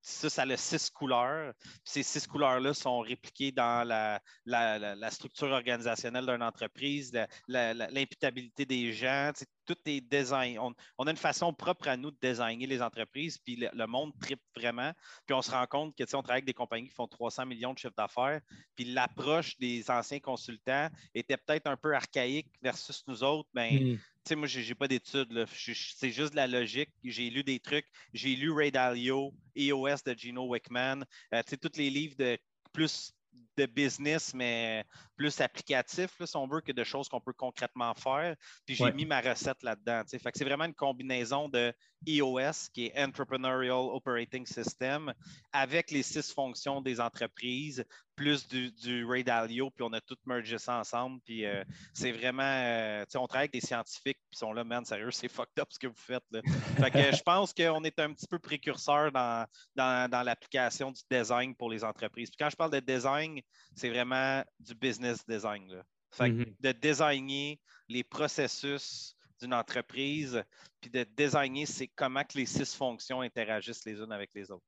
ça, 0.00 0.30
ça 0.30 0.42
a 0.42 0.56
six 0.56 0.88
couleurs. 0.88 1.52
ces 1.84 2.02
six 2.02 2.26
couleurs-là 2.26 2.72
sont 2.74 3.00
répliquées 3.00 3.50
dans 3.50 3.86
la, 3.86 4.20
la, 4.44 5.10
structure 5.10 5.48
organisationnelle 5.48 6.26
d'une 6.26 6.42
entreprise, 6.42 7.12
l'imputabilité 7.48 8.64
des 8.64 8.92
gens. 8.92 9.32
Tout 9.66 9.76
est 9.86 10.00
design. 10.00 10.58
On, 10.98 11.06
a 11.06 11.10
une 11.10 11.16
façon 11.16 11.52
propre 11.52 11.88
à 11.88 11.96
nous 11.96 12.10
de 12.10 12.16
designer 12.20 12.66
les 12.66 12.82
entreprises, 12.82 13.38
puis 13.38 13.56
le, 13.56 13.86
monde 13.86 14.12
tripe 14.20 14.40
vraiment. 14.54 14.92
Puis 15.26 15.34
on 15.34 15.42
se 15.42 15.50
rend 15.50 15.66
compte 15.66 15.96
que 15.96 16.04
on 16.14 16.22
travaille 16.22 16.36
avec 16.36 16.44
des 16.44 16.54
compagnies 16.54 16.88
qui 16.88 16.94
font 16.94 17.08
300 17.08 17.46
millions 17.46 17.72
de 17.72 17.78
chiffres 17.78 17.94
d'affaires, 17.96 18.40
puis 18.74 18.84
l'approche 18.84 19.58
des 19.58 19.90
anciens 19.90 20.20
consultants 20.20 20.88
était 21.14 21.36
peut-être 21.36 21.66
un 21.66 21.76
peu 21.76 21.94
archaïque 21.94 22.48
versus 22.62 23.04
nous 23.06 23.22
autres. 23.22 23.48
Ben, 23.52 23.94
hmm 23.94 23.98
sais, 24.26 24.36
moi, 24.36 24.46
je 24.46 24.60
n'ai 24.60 24.74
pas 24.74 24.88
d'études. 24.88 25.46
C'est 25.54 26.10
juste 26.10 26.32
de 26.32 26.36
la 26.36 26.46
logique. 26.46 26.90
J'ai 27.04 27.30
lu 27.30 27.44
des 27.44 27.60
trucs. 27.60 27.86
J'ai 28.12 28.34
lu 28.34 28.50
Ray 28.50 28.70
Dalio, 28.70 29.32
EOS 29.56 30.02
de 30.04 30.14
Gino 30.14 30.46
Wickman. 30.46 31.04
Euh, 31.32 31.42
tu 31.42 31.50
sais, 31.50 31.56
tous 31.56 31.76
les 31.78 31.90
livres 31.90 32.16
de 32.18 32.38
plus 32.72 33.12
de 33.56 33.66
business, 33.66 34.34
mais 34.34 34.84
plus 35.16 35.40
applicatif, 35.40 36.10
si 36.24 36.36
on 36.36 36.46
veut, 36.46 36.60
que 36.60 36.72
de 36.72 36.84
choses 36.84 37.08
qu'on 37.08 37.20
peut 37.20 37.32
concrètement 37.32 37.94
faire. 37.94 38.36
Puis 38.66 38.74
j'ai 38.74 38.92
mis 38.92 39.06
ma 39.06 39.20
recette 39.20 39.62
là-dedans. 39.62 40.02
Fait 40.06 40.18
que 40.18 40.38
c'est 40.38 40.44
vraiment 40.44 40.64
une 40.64 40.74
combinaison 40.74 41.48
de 41.48 41.72
EOS, 42.06 42.68
qui 42.72 42.86
est 42.86 43.02
Entrepreneurial 43.02 43.90
Operating 43.92 44.46
System, 44.46 45.12
avec 45.52 45.90
les 45.90 46.02
six 46.02 46.32
fonctions 46.32 46.80
des 46.80 47.00
entreprises, 47.00 47.84
plus 48.16 48.48
du, 48.48 48.72
du 48.72 49.04
Ray 49.04 49.22
Dalio, 49.22 49.70
puis 49.70 49.84
on 49.84 49.92
a 49.92 50.00
tout 50.00 50.16
mergé 50.24 50.58
ça 50.58 50.80
ensemble. 50.80 51.20
Puis 51.24 51.44
euh, 51.44 51.62
c'est 51.92 52.12
vraiment, 52.12 52.42
euh, 52.42 53.04
sais, 53.08 53.18
on 53.18 53.26
travaille 53.26 53.44
avec 53.44 53.52
des 53.52 53.60
scientifiques, 53.60 54.18
puis 54.18 54.32
ils 54.32 54.38
sont 54.38 54.52
là, 54.52 54.64
man, 54.64 54.84
sérieux, 54.84 55.10
c'est 55.10 55.28
fucked 55.28 55.58
up 55.60 55.68
ce 55.70 55.78
que 55.78 55.86
vous 55.86 55.94
faites. 55.94 56.24
Là. 56.30 56.40
Fait 56.78 56.90
que 56.90 57.16
je 57.16 57.22
pense 57.22 57.52
qu'on 57.52 57.84
est 57.84 57.98
un 58.00 58.12
petit 58.12 58.26
peu 58.26 58.38
précurseur 58.38 59.12
dans, 59.12 59.46
dans, 59.74 60.10
dans 60.10 60.22
l'application 60.22 60.90
du 60.90 61.02
design 61.10 61.54
pour 61.54 61.70
les 61.70 61.84
entreprises. 61.84 62.30
Puis 62.30 62.38
quand 62.38 62.50
je 62.50 62.56
parle 62.56 62.72
de 62.72 62.80
design, 62.80 63.40
c'est 63.74 63.90
vraiment 63.90 64.42
du 64.58 64.74
business 64.74 65.24
design. 65.28 65.82
Mm-hmm. 66.18 66.54
De 66.60 66.72
designer 66.72 67.60
les 67.88 68.02
processus 68.02 69.14
d'une 69.40 69.52
entreprise, 69.52 70.42
puis 70.80 70.90
de 70.90 71.04
designer 71.16 71.66
c'est 71.66 71.88
comment 71.88 72.24
que 72.24 72.38
les 72.38 72.46
six 72.46 72.74
fonctions 72.74 73.20
interagissent 73.20 73.84
les 73.84 73.98
unes 73.98 74.12
avec 74.12 74.30
les 74.34 74.50
autres. 74.50 74.64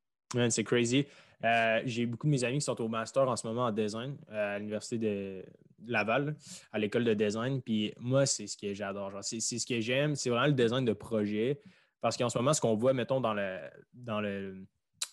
c'est 0.50 0.64
crazy. 0.64 1.06
Euh, 1.44 1.80
j'ai 1.84 2.06
beaucoup 2.06 2.26
de 2.26 2.32
mes 2.32 2.44
amis 2.44 2.58
qui 2.58 2.64
sont 2.64 2.80
au 2.80 2.88
master 2.88 3.28
en 3.28 3.36
ce 3.36 3.46
moment 3.46 3.66
en 3.66 3.72
design 3.72 4.16
euh, 4.30 4.56
à 4.56 4.58
l'Université 4.58 4.98
de 4.98 5.44
Laval, 5.86 6.36
à 6.72 6.78
l'école 6.78 7.04
de 7.04 7.14
design. 7.14 7.62
Puis 7.62 7.92
moi, 7.98 8.26
c'est 8.26 8.46
ce 8.46 8.56
que 8.56 8.74
j'adore. 8.74 9.12
C'est 9.22 9.40
ce 9.40 9.66
que 9.66 9.80
j'aime, 9.80 10.16
c'est 10.16 10.30
vraiment 10.30 10.46
le 10.46 10.52
design 10.52 10.84
de 10.84 10.92
projet. 10.92 11.60
Parce 12.00 12.16
qu'en 12.16 12.28
ce 12.28 12.38
moment, 12.38 12.52
ce 12.52 12.60
qu'on 12.60 12.74
voit, 12.74 12.92
mettons, 12.92 13.20
dans 13.20 13.34
le, 13.34 13.58
dans 13.92 14.20
le, 14.20 14.66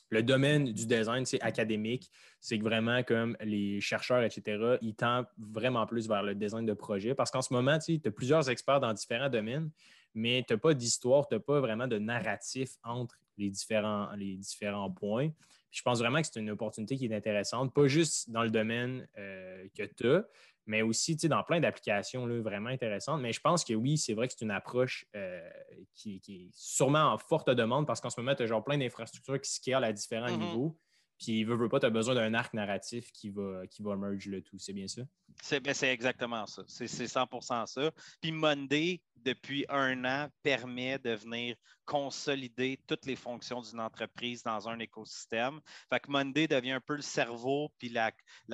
le 0.09 0.23
domaine 0.23 0.65
du 0.65 0.85
design, 0.85 1.25
c'est 1.25 1.41
académique. 1.41 2.09
C'est 2.39 2.57
que 2.57 2.63
vraiment, 2.63 3.03
comme 3.03 3.38
les 3.41 3.81
chercheurs, 3.81 4.23
etc., 4.23 4.77
ils 4.81 4.95
tendent 4.95 5.27
vraiment 5.38 5.85
plus 5.85 6.07
vers 6.07 6.23
le 6.23 6.35
design 6.35 6.65
de 6.65 6.73
projet. 6.73 7.15
Parce 7.15 7.31
qu'en 7.31 7.41
ce 7.41 7.53
moment, 7.53 7.77
tu 7.79 7.99
as 8.03 8.11
plusieurs 8.11 8.49
experts 8.49 8.79
dans 8.79 8.93
différents 8.93 9.29
domaines, 9.29 9.69
mais 10.13 10.43
tu 10.47 10.53
n'as 10.53 10.59
pas 10.59 10.73
d'histoire, 10.73 11.27
tu 11.27 11.35
n'as 11.35 11.39
pas 11.39 11.59
vraiment 11.59 11.88
de 11.88 11.97
narratif 11.97 12.69
entre 12.83 13.15
les 13.38 13.49
différents, 13.49 14.09
les 14.15 14.38
différents 14.38 14.89
points. 14.89 15.29
Je 15.75 15.81
pense 15.81 15.99
vraiment 15.99 16.21
que 16.21 16.27
c'est 16.31 16.39
une 16.39 16.49
opportunité 16.49 16.95
qui 16.95 17.05
est 17.05 17.15
intéressante, 17.15 17.73
pas 17.73 17.88
juste 17.88 18.29
dans 18.29 18.43
le 18.43 18.49
domaine 18.49 19.05
euh, 19.17 19.67
que 19.77 19.83
tu 19.83 20.09
as, 20.09 20.25
mais 20.65 20.81
aussi 20.81 21.17
dans 21.17 21.43
plein 21.43 21.59
d'applications 21.59 22.25
vraiment 22.41 22.69
intéressantes. 22.69 23.21
Mais 23.21 23.33
je 23.33 23.41
pense 23.41 23.65
que 23.65 23.73
oui, 23.73 23.97
c'est 23.97 24.13
vrai 24.13 24.27
que 24.27 24.33
c'est 24.38 24.45
une 24.45 24.51
approche 24.51 25.05
euh, 25.15 25.47
qui, 25.93 26.21
est 26.27 26.49
sûrement 26.53 27.11
en 27.11 27.17
forte 27.17 27.49
demande 27.49 27.85
parce 27.85 27.99
qu'en 27.99 28.09
ce 28.09 28.19
moment, 28.19 28.33
tu 28.35 28.43
as 28.43 28.45
genre 28.47 28.63
plein 28.63 28.77
d'infrastructures 28.77 29.39
qui 29.41 29.51
scalent 29.51 29.83
à 29.83 29.91
différents 29.91 30.27
mm-hmm. 30.27 30.49
niveaux. 30.49 30.79
Puis, 31.17 31.43
veut, 31.43 31.55
veut 31.55 31.69
pas, 31.69 31.79
tu 31.79 31.85
as 31.85 31.89
besoin 31.89 32.15
d'un 32.15 32.33
arc 32.33 32.53
narratif 32.53 33.11
qui 33.11 33.29
va, 33.29 33.67
qui 33.67 33.83
va 33.83 33.95
merge 33.97 34.27
le 34.27 34.41
tout. 34.41 34.57
C'est 34.57 34.73
bien 34.73 34.88
ça? 34.88 35.01
C'est 35.41 35.59
ben, 35.59 35.73
exactement 35.83 36.45
ça. 36.45 36.63
C'est 36.67 36.85
100% 36.85 37.67
ça. 37.67 37.91
Puis 38.21 38.31
Monday 38.31 39.01
depuis 39.25 39.65
un 39.69 40.05
an, 40.05 40.29
permet 40.43 40.99
de 40.99 41.11
venir 41.11 41.55
consolider 41.85 42.79
toutes 42.88 43.05
les 43.05 43.15
fonctions 43.15 43.61
d'une 43.61 43.79
entreprise 43.79 44.43
dans 44.43 44.67
un 44.67 44.79
écosystème. 44.79 45.59
Fait 45.89 45.99
que 45.99 46.09
Monday 46.09 46.47
devient 46.47 46.71
un 46.71 46.81
peu 46.81 46.95
le 46.95 47.01
cerveau 47.01 47.71
puis 47.77 47.89
la, 47.89 48.11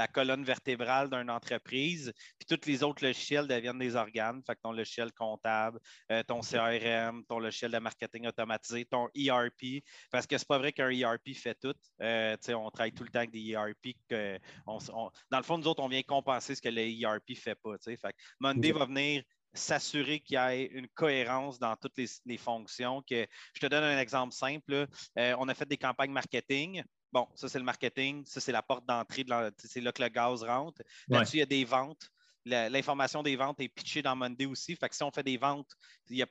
colonne 0.07 0.43
vertébrale 0.43 1.09
d'une 1.09 1.29
entreprise, 1.29 2.13
puis 2.37 2.45
tous 2.57 2.67
les 2.67 2.83
autres 2.83 3.05
logiciels 3.05 3.47
deviennent 3.47 3.79
des 3.79 3.95
organes. 3.95 4.41
Fait 4.45 4.55
que 4.55 4.61
ton 4.61 4.73
logiciel 4.73 5.11
comptable, 5.13 5.79
euh, 6.11 6.23
ton 6.23 6.41
CRM, 6.41 7.23
ton 7.25 7.39
logiciel 7.39 7.71
de 7.71 7.79
marketing 7.79 8.27
automatisé, 8.27 8.85
ton 8.85 9.07
ERP, 9.15 9.83
parce 10.11 10.27
que 10.27 10.37
c'est 10.37 10.47
pas 10.47 10.57
vrai 10.57 10.73
qu'un 10.73 10.89
ERP 10.89 11.33
fait 11.33 11.55
tout. 11.55 11.73
Euh, 12.01 12.35
on 12.49 12.69
travaille 12.69 12.93
tout 12.93 13.03
le 13.03 13.09
temps 13.09 13.19
avec 13.19 13.31
des 13.31 13.51
ERP. 13.51 13.95
Que 14.09 14.37
dans 14.65 15.37
le 15.37 15.43
fond, 15.43 15.57
nous 15.57 15.67
autres, 15.67 15.81
on 15.81 15.87
vient 15.87 16.03
compenser 16.03 16.55
ce 16.55 16.61
que 16.61 16.69
le 16.69 16.81
ERP 16.81 17.35
fait 17.35 17.55
pas. 17.55 17.75
Fait 17.81 17.95
que 17.95 18.17
Monday 18.39 18.71
va 18.71 18.85
venir 18.85 19.23
s'assurer 19.53 20.19
qu'il 20.19 20.35
y 20.35 20.39
ait 20.39 20.65
une 20.65 20.87
cohérence 20.87 21.59
dans 21.59 21.75
toutes 21.75 21.97
les, 22.25 22.37
fonctions. 22.37 23.01
Que, 23.01 23.27
je 23.53 23.59
te 23.59 23.65
donne 23.65 23.83
un 23.83 23.99
exemple 23.99 24.33
simple. 24.33 24.87
Euh, 25.17 25.35
on 25.39 25.47
a 25.49 25.53
fait 25.53 25.67
des 25.67 25.77
campagnes 25.77 26.11
marketing. 26.11 26.83
Bon, 27.11 27.27
ça, 27.35 27.49
c'est 27.49 27.59
le 27.59 27.65
marketing. 27.65 28.23
Ça, 28.25 28.39
c'est 28.39 28.51
la 28.51 28.61
porte 28.61 28.85
d'entrée. 28.85 29.25
c'est 29.57 29.81
là 29.81 29.91
que 29.91 30.01
le 30.01 30.09
gaz 30.09 30.43
rentre. 30.43 30.81
Là-dessus, 31.09 31.37
il 31.37 31.39
y 31.39 31.43
a 31.43 31.47
des 31.47 31.65
ventes. 31.65 32.09
L'information 32.45 33.21
des 33.21 33.35
ventes 33.35 33.59
est 33.59 33.69
pitchée 33.69 34.01
dans 34.01 34.15
Monday 34.15 34.45
aussi. 34.45 34.75
Fait 34.75 34.89
que 34.89 34.95
si 34.95 35.03
on 35.03 35.11
fait 35.11 35.23
des 35.23 35.37
ventes, 35.37 35.71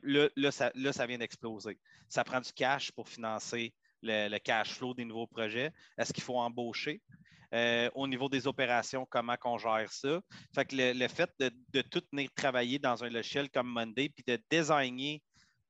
là, 0.03 0.51
ça, 0.51 1.07
vient 1.07 1.19
d'exploser. 1.19 1.79
Ça 2.09 2.25
prend 2.25 2.41
du 2.41 2.53
cash 2.53 2.91
pour 2.93 3.09
financer 3.09 3.75
le 4.03 4.39
cash 4.39 4.75
flow 4.75 4.95
des 4.95 5.05
nouveaux 5.05 5.27
projets. 5.27 5.73
Est-ce 5.99 6.13
qu'il 6.13 6.25
faut 6.25 6.39
embaucher? 6.39 7.01
Euh, 7.55 7.91
au 7.95 8.07
niveau 8.07 8.29
des 8.29 8.47
opérations, 8.47 9.07
comment 9.09 9.37
on 9.45 9.59
gère 9.59 9.93
ça. 9.93 10.21
Fait 10.55 10.65
que 10.65 10.77
le, 10.77 11.09
fait 11.09 11.31
de, 11.39 11.83
tout 11.83 12.03
venir 12.13 12.31
travailler 12.35 12.79
dans 12.79 13.03
un 13.03 13.09
logiciel 13.09 13.51
comme 13.51 13.69
Monday, 13.69 14.09
puis 14.09 14.25
de 14.27 14.41
designer 14.51 15.21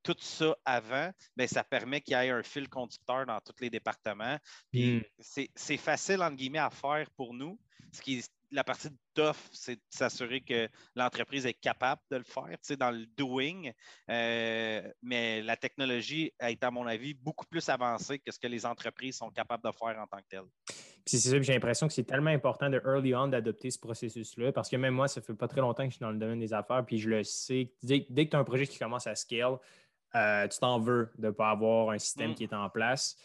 tout 0.03 0.17
ça 0.19 0.57
avant, 0.65 1.11
bien, 1.37 1.47
ça 1.47 1.63
permet 1.63 2.01
qu'il 2.01 2.17
y 2.17 2.21
ait 2.21 2.31
un 2.31 2.43
fil 2.43 2.69
conducteur 2.69 3.27
dans 3.27 3.41
tous 3.41 3.61
les 3.61 3.71
départements. 3.71 4.39
Puis 4.71 4.99
hmm. 4.99 5.45
c'est 5.55 5.77
facile, 5.77 6.23
entre 6.23 6.37
guillemets, 6.37 6.59
à 6.59 6.71
faire 6.71 7.07
pour 7.17 7.35
nous, 7.35 7.59
ce 7.93 8.01
qui 8.01 8.23
la 8.53 8.65
partie 8.65 8.89
tough, 9.15 9.37
c'est 9.53 9.77
de 9.77 9.83
s'assurer 9.91 10.41
que 10.41 10.69
l'entreprise 10.97 11.47
est 11.47 11.55
capable 11.55 12.01
de 12.11 12.17
le 12.17 12.25
faire, 12.25 12.57
dans 12.79 12.91
le 12.91 13.07
doing. 13.07 13.71
Euh, 14.11 14.93
mais 15.03 15.43
la 15.43 15.57
technologie 15.57 16.33
est, 16.39 16.63
à 16.63 16.71
mon 16.71 16.87
avis, 16.87 17.15
beaucoup 17.15 17.47
plus 17.47 17.69
avancée 17.69 18.19
que 18.19 18.33
ce 18.33 18.39
que 18.39 18.49
les 18.49 18.67
entreprises 18.67 19.17
sont 19.17 19.31
capables 19.31 19.63
de 19.63 19.73
faire 19.73 19.99
en 20.01 20.07
tant 20.07 20.19
que 20.19 20.29
telles. 20.29 20.70
C'est 21.19 21.31
ça, 21.31 21.41
j'ai 21.41 21.53
l'impression 21.53 21.87
que 21.89 21.93
c'est 21.93 22.05
tellement 22.05 22.31
important 22.31 22.71
de 22.71 22.81
early 22.85 23.15
on 23.15 23.29
d'adopter 23.29 23.71
ce 23.71 23.79
processus-là, 23.79 24.53
parce 24.53 24.69
que 24.69 24.77
même 24.77 24.95
moi, 24.95 25.09
ça 25.09 25.21
fait 25.21 25.35
pas 25.35 25.49
très 25.49 25.61
longtemps 25.61 25.85
que 25.85 25.91
je 25.91 25.97
suis 25.97 26.05
dans 26.05 26.11
le 26.11 26.19
domaine 26.19 26.39
des 26.39 26.53
affaires, 26.53 26.85
puis 26.85 26.99
je 26.99 27.09
le 27.09 27.25
sais. 27.25 27.73
Dès, 27.83 28.05
que 28.05 28.31
tu 28.31 28.37
as 28.37 28.39
un 28.39 28.45
projet 28.45 28.67
qui 28.67 28.79
commence 28.79 29.07
à 29.07 29.15
scale, 29.15 29.57
euh, 30.15 30.49
tu 30.49 30.59
t'en 30.59 30.79
veux 30.79 31.11
de 31.19 31.27
ne 31.27 31.31
pas 31.33 31.51
avoir 31.51 31.91
un 31.91 31.99
système 31.99 32.33
mm. 32.33 32.35
qui 32.35 32.45
est 32.45 32.53
en 32.53 32.69
place. 32.69 33.17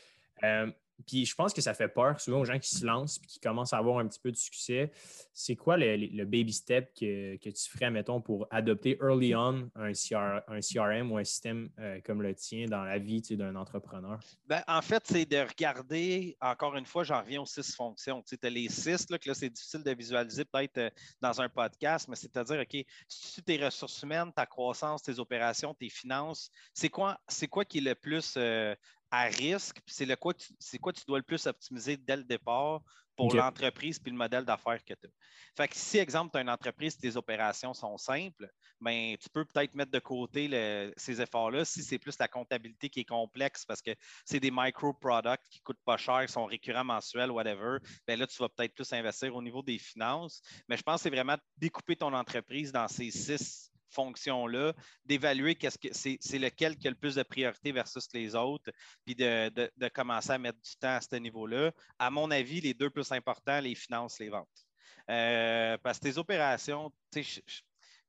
Euh, 0.43 0.71
puis 1.05 1.25
je 1.25 1.35
pense 1.35 1.53
que 1.53 1.61
ça 1.61 1.73
fait 1.73 1.87
peur 1.87 2.19
souvent 2.19 2.39
aux 2.39 2.45
gens 2.45 2.59
qui 2.59 2.69
se 2.69 2.85
lancent 2.85 3.17
et 3.23 3.27
qui 3.27 3.39
commencent 3.39 3.73
à 3.73 3.77
avoir 3.77 3.99
un 3.99 4.07
petit 4.07 4.19
peu 4.19 4.31
de 4.31 4.37
succès. 4.37 4.91
C'est 5.33 5.55
quoi 5.55 5.77
le, 5.77 6.25
baby 6.25 6.53
step 6.53 6.93
que, 6.93 7.35
tu 7.37 7.69
ferais, 7.69 7.91
mettons, 7.91 8.21
pour 8.21 8.47
adopter 8.49 8.97
early 9.01 9.35
on 9.35 9.69
un, 9.75 9.91
CRM 9.93 11.11
ou 11.11 11.17
un 11.17 11.23
système 11.23 11.69
euh, 11.79 11.99
comme 12.05 12.21
le 12.21 12.33
tien 12.33 12.65
dans 12.67 12.83
la 12.83 12.97
vie 12.97 13.21
d'un 13.21 13.55
entrepreneur? 13.55 14.19
Ben, 14.47 14.63
en 14.67 14.81
fait, 14.81 15.03
c'est 15.05 15.25
de 15.25 15.37
regarder, 15.37 16.37
encore 16.41 16.75
une 16.75 16.85
fois, 16.85 17.03
j'en 17.03 17.21
reviens 17.21 17.41
aux 17.41 17.45
six 17.45 17.75
fonctions. 17.75 18.23
Tu 18.23 18.37
as 18.41 18.49
les 18.49 18.69
six, 18.69 19.09
là, 19.09 19.17
que 19.17 19.27
là, 19.27 19.35
c'est 19.35 19.49
difficile 19.49 19.83
de 19.83 19.91
visualiser 19.91 20.45
peut-être 20.45 20.77
euh, 20.77 20.89
dans 21.21 21.41
un 21.41 21.49
podcast, 21.49 22.07
mais 22.07 22.15
c'est-à-dire, 22.15 22.61
OK, 22.61 22.85
si 23.07 23.43
tes 23.43 23.63
ressources 23.63 24.01
humaines, 24.03 24.31
ta 24.33 24.45
croissance, 24.45 25.01
tes 25.01 25.19
opérations, 25.19 25.73
tes 25.73 25.89
finances, 25.89 26.49
c'est 26.73 26.89
quoi, 26.89 27.19
quoi 27.49 27.65
qui 27.65 27.79
est 27.79 27.81
le 27.81 27.95
plus 27.95 28.35
euh, 28.37 28.75
à 29.15 29.23
risque, 29.23 29.77
c'est 29.85 30.13
quoi, 30.17 30.33
c'est 30.59 30.77
quoi 30.77 30.91
tu 30.91 31.03
dois 31.07 31.19
le 31.19 31.23
plus 31.23 31.47
optimiser 31.47 31.95
dès 31.95 32.17
le 32.17 32.23
départ 32.23 32.81
pour 33.15 33.33
l'entreprise 33.33 33.97
puis 33.97 34.11
le 34.11 34.17
modèle 34.17 34.43
d'affaires 34.43 34.83
que 34.83 34.93
tu 34.93 35.07
as. 35.07 35.09
Fait 35.55 35.69
que 35.69 35.75
si, 35.77 35.97
exemple, 35.99 36.31
tu 36.33 36.37
as 36.37 36.41
une 36.41 36.49
entreprise, 36.49 36.97
tes 36.97 37.15
opérations 37.15 37.73
sont 37.73 37.97
simples, 37.97 38.49
ben, 38.81 39.15
tu 39.15 39.29
peux 39.29 39.45
peut-être 39.45 39.73
mettre 39.73 39.91
de 39.91 39.99
côté 39.99 40.91
ces 40.97 41.21
efforts-là 41.21 41.63
si 41.63 41.81
c'est 41.81 41.97
plus 41.97 42.19
la 42.19 42.27
comptabilité 42.27 42.89
qui 42.89 42.99
est 42.99 43.05
complexe 43.05 43.63
parce 43.65 43.81
que 43.81 43.91
c'est 44.25 44.41
des 44.41 44.51
micro-products 44.51 45.47
qui 45.49 45.59
ne 45.59 45.63
coûtent 45.63 45.83
pas 45.85 45.95
cher, 45.95 46.25
qui 46.25 46.33
sont 46.33 46.45
récurrents 46.45 46.83
mensuels, 46.83 47.31
whatever. 47.31 47.77
Ben 48.05 48.19
là, 48.19 48.27
tu 48.27 48.37
vas 48.39 48.49
peut-être 48.49 48.75
plus 48.75 48.91
investir 48.91 49.33
au 49.33 49.41
niveau 49.41 49.63
des 49.63 49.77
finances. 49.77 50.41
Mais 50.67 50.75
je 50.75 50.83
pense 50.83 50.97
que 50.97 51.03
c'est 51.03 51.15
vraiment 51.15 51.37
découper 51.55 51.95
ton 51.95 52.13
entreprise 52.13 52.73
dans 52.73 52.89
ces 52.89 53.11
six 53.11 53.71
fonction-là, 53.95 54.73
d'évaluer 55.05 55.55
qu'est-ce 55.55 55.77
que 55.77 55.87
c'est, 55.91 56.39
lequel 56.39 56.77
qui 56.77 56.87
a 56.87 56.91
le 56.91 56.95
plus 56.95 57.15
de 57.15 57.23
priorité 57.23 57.71
versus 57.71 58.07
les 58.13 58.35
autres, 58.35 58.71
puis 59.05 59.15
de, 59.15 59.87
commencer 59.89 60.31
à 60.31 60.37
mettre 60.37 60.59
du 60.59 60.75
temps 60.79 60.95
à 60.95 61.01
ce 61.01 61.15
niveau-là. 61.15 61.71
À 61.97 62.09
mon 62.11 62.29
avis, 62.29 62.61
les 62.61 62.73
deux 62.73 62.89
plus 62.89 63.11
importants, 63.11 63.59
les 63.59 63.75
finances, 63.75 64.19
les 64.19 64.29
ventes. 64.29 64.65
Euh, 65.09 65.77
parce 65.83 65.99
que 65.99 66.03
tes 66.03 66.17
opérations, 66.17 66.91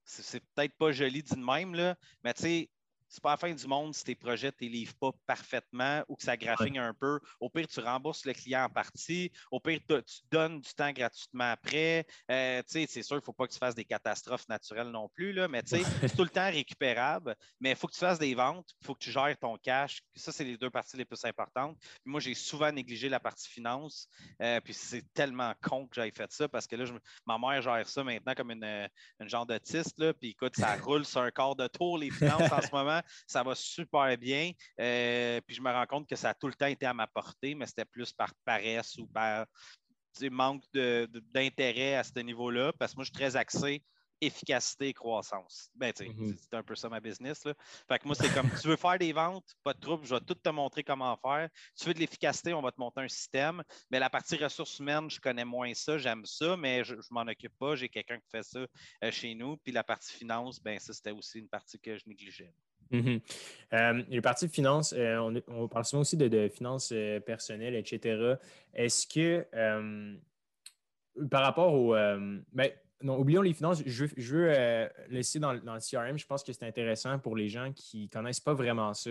c'est 0.04 0.40
peut-être 0.54 0.76
pas 0.76 0.92
joli 0.92 1.22
dit 1.22 1.34
de 1.34 1.44
même, 1.44 1.74
là, 1.74 1.96
mais 2.24 2.34
tu 2.34 2.42
sais, 2.42 2.70
c'est 3.08 3.22
pas 3.22 3.30
la 3.30 3.36
fin 3.36 3.52
du 3.52 3.66
monde 3.66 3.94
si 3.94 4.04
tes 4.04 4.14
projets 4.14 4.52
ne 4.60 4.66
livrent 4.66 4.94
pas 4.94 5.10
parfaitement 5.26 6.02
ou 6.08 6.16
que 6.16 6.22
ça 6.22 6.36
graphigne 6.36 6.78
un 6.78 6.94
peu. 6.94 7.20
Au 7.40 7.48
pire, 7.48 7.66
tu 7.66 7.80
rembourses 7.80 8.24
le 8.24 8.32
client 8.32 8.64
en 8.64 8.68
partie. 8.68 9.30
Au 9.50 9.60
pire, 9.60 9.80
tu 9.88 10.22
donnes 10.30 10.60
du 10.60 10.74
temps 10.74 10.92
gratuitement 10.92 11.50
après. 11.52 12.06
Euh, 12.30 12.62
c'est 12.66 12.86
sûr, 13.02 13.16
il 13.16 13.20
ne 13.20 13.24
faut 13.24 13.32
pas 13.32 13.46
que 13.46 13.52
tu 13.52 13.58
fasses 13.58 13.74
des 13.74 13.84
catastrophes 13.84 14.48
naturelles 14.48 14.90
non 14.90 15.08
plus, 15.08 15.32
là, 15.32 15.48
mais 15.48 15.62
c'est 15.64 15.82
tout 16.16 16.24
le 16.24 16.30
temps 16.30 16.50
récupérable. 16.50 17.36
Mais 17.60 17.70
il 17.70 17.76
faut 17.76 17.86
que 17.86 17.94
tu 17.94 18.00
fasses 18.00 18.18
des 18.18 18.34
ventes, 18.34 18.68
il 18.80 18.86
faut 18.86 18.94
que 18.94 19.04
tu 19.04 19.10
gères 19.10 19.36
ton 19.38 19.56
cash. 19.56 20.02
Ça, 20.14 20.32
c'est 20.32 20.44
les 20.44 20.56
deux 20.56 20.70
parties 20.70 20.96
les 20.96 21.04
plus 21.04 21.24
importantes. 21.24 21.76
moi, 22.04 22.20
j'ai 22.20 22.34
souvent 22.34 22.72
négligé 22.72 23.08
la 23.08 23.20
partie 23.20 23.48
finance. 23.48 24.08
Euh, 24.42 24.60
puis 24.60 24.74
c'est 24.74 25.04
tellement 25.14 25.54
con 25.62 25.86
que 25.86 25.94
j'aille 25.94 26.12
fait 26.12 26.30
ça 26.32 26.48
parce 26.48 26.66
que 26.66 26.76
là, 26.76 26.84
ma 27.26 27.38
mère 27.38 27.62
gère 27.62 27.88
ça 27.88 28.02
maintenant 28.02 28.34
comme 28.34 28.50
une, 28.50 28.88
une 29.20 29.28
genre 29.28 29.46
d'autiste. 29.46 30.12
Puis 30.14 30.30
écoute, 30.30 30.56
ça 30.56 30.76
roule 30.82 31.04
sur 31.04 31.20
un 31.20 31.30
quart 31.30 31.56
de 31.56 31.66
tour, 31.68 31.98
les 31.98 32.10
finances 32.10 32.52
en 32.52 32.60
ce 32.60 32.70
moment 32.72 32.95
ça 33.26 33.42
va 33.42 33.54
super 33.54 34.16
bien. 34.18 34.52
Euh, 34.80 35.40
puis 35.46 35.56
je 35.56 35.62
me 35.62 35.70
rends 35.70 35.86
compte 35.86 36.08
que 36.08 36.16
ça 36.16 36.30
a 36.30 36.34
tout 36.34 36.48
le 36.48 36.54
temps 36.54 36.66
été 36.66 36.86
à 36.86 36.94
ma 36.94 37.06
portée, 37.06 37.54
mais 37.54 37.66
c'était 37.66 37.84
plus 37.84 38.12
par 38.12 38.32
paresse 38.44 38.96
ou 38.98 39.06
par 39.06 39.46
manque 40.30 40.64
d'intérêt 40.72 41.94
à 41.96 42.04
ce 42.04 42.18
niveau-là, 42.20 42.72
parce 42.78 42.92
que 42.92 42.96
moi, 42.96 43.04
je 43.04 43.10
suis 43.10 43.18
très 43.18 43.36
axé 43.36 43.82
efficacité 44.20 44.88
et 44.88 44.94
croissance. 44.94 45.70
Ben, 45.74 45.90
mm-hmm. 45.90 46.36
C'est 46.38 46.54
un 46.54 46.62
peu 46.62 46.74
ça 46.74 46.88
ma 46.88 47.00
business. 47.00 47.44
Là. 47.44 47.54
Fait 47.88 47.98
que 47.98 48.06
moi, 48.06 48.14
c'est 48.14 48.32
comme 48.32 48.48
tu 48.60 48.68
veux 48.68 48.76
faire 48.76 48.98
des 48.98 49.12
ventes, 49.12 49.44
pas 49.62 49.74
de 49.74 49.80
trouble, 49.80 50.06
je 50.06 50.14
vais 50.14 50.20
tout 50.20 50.34
te 50.34 50.48
montrer 50.48 50.82
comment 50.82 51.16
faire. 51.16 51.48
Tu 51.78 51.86
veux 51.86 51.94
de 51.94 51.98
l'efficacité, 51.98 52.54
on 52.54 52.62
va 52.62 52.72
te 52.72 52.80
monter 52.80 53.00
un 53.00 53.08
système. 53.08 53.62
Mais 53.90 53.98
la 53.98 54.10
partie 54.10 54.36
ressources 54.36 54.78
humaines, 54.78 55.10
je 55.10 55.20
connais 55.20 55.44
moins 55.44 55.74
ça, 55.74 55.98
j'aime 55.98 56.24
ça, 56.24 56.56
mais 56.56 56.84
je 56.84 56.94
ne 56.94 57.00
m'en 57.10 57.22
occupe 57.22 57.56
pas. 57.58 57.76
J'ai 57.76 57.88
quelqu'un 57.88 58.18
qui 58.18 58.28
fait 58.30 58.42
ça 58.42 58.60
euh, 59.04 59.10
chez 59.10 59.34
nous. 59.34 59.56
Puis 59.58 59.72
la 59.72 59.84
partie 59.84 60.12
finance, 60.12 60.60
ben 60.60 60.78
ça, 60.78 60.92
c'était 60.92 61.10
aussi 61.10 61.38
une 61.38 61.48
partie 61.48 61.78
que 61.78 61.98
je 61.98 62.04
négligeais. 62.06 62.54
Mhm. 62.90 63.20
Euh, 63.72 64.02
les 64.08 64.20
parties 64.20 64.46
de 64.46 64.52
finances, 64.52 64.94
euh, 64.96 65.40
on, 65.48 65.68
parle 65.68 65.84
souvent 65.84 66.02
aussi 66.02 66.16
de, 66.16 66.48
finances 66.48 66.92
euh, 66.92 67.20
personnelles, 67.20 67.74
etc. 67.74 68.34
Est-ce 68.74 69.06
que 69.06 69.46
par 71.30 71.42
rapport 71.42 71.74
au. 71.74 71.94
Ben, 72.52 72.70
non, 73.02 73.18
oublions 73.18 73.42
les 73.42 73.52
finances. 73.52 73.82
Je, 73.84 74.04
veux 74.34 74.88
laisser 75.08 75.38
dans, 75.38 75.54
dans, 75.54 75.74
le 75.74 75.80
CRM. 75.80 76.18
Je 76.18 76.26
pense 76.26 76.42
que 76.42 76.52
c'est 76.52 76.64
intéressant 76.64 77.18
pour 77.18 77.36
les 77.36 77.48
gens 77.48 77.72
qui 77.72 78.04
ne 78.04 78.08
connaissent 78.08 78.40
pas 78.40 78.54
vraiment 78.54 78.94
ça. 78.94 79.10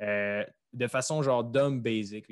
de 0.00 0.86
façon 0.88 1.22
genre 1.22 1.44
dumb 1.44 1.82
basic. 1.82 2.26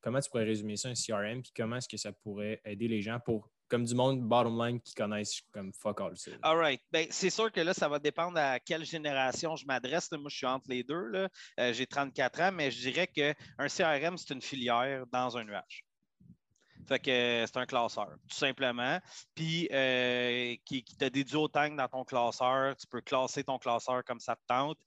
Comment 0.00 0.20
tu 0.20 0.30
pourrais 0.30 0.44
résumer 0.44 0.76
ça, 0.76 0.88
un 0.88 0.94
CRM, 0.94 1.42
puis 1.42 1.52
comment 1.56 1.76
est-ce 1.76 1.88
que 1.88 1.96
ça 1.96 2.12
pourrait 2.12 2.60
aider 2.64 2.88
les 2.88 3.02
gens 3.02 3.18
pour 3.20 3.50
comme 3.68 3.84
du 3.84 3.94
monde 3.94 4.20
bottom 4.20 4.64
line 4.64 4.80
qui 4.80 4.94
connaissent 4.94 5.40
comme 5.52 5.72
fuck 5.72 6.00
all. 6.00 6.14
All 6.42 6.56
right. 6.56 6.80
Ben, 6.90 7.06
c'est 7.10 7.30
sûr 7.30 7.50
que 7.50 7.60
là, 7.60 7.74
ça 7.74 7.88
va 7.88 7.98
dépendre 7.98 8.38
à 8.38 8.60
quelle 8.60 8.84
génération 8.84 9.56
je 9.56 9.66
m'adresse. 9.66 10.10
Moi, 10.12 10.28
je 10.28 10.36
suis 10.36 10.46
entre 10.46 10.66
les 10.68 10.82
deux. 10.82 11.28
Euh, 11.60 11.72
j'ai 11.72 11.86
34 11.86 12.40
ans, 12.40 12.52
mais 12.52 12.70
je 12.70 12.80
dirais 12.80 13.06
qu'un 13.06 13.34
CRM, 13.58 14.16
c'est 14.16 14.32
une 14.32 14.42
filière 14.42 15.06
dans 15.12 15.36
un 15.36 15.44
nuage. 15.44 15.84
Fait 16.88 17.00
que 17.00 17.10
euh, 17.10 17.46
c'est 17.46 17.56
un 17.56 17.66
classeur, 17.66 18.10
tout 18.28 18.36
simplement. 18.36 19.00
Puis, 19.34 19.68
euh, 19.72 20.54
qui, 20.64 20.84
qui 20.84 20.96
te 20.96 21.06
dédie 21.06 21.34
autant 21.34 21.68
dans 21.70 21.88
ton 21.88 22.04
classeur. 22.04 22.76
Tu 22.76 22.86
peux 22.86 23.00
classer 23.00 23.42
ton 23.42 23.58
classeur 23.58 24.04
comme 24.04 24.20
ça 24.20 24.36
te 24.36 24.42
tente 24.46 24.78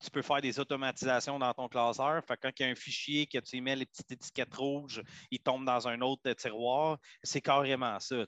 tu 0.00 0.10
peux 0.10 0.22
faire 0.22 0.40
des 0.40 0.58
automatisations 0.58 1.38
dans 1.38 1.52
ton 1.52 1.68
classeur. 1.68 2.24
Fait 2.24 2.36
quand 2.40 2.50
il 2.58 2.62
y 2.62 2.66
a 2.66 2.68
un 2.68 2.74
fichier 2.74 3.26
que 3.26 3.38
tu 3.38 3.60
mets 3.60 3.76
les 3.76 3.86
petites 3.86 4.10
étiquettes 4.12 4.54
rouges, 4.54 5.02
il 5.30 5.38
tombe 5.40 5.64
dans 5.64 5.88
un 5.88 6.00
autre 6.00 6.32
tiroir. 6.32 6.98
C'est 7.22 7.40
carrément 7.40 7.98
ça. 8.00 8.24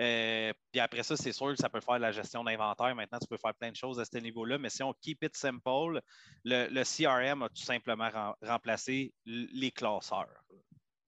Euh, 0.00 0.52
puis 0.72 0.80
après 0.80 1.02
ça, 1.02 1.16
c'est 1.16 1.32
sûr 1.32 1.48
que 1.48 1.56
ça 1.56 1.68
peut 1.68 1.80
faire 1.80 1.98
la 1.98 2.12
gestion 2.12 2.42
d'inventaire. 2.44 2.94
Maintenant, 2.94 3.18
tu 3.18 3.28
peux 3.28 3.38
faire 3.38 3.54
plein 3.54 3.70
de 3.70 3.76
choses 3.76 4.00
à 4.00 4.04
ce 4.04 4.18
niveau-là. 4.18 4.58
Mais 4.58 4.70
si 4.70 4.82
on 4.82 4.92
keep 4.94 5.22
it 5.22 5.36
simple, 5.36 6.00
le, 6.44 6.82
CRM 6.82 7.42
a 7.42 7.48
tout 7.48 7.62
simplement 7.62 8.08
remplacé 8.42 9.12
les 9.26 9.70
classeurs. 9.70 10.44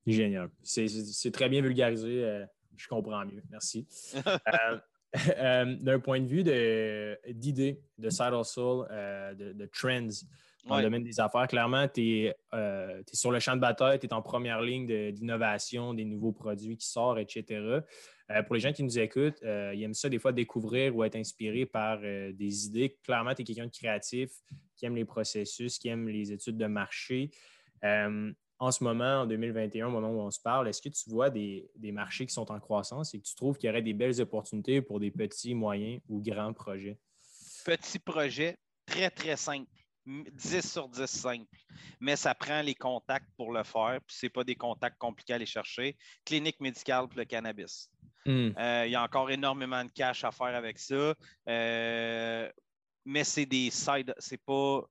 Génial. 0.07 0.51
C'est 0.62 1.33
très 1.33 1.48
bien 1.48 1.62
vulgarisé. 1.62 2.25
Euh, 2.25 2.44
je 2.77 2.88
comprends 2.88 3.25
mieux. 3.25 3.42
Merci. 3.51 3.87
Euh, 4.27 4.79
euh, 5.38 5.77
d'un 5.81 5.98
point 5.98 6.20
de 6.20 6.27
vue 6.27 6.42
d'idées, 6.42 7.81
de, 7.98 8.11
side 8.11 8.33
hustle, 8.33 8.87
euh, 8.90 9.35
de, 9.35 9.66
trends 9.66 10.09
dans 10.66 10.77
le 10.77 10.85
domaine 10.85 11.03
des 11.03 11.18
affaires, 11.18 11.48
clairement, 11.48 11.88
tu 11.88 12.20
es, 12.20 12.37
sur 13.12 13.33
le 13.33 13.40
champ 13.40 13.57
de 13.57 13.61
bataille, 13.61 13.98
tu 13.98 14.07
es 14.07 14.12
en 14.12 14.22
première 14.22 14.61
ligne 14.62 15.11
d'innovation, 15.11 15.92
des 15.92 16.05
nouveaux 16.05 16.33
produits 16.33 16.77
qui 16.77 16.87
sortent, 16.87 17.18
etc. 17.18 17.81
pour 18.46 18.55
les 18.55 18.61
gens 18.61 18.72
qui 18.72 18.85
nous 18.85 18.96
écoutent, 18.96 19.42
ils 19.42 19.83
aiment 19.83 19.92
ça 19.92 20.09
des 20.09 20.20
fois 20.20 20.31
découvrir 20.31 20.94
ou 20.94 21.03
être 21.03 21.16
inspirés 21.16 21.66
par 21.66 21.98
des 22.01 22.66
idées. 22.66 22.96
Clairement, 23.03 23.35
tu 23.35 23.42
es 23.42 23.44
quelqu'un 23.44 23.66
de 23.66 23.72
créatif, 23.72 24.31
qui 24.77 24.87
aime 24.87 24.94
les 24.94 25.05
processus, 25.05 25.81
qui 25.81 25.88
aime 25.88 26.09
les 26.09 26.31
études 26.31 26.57
de 26.57 26.66
marché 26.66 27.33
en 28.62 28.70
ce 28.70 28.85
moment, 28.85 29.22
en 29.22 29.27
2021, 29.27 29.88
au 29.88 29.90
moment 29.90 30.11
où 30.11 30.20
on 30.20 30.31
se 30.31 30.38
parle, 30.38 30.68
est-ce 30.68 30.81
que 30.81 30.88
tu 30.88 31.11
vois 31.11 31.31
des, 31.31 31.68
marchés 31.92 32.27
qui 32.27 32.33
sont 32.33 32.53
en 32.53 32.61
croissance 32.61 33.12
et 33.12 33.18
que 33.18 33.25
tu 33.25 33.35
trouves 33.35 33.59
qu'il 33.59 33.66
y 33.66 33.70
aurait 33.70 33.83
des 33.83 33.92
belles 33.92 34.20
opportunités 34.20 34.81
pour 34.81 35.01
des 35.01 35.11
petits, 35.11 35.53
moyens 35.53 36.01
ou 36.09 36.22
grands 36.22 36.53
projets? 36.53 36.96
Petits 37.64 37.98
projets, 37.98 38.57
très, 38.87 39.11
très 39.11 39.37
simples. 39.37 39.68
10 40.07 40.61
sur 40.61 40.88
10 40.88 41.07
simple. 41.07 41.57
Mais 41.98 42.14
ça 42.14 42.37
prend 42.37 42.62
les 42.62 42.77
contacts 42.77 43.27
pour 43.37 43.53
le 43.53 43.64
faire, 43.64 43.98
puis 44.07 44.16
ce 44.16 44.29
pas 44.29 44.44
des 44.44 44.55
contacts 44.55 44.96
compliqués 44.96 45.33
à 45.33 45.37
aller 45.37 45.46
chercher. 45.46 45.96
Clinique 46.25 46.61
médicale 46.61 47.09
pour 47.09 47.18
le 47.18 47.25
cannabis. 47.25 47.90
Hmm. 48.25 48.51
Euh, 48.59 48.85
il 48.87 48.92
y 48.92 48.94
a 48.94 49.03
encore 49.03 49.29
énormément 49.33 49.85
de 49.85 49.90
cash 49.90 50.22
à 50.22 50.31
faire 50.31 50.55
avec 50.55 50.79
ça. 50.79 51.16
Euh, 51.48 52.48
mais 53.04 53.25
c'est 53.25 53.46
des 53.46 53.71
sides, 53.71 54.15
c'est 54.19 54.40
pas 54.44 54.83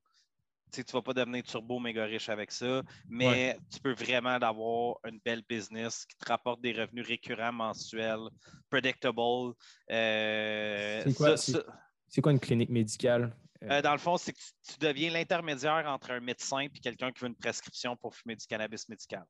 tu 0.71 0.81
ne 0.81 0.91
vas 0.91 1.01
pas 1.01 1.13
devenir 1.13 1.43
turbo 1.43 1.79
méga 1.79 2.05
riche 2.05 2.29
avec 2.29 2.51
ça, 2.51 2.81
mais 3.09 3.57
tu 3.71 3.79
peux 3.79 3.93
vraiment 3.93 4.29
avoir 4.29 4.95
une 5.05 5.19
belle 5.23 5.43
business 5.47 6.05
qui 6.05 6.17
te 6.17 6.29
rapporte 6.29 6.61
des 6.61 6.73
revenus 6.73 7.05
récurrents 7.05 7.51
mensuels, 7.51 8.29
predictable. 8.69 9.53
Euh, 9.91 11.03
c'est 12.07 12.21
quoi, 12.21 12.31
une 12.31 12.39
clinique 12.39 12.69
médicale? 12.69 13.35
Euh, 13.63 13.69
euh, 13.69 13.81
dans 13.81 13.91
le 13.91 13.99
fond, 13.99 14.17
c'est 14.17 14.33
que 14.33 14.39
tu, 14.39 14.79
deviens 14.79 15.11
l'intermédiaire 15.11 15.83
entre 15.87 16.11
un 16.11 16.19
médecin 16.19 16.59
et 16.59 16.69
quelqu'un 16.69 17.11
qui 17.11 17.21
veut 17.21 17.27
une 17.27 17.35
prescription 17.35 17.95
pour 17.95 18.15
fumer 18.15 18.35
du 18.35 18.45
cannabis 18.47 18.87
médical. 18.89 19.23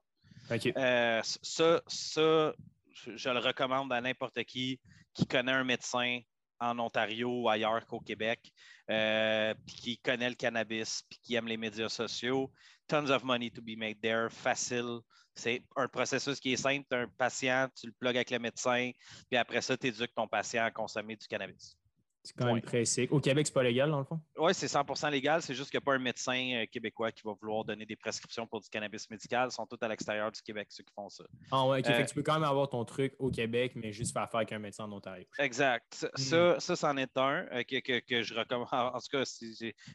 ça, 0.47 1.81
ça, 1.87 2.53
je 2.93 3.29
le 3.29 3.39
recommande 3.39 3.91
à 3.91 4.01
n'importe 4.01 4.43
qui 4.45 4.79
qui 5.13 5.25
connaît 5.25 5.51
un 5.51 5.63
médecin 5.63 6.21
en 6.61 6.79
Ontario 6.79 7.41
ou 7.41 7.49
ailleurs 7.49 7.85
qu'au 7.87 7.99
Québec, 7.99 8.53
euh, 8.89 9.53
puis 9.65 9.75
qui 9.75 9.97
connaît 9.97 10.29
le 10.29 10.35
cannabis, 10.35 11.03
puis 11.09 11.19
qui 11.21 11.35
aime 11.35 11.47
les 11.47 11.57
médias 11.57 11.89
sociaux. 11.89 12.51
Tons 12.87 13.09
of 13.09 13.23
money 13.23 13.49
to 13.49 13.61
be 13.61 13.77
made 13.77 13.99
there, 14.01 14.29
facile. 14.29 14.99
C'est 15.35 15.63
un 15.75 15.87
processus 15.87 16.39
qui 16.39 16.53
est 16.53 16.57
simple. 16.57 16.85
Tu 16.89 16.95
as 16.95 16.99
un 17.01 17.07
patient, 17.07 17.67
tu 17.75 17.87
le 17.87 17.93
plugues 17.93 18.17
avec 18.17 18.31
le 18.31 18.39
médecin, 18.39 18.91
puis 19.29 19.37
après 19.37 19.61
ça, 19.61 19.75
tu 19.75 19.87
éduques 19.87 20.13
ton 20.13 20.27
patient 20.27 20.65
à 20.65 20.71
consommer 20.71 21.15
du 21.15 21.27
cannabis. 21.27 21.77
C'est 22.23 22.35
quand 22.37 22.45
même 22.45 22.61
précis. 22.61 23.07
Au 23.09 23.19
Québec, 23.19 23.47
c'est 23.47 23.53
pas 23.53 23.63
légal, 23.63 23.89
dans 23.89 23.99
le 23.99 24.05
fond? 24.05 24.19
Oui, 24.37 24.53
c'est 24.53 24.67
100% 24.67 25.09
légal. 25.09 25.41
C'est 25.41 25.55
juste 25.55 25.71
qu'il 25.71 25.79
n'y 25.79 25.83
a 25.83 25.85
pas 25.85 25.95
un 25.95 25.99
médecin 25.99 26.51
euh, 26.53 26.65
québécois 26.71 27.11
qui 27.11 27.23
va 27.25 27.33
vouloir 27.33 27.65
donner 27.65 27.85
des 27.85 27.95
prescriptions 27.95 28.45
pour 28.45 28.61
du 28.61 28.69
cannabis 28.69 29.09
médical. 29.09 29.49
Ils 29.49 29.53
sont 29.53 29.65
tous 29.65 29.77
à 29.81 29.87
l'extérieur 29.87 30.31
du 30.31 30.39
Québec, 30.41 30.67
ceux 30.69 30.83
qui 30.83 30.93
font 30.93 31.09
ça. 31.09 31.23
Ah 31.51 31.65
ouais, 31.65 31.81
euh, 31.87 32.05
tu 32.05 32.13
peux 32.13 32.21
quand 32.21 32.35
même 32.35 32.43
avoir 32.43 32.69
ton 32.69 32.85
truc 32.85 33.15
au 33.17 33.31
Québec, 33.31 33.73
mais 33.75 33.91
juste 33.91 34.13
faire 34.13 34.23
affaire 34.23 34.39
avec 34.39 34.51
un 34.51 34.59
médecin 34.59 34.83
en 34.83 34.91
Ontario. 34.91 35.25
Exact. 35.39 36.07
Ça, 36.15 36.55
hmm. 36.55 36.59
ça, 36.59 36.75
c'en 36.75 36.95
est 36.97 37.17
un 37.17 37.47
euh, 37.51 37.63
que, 37.63 38.21
je 38.21 38.33
recommande. 38.35 38.67
En 38.71 38.99
tout 38.99 39.17
cas, 39.17 39.23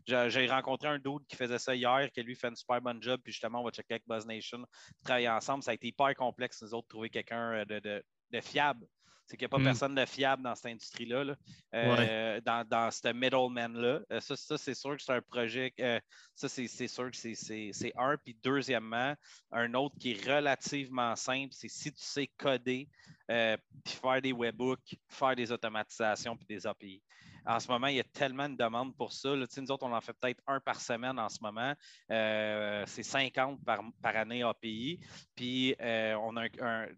j'ai 0.06 0.46
rencontré 0.48 0.88
un 0.88 0.98
dude 0.98 1.24
qui 1.28 1.36
faisait 1.36 1.58
ça 1.60 1.76
hier, 1.76 2.10
qui 2.12 2.22
lui 2.22 2.34
fait 2.34 2.48
une 2.48 2.56
super 2.56 2.80
bonne 2.80 3.00
job, 3.00 3.20
puis 3.22 3.32
justement, 3.32 3.60
on 3.60 3.64
va 3.64 3.70
checker 3.70 3.94
avec 3.94 4.06
Buzz 4.06 4.26
Nation, 4.26 4.64
travailler 5.04 5.28
ensemble. 5.28 5.62
Ça 5.62 5.70
a 5.70 5.74
été 5.74 5.88
hyper 5.88 6.12
complexe, 6.16 6.60
nous 6.62 6.74
autres, 6.74 6.88
de 6.88 6.90
trouver 6.90 7.10
quelqu'un 7.10 7.64
de 7.66 8.40
fiable 8.40 8.86
c'est 9.26 9.36
qu'il 9.36 9.44
n'y 9.44 9.46
a 9.46 9.56
pas 9.56 9.58
hmm. 9.58 9.64
personne 9.64 9.94
de 9.94 10.04
fiable 10.04 10.42
dans 10.42 10.54
cette 10.54 10.66
industrie-là, 10.66 11.34
euh, 11.74 12.40
dans, 12.40 12.90
ce 12.92 13.12
middleman-là. 13.12 14.00
Euh, 14.12 14.20
ça, 14.20 14.56
c'est 14.56 14.74
sûr 14.74 14.96
que 14.96 15.02
c'est 15.02 15.12
un 15.12 15.20
projet, 15.20 15.74
euh, 15.80 15.98
ça, 16.34 16.48
c'est 16.48 16.88
sûr 16.88 17.10
que 17.10 17.16
c'est 17.16 17.92
un. 17.96 18.16
Puis 18.18 18.36
deuxièmement, 18.42 19.14
un 19.50 19.74
autre 19.74 19.96
qui 19.98 20.12
est 20.12 20.26
relativement 20.26 21.16
simple, 21.16 21.52
c'est 21.52 21.68
si 21.68 21.92
tu 21.92 22.00
sais 22.00 22.28
coder, 22.38 22.88
puis 23.28 23.94
faire 24.00 24.22
des 24.22 24.32
webbooks, 24.32 24.96
faire 25.08 25.34
des 25.34 25.50
automatisations, 25.50 26.36
puis 26.36 26.46
des 26.46 26.66
API. 26.66 27.02
En 27.48 27.60
ce 27.60 27.68
moment, 27.68 27.86
il 27.86 27.96
y 27.96 28.00
a 28.00 28.04
tellement 28.04 28.48
de 28.48 28.56
demandes 28.56 28.96
pour 28.96 29.12
ça. 29.12 29.34
Là. 29.36 29.46
Nous 29.56 29.70
autres, 29.70 29.86
on 29.86 29.92
en 29.92 30.00
fait 30.00 30.12
peut-être 30.14 30.42
un 30.48 30.58
par 30.58 30.80
semaine 30.80 31.16
en 31.16 31.28
ce 31.28 31.38
moment. 31.40 31.74
c'est 32.08 33.02
50 33.02 33.60
par, 33.64 34.16
année 34.16 34.42
API. 34.42 35.00
Puis 35.34 35.74
on 35.80 36.36
a, 36.36 36.48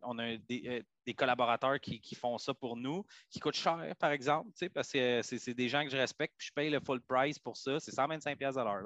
on 0.02 0.18
a 0.18 0.36
des, 0.36 0.84
des 1.08 1.14
collaborateurs 1.14 1.80
qui, 1.80 2.14
font 2.14 2.36
ça 2.36 2.52
pour 2.52 2.76
nous, 2.76 3.02
qui 3.30 3.40
coûtent 3.40 3.56
cher, 3.56 3.94
par 3.98 4.10
exemple, 4.10 4.50
parce 4.74 4.92
que 4.92 5.22
c'est 5.22 5.54
des 5.54 5.68
gens 5.70 5.82
que 5.82 5.88
je 5.88 5.96
respecte, 5.96 6.34
puis 6.36 6.48
je 6.48 6.52
paye 6.52 6.68
le 6.68 6.80
full 6.80 7.00
price 7.00 7.38
pour 7.38 7.56
ça. 7.56 7.80
C'est 7.80 7.92
125 7.92 8.40
à 8.42 8.50
l'heure. 8.50 8.82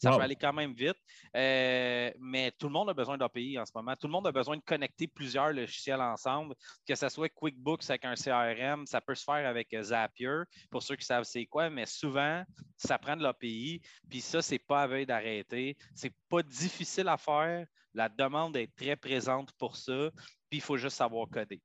Ça 0.00 0.10
peut 0.10 0.20
aller 0.20 0.34
quand 0.34 0.52
même 0.52 0.72
vite. 0.72 0.96
Euh, 1.36 2.10
mais 2.18 2.50
tout 2.58 2.66
le 2.66 2.72
monde 2.72 2.90
a 2.90 2.94
besoin 2.94 3.16
d'API 3.16 3.56
en 3.56 3.64
ce 3.66 3.70
moment. 3.72 3.94
Tout 3.94 4.08
le 4.08 4.12
monde 4.12 4.26
a 4.26 4.32
besoin 4.32 4.56
de 4.56 4.62
connecter 4.62 5.06
plusieurs 5.06 5.52
logiciels 5.52 6.00
ensemble, 6.00 6.56
que 6.88 6.96
ce 6.96 7.08
soit 7.08 7.28
QuickBooks 7.28 7.88
avec 7.88 8.04
un 8.04 8.14
CRM, 8.14 8.84
ça 8.86 9.00
peut 9.00 9.14
se 9.14 9.22
faire 9.22 9.48
avec 9.48 9.72
euh, 9.72 9.82
Zapier, 9.82 10.42
pour 10.70 10.82
ceux 10.82 10.96
qui 10.96 11.04
savent 11.04 11.22
c'est 11.22 11.46
quoi, 11.46 11.70
mais 11.70 11.86
souvent, 11.86 12.42
ça 12.78 12.98
prend 12.98 13.16
de 13.16 13.22
l'API, 13.22 13.80
puis 14.08 14.20
ça, 14.20 14.42
c'est 14.42 14.58
pas 14.58 14.82
à 14.82 14.86
veille 14.88 15.06
d'arrêter. 15.06 15.76
C'est 15.94 16.14
pas 16.28 16.42
difficile 16.42 17.06
à 17.06 17.16
faire. 17.16 17.64
La 17.94 18.08
demande 18.08 18.56
est 18.56 18.74
très 18.76 18.96
présente 18.96 19.52
pour 19.52 19.76
ça 19.76 20.10
puis 20.50 20.58
il 20.58 20.62
faut 20.62 20.76
juste 20.76 20.96
savoir 20.96 21.28
coder. 21.28 21.62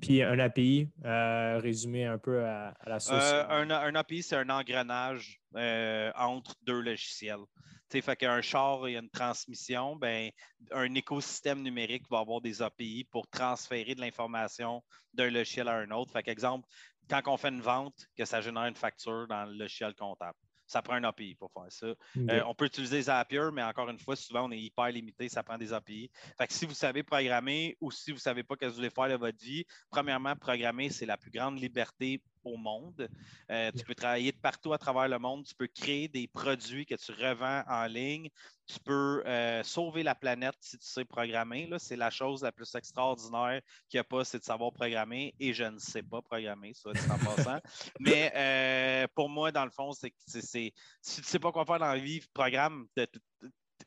Puis 0.00 0.22
un 0.22 0.38
API, 0.38 0.88
euh, 1.04 1.58
résumé 1.58 2.04
un 2.04 2.18
peu 2.18 2.44
à, 2.44 2.74
la 2.86 3.00
source. 3.00 3.32
Euh, 3.32 3.44
un, 3.48 3.94
API, 3.94 4.22
c'est 4.22 4.36
un 4.36 4.48
engrenage 4.48 5.40
euh, 5.56 6.12
entre 6.16 6.54
deux 6.62 6.80
logiciels. 6.80 7.44
sais, 7.90 8.00
fait 8.00 8.16
qu'un 8.16 8.40
char 8.40 8.86
et 8.86 8.96
une 8.96 9.10
transmission, 9.10 9.96
ben, 9.96 10.30
un 10.70 10.94
écosystème 10.94 11.62
numérique 11.62 12.04
va 12.08 12.20
avoir 12.20 12.40
des 12.40 12.62
API 12.62 13.04
pour 13.10 13.26
transférer 13.28 13.94
de 13.94 14.00
l'information 14.00 14.82
d'un 15.12 15.30
logiciel 15.30 15.68
à 15.68 15.76
un 15.76 15.90
autre. 15.90 16.12
Fait 16.12 16.26
exemple, 16.28 16.68
quand 17.10 17.22
on 17.26 17.36
fait 17.36 17.48
une 17.48 17.60
vente, 17.60 18.06
que 18.16 18.24
ça 18.24 18.40
génère 18.40 18.66
une 18.66 18.76
facture 18.76 19.26
dans 19.26 19.44
le 19.44 19.54
logiciel 19.54 19.94
comptable 19.94 20.38
ça 20.66 20.82
prend 20.82 20.94
un 20.94 21.04
API 21.04 21.34
pour 21.34 21.50
faire 21.52 21.70
ça. 21.70 21.86
Euh, 22.16 22.42
on 22.46 22.54
peut 22.54 22.66
utiliser 22.66 23.02
Zapier, 23.02 23.50
mais 23.52 23.62
encore 23.62 23.88
une 23.90 23.98
fois, 23.98 24.16
souvent, 24.16 24.48
on 24.48 24.52
est 24.52 24.60
hyper 24.60 24.88
limité, 24.88 25.28
ça 25.28 25.42
prend 25.42 25.58
des 25.58 25.72
API. 25.72 26.10
Fait 26.38 26.46
que 26.46 26.52
si 26.52 26.66
vous 26.66 26.74
savez 26.74 27.02
programmer 27.02 27.76
ou 27.80 27.90
si 27.90 28.10
vous 28.10 28.16
ne 28.16 28.20
savez 28.20 28.42
pas 28.42 28.54
ce 28.54 28.60
que 28.60 28.66
vous 28.66 28.76
voulez 28.76 28.90
faire 28.90 29.08
de 29.08 29.16
votre 29.16 29.38
vie, 29.38 29.64
premièrement, 29.90 30.34
programmer, 30.36 30.90
c'est 30.90 31.06
la 31.06 31.16
plus 31.16 31.30
grande 31.30 31.60
liberté 31.60 32.22
au 32.44 32.56
monde. 32.56 33.08
Euh, 33.50 33.70
tu 33.76 33.84
peux 33.84 33.94
travailler 33.94 34.32
de 34.32 34.36
partout 34.36 34.72
à 34.72 34.78
travers 34.78 35.08
le 35.08 35.18
monde. 35.18 35.44
Tu 35.44 35.54
peux 35.54 35.66
créer 35.66 36.08
des 36.08 36.26
produits 36.26 36.86
que 36.86 36.94
tu 36.94 37.12
revends 37.12 37.62
en 37.68 37.86
ligne. 37.86 38.28
Tu 38.66 38.78
peux 38.80 39.22
euh, 39.26 39.62
sauver 39.62 40.02
la 40.02 40.14
planète 40.14 40.56
si 40.60 40.78
tu 40.78 40.86
sais 40.86 41.04
programmer. 41.04 41.68
C'est 41.78 41.96
la 41.96 42.10
chose 42.10 42.42
la 42.42 42.52
plus 42.52 42.74
extraordinaire 42.74 43.60
qu'il 43.88 43.98
n'y 43.98 44.00
a 44.00 44.04
pas, 44.04 44.24
c'est 44.24 44.38
de 44.38 44.44
savoir 44.44 44.72
programmer. 44.72 45.34
Et 45.38 45.52
je 45.52 45.64
ne 45.64 45.78
sais 45.78 46.02
pas 46.02 46.22
programmer, 46.22 46.72
dit 46.72 47.10
en 47.10 47.18
passant. 47.18 47.60
Mais 48.00 48.32
euh, 48.34 49.06
pour 49.14 49.28
moi, 49.28 49.52
dans 49.52 49.64
le 49.64 49.70
fond, 49.70 49.92
c'est 49.92 50.10
que 50.10 50.16
si 50.26 50.72
tu 51.02 51.20
ne 51.20 51.24
sais 51.26 51.38
pas 51.38 51.52
quoi 51.52 51.64
faire 51.64 51.78
dans 51.78 51.92
la 51.92 51.98
vie, 51.98 52.20
programme. 52.32 52.86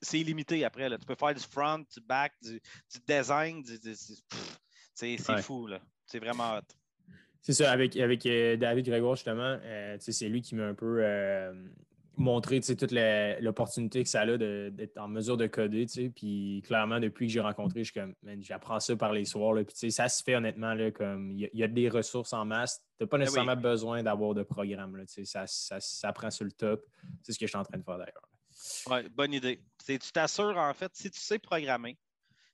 c'est 0.02 0.20
illimité 0.20 0.64
après. 0.64 0.90
Tu 0.90 1.06
peux 1.06 1.16
faire 1.16 1.34
du 1.34 1.44
front, 1.44 1.80
du 1.80 2.02
back, 2.02 2.34
du, 2.42 2.62
design. 3.08 3.64
c'est 4.94 5.42
fou. 5.42 5.70
C'est 6.06 6.20
vraiment 6.20 6.58
hot. 6.58 6.87
C'est 7.48 7.54
ça, 7.54 7.72
avec, 7.72 7.96
avec 7.96 8.26
euh, 8.26 8.58
David 8.58 8.86
Grégoire, 8.86 9.16
justement, 9.16 9.58
euh, 9.64 9.96
c'est 10.02 10.28
lui 10.28 10.42
qui 10.42 10.54
m'a 10.54 10.66
un 10.66 10.74
peu 10.74 10.98
euh, 11.00 11.54
montré 12.18 12.60
toute 12.60 12.92
l'opportunité 12.92 14.04
que 14.04 14.10
ça 14.10 14.24
a 14.24 14.38
d'être 14.38 14.98
en 14.98 15.08
mesure 15.08 15.38
de 15.38 15.48
coder. 15.48 15.86
Puis 16.14 16.62
clairement, 16.68 17.00
depuis 17.00 17.28
que 17.28 17.32
j'ai 17.32 17.40
rencontré, 17.40 17.84
j'apprends 18.42 18.82
ça 18.82 18.98
par 18.98 19.14
les 19.14 19.24
soirs. 19.24 19.54
Là, 19.54 19.64
puis 19.64 19.94
ça 19.94 20.10
se 20.10 20.24
fait 20.24 20.36
honnêtement, 20.36 20.74
là, 20.74 20.92
comme 20.92 21.32
il 21.32 21.50
y, 21.54 21.64
a 21.64 21.70
des 21.70 21.88
ressources 21.88 22.34
en 22.34 22.44
masse. 22.44 22.80
Tu 22.98 23.06
n'as 23.06 23.08
pas 23.08 23.18
ben 23.18 23.24
nécessairement 23.24 23.56
besoin 23.56 24.04
d'avoir 24.04 24.34
de 24.34 24.44
programme. 24.44 24.98
Là, 24.98 25.04
ça, 25.08 25.48
ça, 25.48 25.80
ça, 25.80 26.12
prend 26.12 26.30
sur 26.30 26.44
le 26.44 26.52
top. 26.52 26.86
C'est 27.24 27.32
ce 27.32 27.40
que 27.40 27.46
je 27.46 27.52
suis 27.52 27.58
en 27.58 27.64
train 27.64 27.78
de 27.78 27.84
faire 27.84 27.98
d'ailleurs. 27.98 28.28
Oui, 28.88 29.10
bonne 29.16 29.32
idée. 29.32 29.64
Tu 29.86 29.98
t'assures, 30.12 30.58
en 30.58 30.74
fait, 30.74 30.92
si 30.94 31.10
tu 31.10 31.22
sais 31.22 31.40
programmer, 31.40 31.98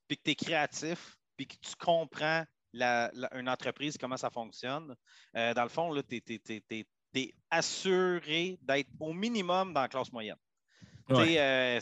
puis 0.08 0.18
que 0.18 0.22
tu 0.24 0.32
es 0.32 0.36
créatif, 0.36 1.18
puis 1.36 1.48
que 1.48 1.56
tu 1.60 1.74
comprends 1.80 2.44
une 2.74 3.49
entreprise, 3.49 3.97
comment 3.97 4.17
ça 4.17 4.30
fonctionne, 4.30 4.95
euh, 5.36 5.53
dans 5.53 5.63
le 5.63 5.69
fond, 5.69 5.93
tu 6.07 6.21
es, 7.15 7.36
assuré 7.49 8.57
d'être 8.61 8.89
au 8.99 9.13
minimum 9.13 9.74
dans 9.74 9.82
la 9.82 9.88
classe 9.88 10.11
moyenne. 10.11 10.38
Euh, 11.11 11.80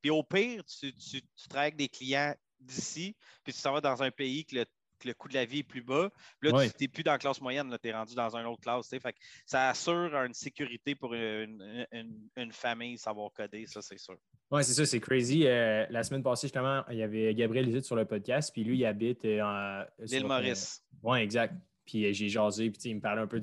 puis 0.00 0.10
au 0.10 0.22
pire, 0.22 0.62
tu, 0.64 0.94
tu, 0.94 1.22
travailles 1.48 1.68
avec 1.68 1.76
des 1.76 1.88
clients 1.88 2.34
d'ici, 2.60 3.16
puis 3.42 3.52
tu 3.52 3.58
s'en 3.58 3.72
vas 3.72 3.80
dans 3.80 4.02
un 4.02 4.10
pays 4.10 4.44
que 4.44 4.56
le 4.56 4.66
le 5.04 5.14
coût 5.14 5.28
de 5.28 5.34
la 5.34 5.44
vie 5.44 5.60
est 5.60 5.64
plus 5.64 5.82
bas. 5.82 6.10
là, 6.42 6.68
tu 6.68 6.74
n'es 6.80 6.88
plus 6.88 7.02
dans 7.02 7.12
la 7.12 7.18
classe 7.18 7.40
moyenne, 7.40 7.76
tu 7.82 7.88
es 7.88 7.92
rendu 7.92 8.14
dans 8.14 8.36
une 8.36 8.46
autre 8.46 8.60
classe. 8.60 8.88
Fait 8.88 9.14
ça 9.46 9.70
assure 9.70 10.14
une 10.14 10.34
sécurité 10.34 10.94
pour 10.94 11.14
une, 11.14 12.52
famille, 12.52 12.98
savoir 12.98 13.32
coder, 13.32 13.66
ça, 13.66 13.82
c'est 13.82 13.98
sûr. 13.98 14.16
Oui, 14.50 14.62
c'est 14.62 14.74
ça, 14.74 14.86
c'est 14.86 15.00
crazy. 15.00 15.46
Euh, 15.46 15.86
la 15.90 16.02
semaine 16.02 16.22
passée, 16.22 16.46
justement, 16.46 16.84
il 16.90 16.98
y 16.98 17.02
avait 17.02 17.34
Gabriel 17.34 17.66
Lisette 17.66 17.84
sur 17.84 17.96
le 17.96 18.04
podcast, 18.04 18.50
puis 18.52 18.64
lui, 18.64 18.78
il 18.78 18.86
habite 18.86 19.24
euh, 19.24 19.40
en. 19.42 19.84
L'île 19.98 20.26
Maurice. 20.26 20.82
oui, 21.02 21.18
exact. 21.18 21.54
Puis 21.86 22.14
j'ai 22.14 22.28
jasé, 22.28 22.70
puis 22.70 22.80
il 22.90 22.96
me 22.96 23.00
parlait 23.00 23.20
un 23.20 23.26
peu 23.26 23.40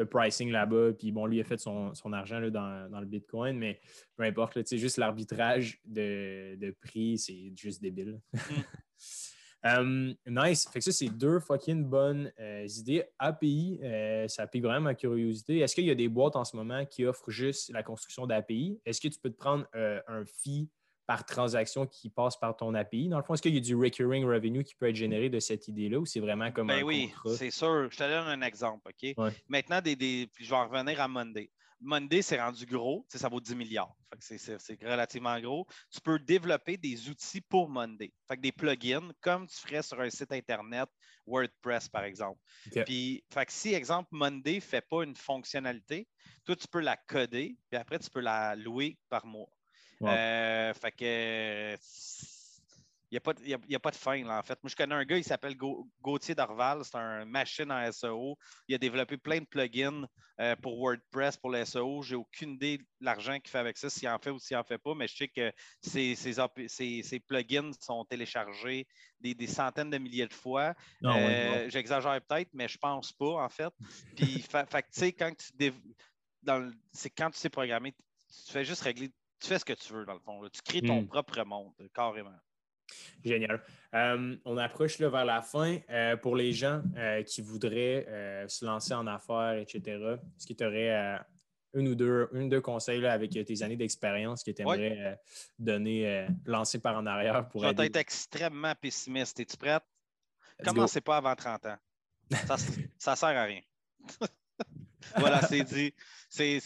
de 0.00 0.04
pricing 0.04 0.50
là-bas. 0.50 0.92
Puis 0.98 1.12
bon, 1.12 1.26
lui 1.26 1.38
il 1.38 1.40
a 1.40 1.44
fait 1.44 1.58
son, 1.58 1.92
argent 2.12 2.40
dans, 2.50 3.00
le 3.00 3.06
Bitcoin, 3.06 3.56
mais 3.56 3.80
peu 4.16 4.24
importe, 4.24 4.58
c'est 4.64 4.78
juste 4.78 4.96
l'arbitrage 4.96 5.80
de, 5.84 6.74
prix, 6.80 7.18
c'est 7.18 7.52
juste 7.56 7.80
débile. 7.80 8.20
Um, 9.62 10.14
nice. 10.26 10.66
Fait 10.72 10.78
que 10.78 10.84
ça, 10.84 10.92
c'est 10.92 11.08
deux 11.08 11.38
fucking 11.38 11.84
bonnes 11.84 12.32
euh, 12.40 12.66
idées. 12.78 13.04
API, 13.18 13.78
euh, 13.82 14.26
ça 14.28 14.46
pique 14.46 14.64
vraiment 14.64 14.80
ma 14.80 14.94
curiosité. 14.94 15.58
Est-ce 15.58 15.74
qu'il 15.74 15.84
y 15.84 15.90
a 15.90 15.94
des 15.94 16.08
boîtes 16.08 16.36
en 16.36 16.44
ce 16.44 16.56
moment 16.56 16.84
qui 16.86 17.04
offrent 17.04 17.30
juste 17.30 17.70
la 17.70 17.82
construction 17.82 18.26
d'API? 18.26 18.80
Est-ce 18.86 19.00
que 19.00 19.08
tu 19.08 19.18
peux 19.18 19.30
te 19.30 19.36
prendre 19.36 19.66
euh, 19.74 20.00
un 20.06 20.24
fee 20.24 20.70
par 21.06 21.26
transaction 21.26 21.86
qui 21.86 22.08
passe 22.08 22.38
par 22.38 22.56
ton 22.56 22.72
API? 22.74 23.08
Dans 23.08 23.18
le 23.18 23.22
fond, 23.22 23.34
est-ce 23.34 23.42
qu'il 23.42 23.54
y 23.54 23.58
a 23.58 23.60
du 23.60 23.76
recurring 23.76 24.24
revenue 24.24 24.64
qui 24.64 24.74
peut 24.74 24.88
être 24.88 24.96
généré 24.96 25.28
de 25.28 25.40
cette 25.40 25.68
idée-là 25.68 25.98
ou 25.98 26.06
c'est 26.06 26.20
vraiment 26.20 26.50
comme 26.52 26.68
ben 26.68 26.82
oui, 26.82 27.12
c'est 27.36 27.50
sûr. 27.50 27.90
Je 27.90 27.96
te 27.96 28.04
donne 28.04 28.28
un 28.28 28.42
exemple, 28.42 28.88
OK? 28.88 29.32
Maintenant, 29.48 29.82
des, 29.82 29.96
puis 30.32 30.44
je 30.44 30.50
vais 30.50 30.56
en 30.56 30.68
revenir 30.68 31.00
à 31.00 31.08
Monday. 31.08 31.50
Monday, 31.80 32.22
c'est 32.22 32.40
rendu 32.40 32.66
gros, 32.66 33.06
ça 33.08 33.28
vaut 33.28 33.40
10 33.40 33.54
milliards. 33.54 33.94
C'est 34.18 34.82
relativement 34.82 35.40
gros. 35.40 35.66
Tu 35.90 36.00
peux 36.00 36.18
développer 36.18 36.76
des 36.76 37.08
outils 37.08 37.40
pour 37.40 37.68
Monday. 37.68 38.12
Fait 38.28 38.38
des 38.38 38.52
plugins, 38.52 39.12
comme 39.20 39.46
tu 39.46 39.56
ferais 39.56 39.82
sur 39.82 40.00
un 40.00 40.10
site 40.10 40.32
Internet, 40.32 40.88
WordPress, 41.26 41.88
par 41.88 42.04
exemple. 42.04 42.38
Puis, 42.84 43.24
fait 43.32 43.50
si, 43.50 43.74
exemple, 43.74 44.08
Monday 44.12 44.56
ne 44.56 44.60
fait 44.60 44.86
pas 44.86 45.04
une 45.04 45.16
fonctionnalité, 45.16 46.06
toi, 46.44 46.56
tu 46.56 46.68
peux 46.68 46.80
la 46.80 46.96
coder, 46.96 47.56
puis 47.70 47.80
après, 47.80 47.98
tu 47.98 48.10
peux 48.10 48.20
la 48.20 48.56
louer 48.56 48.98
par 49.08 49.24
mois. 49.26 49.48
Euh, 50.02 50.74
fait 50.74 50.92
que 50.92 51.76
n'y 53.12 53.74
a, 53.74 53.80
pas 53.80 53.90
de 53.90 53.96
fin, 53.96 54.24
là, 54.24 54.38
en 54.38 54.42
fait. 54.42 54.58
Moi, 54.62 54.70
je 54.70 54.76
connais 54.76 54.94
un 54.94 55.04
gars, 55.04 55.16
il 55.16 55.24
s'appelle 55.24 55.56
Gauthier 56.00 56.34
Darval. 56.34 56.84
C'est 56.84 56.96
un 56.96 57.24
machine 57.24 57.70
en 57.72 57.90
SEO. 57.90 58.38
Il 58.68 58.74
a 58.74 58.78
développé 58.78 59.16
plein 59.16 59.40
de 59.40 59.46
plugins 59.46 60.06
euh, 60.40 60.54
pour 60.56 60.78
WordPress, 60.78 61.36
pour 61.36 61.50
le 61.50 61.64
SEO. 61.64 62.02
J'ai 62.02 62.14
aucune 62.14 62.52
idée 62.52 62.78
de 62.78 62.84
l'argent 63.00 63.38
qu'il 63.40 63.50
fait 63.50 63.58
avec 63.58 63.76
ça, 63.76 63.90
s'il 63.90 64.08
en 64.08 64.18
fait 64.18 64.30
ou 64.30 64.38
s'il 64.38 64.56
n'en 64.56 64.62
fait 64.62 64.78
pas, 64.78 64.94
mais 64.94 65.08
je 65.08 65.16
sais 65.16 65.28
que 65.28 65.52
ces, 65.82 67.20
plugins 67.26 67.72
sont 67.80 68.04
téléchargés 68.04 68.86
des, 69.20 69.46
centaines 69.46 69.90
de 69.90 69.98
milliers 69.98 70.28
de 70.28 70.34
fois. 70.34 70.74
Ah 71.04 71.16
euh, 71.16 71.68
j'exagère 71.68 72.20
peut-être, 72.22 72.50
mais 72.52 72.68
je 72.68 72.76
ne 72.76 72.80
pense 72.80 73.12
pas, 73.12 73.44
en 73.44 73.48
fait. 73.48 73.72
Puis, 74.16 74.40
fait, 74.40 74.66
tu 74.66 74.82
sais, 74.92 75.12
quand 75.12 75.32
tu 75.36 75.72
c'est 76.92 77.10
quand 77.10 77.30
tu 77.30 77.38
sais 77.38 77.50
programmer, 77.50 77.92
tu 77.92 78.52
fais 78.52 78.64
juste 78.64 78.82
régler, 78.82 79.10
tu 79.40 79.48
fais 79.48 79.58
ce 79.58 79.64
que 79.64 79.72
tu 79.72 79.92
veux, 79.92 80.04
dans 80.04 80.14
le 80.14 80.20
fond. 80.20 80.40
Tu 80.48 80.62
crées 80.62 80.82
ton 80.82 81.02
hmm. 81.02 81.08
propre 81.08 81.42
monde, 81.44 81.72
carrément. 81.94 82.38
Génial. 83.24 83.62
Euh, 83.94 84.36
on 84.44 84.56
approche 84.56 84.98
là, 84.98 85.08
vers 85.08 85.24
la 85.24 85.42
fin. 85.42 85.78
Euh, 85.90 86.16
pour 86.16 86.36
les 86.36 86.52
gens 86.52 86.82
euh, 86.96 87.22
qui 87.22 87.42
voudraient 87.42 88.06
se 88.48 88.64
lancer 88.64 88.94
en 88.94 89.06
affaires, 89.06 89.54
etc., 89.54 89.80
est-ce 90.36 90.46
que 90.46 90.52
tu 90.52 90.64
aurais 90.64 91.18
une 91.74 91.88
ou 91.88 91.94
deux, 91.94 92.28
une 92.32 92.48
deux 92.48 92.60
conseils 92.60 93.04
avec 93.06 93.30
tes 93.30 93.62
années 93.62 93.76
d'expérience 93.76 94.42
que 94.42 94.50
tu 94.50 94.62
aimerais 94.62 95.18
donner, 95.58 96.26
lancer 96.44 96.80
par 96.80 96.96
en 96.96 97.06
arrière 97.06 97.48
pour 97.48 97.64
Je 97.64 97.74
vais 97.74 97.86
être 97.86 97.96
extrêmement 97.96 98.74
pessimiste. 98.80 99.38
Es-tu 99.40 99.56
prête? 99.56 99.82
Commencez 100.64 101.00
pas 101.00 101.16
avant 101.16 101.34
30 101.34 101.66
ans. 101.66 101.76
Ça, 102.46 102.56
ça 102.98 103.16
sert 103.16 103.28
à 103.30 103.44
rien. 103.44 103.60
voilà, 105.16 105.42
c'est 105.42 105.64
dit. 105.64 105.94
C'est, 106.28 106.60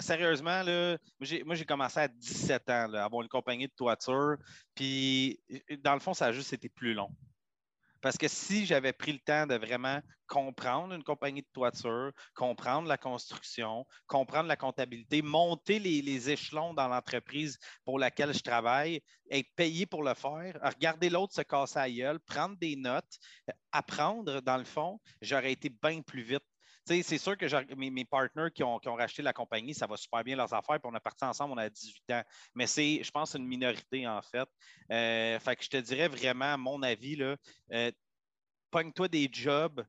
sérieusement, 0.00 0.62
là, 0.62 0.98
moi, 1.44 1.54
j'ai 1.54 1.64
commencé 1.64 2.00
à 2.00 2.08
17 2.08 2.70
ans 2.70 2.92
à 2.94 3.04
avoir 3.04 3.22
une 3.22 3.28
compagnie 3.28 3.66
de 3.66 3.72
toiture. 3.72 4.36
Puis, 4.74 5.40
dans 5.82 5.94
le 5.94 6.00
fond, 6.00 6.14
ça 6.14 6.26
a 6.26 6.32
juste 6.32 6.52
été 6.52 6.68
plus 6.68 6.94
long. 6.94 7.10
Parce 8.00 8.16
que 8.16 8.28
si 8.28 8.64
j'avais 8.64 8.92
pris 8.92 9.12
le 9.12 9.18
temps 9.18 9.46
de 9.46 9.56
vraiment 9.56 10.00
comprendre 10.28 10.94
une 10.94 11.02
compagnie 11.02 11.42
de 11.42 11.48
toiture, 11.52 12.12
comprendre 12.34 12.86
la 12.86 12.96
construction, 12.96 13.84
comprendre 14.06 14.48
la 14.48 14.56
comptabilité, 14.56 15.20
monter 15.20 15.78
les, 15.78 16.00
les 16.02 16.30
échelons 16.30 16.74
dans 16.74 16.86
l'entreprise 16.86 17.58
pour 17.84 17.98
laquelle 17.98 18.32
je 18.32 18.42
travaille, 18.42 19.00
être 19.30 19.48
payé 19.56 19.86
pour 19.86 20.04
le 20.04 20.14
faire, 20.14 20.60
regarder 20.62 21.10
l'autre 21.10 21.34
se 21.34 21.42
casser 21.42 21.78
à 21.78 21.90
gueule, 21.90 22.20
prendre 22.20 22.56
des 22.58 22.76
notes, 22.76 23.18
apprendre, 23.72 24.40
dans 24.42 24.58
le 24.58 24.64
fond, 24.64 25.00
j'aurais 25.20 25.52
été 25.52 25.68
bien 25.68 26.02
plus 26.02 26.22
vite 26.22 26.44
c'est 26.88 27.18
sûr 27.18 27.36
que 27.36 27.74
mes, 27.74 27.90
mes 27.90 28.04
partners 28.04 28.50
qui 28.54 28.62
ont, 28.62 28.78
racheté 28.78 29.22
la 29.22 29.32
compagnie, 29.32 29.74
ça 29.74 29.86
va 29.86 29.96
super 29.96 30.24
bien 30.24 30.36
leurs 30.36 30.52
affaires, 30.52 30.80
puis 30.80 30.90
on 30.92 30.96
est 30.96 31.00
parti 31.00 31.24
ensemble, 31.24 31.54
on 31.54 31.58
a 31.58 31.68
18 31.68 32.10
ans. 32.12 32.22
Mais 32.54 32.66
c'est, 32.66 33.02
je 33.02 33.10
pense, 33.10 33.34
une 33.34 33.46
minorité, 33.46 34.06
en 34.06 34.22
fait. 34.22 34.48
Euh, 34.90 35.38
fait 35.38 35.56
que 35.56 35.64
je 35.64 35.68
te 35.70 35.76
dirais 35.76 36.08
vraiment, 36.08 36.52
à 36.52 36.56
mon 36.56 36.82
avis, 36.82 37.16
là, 37.16 37.36
euh, 37.72 37.92
pogne-toi 38.70 39.08
des 39.08 39.28
jobs 39.30 39.84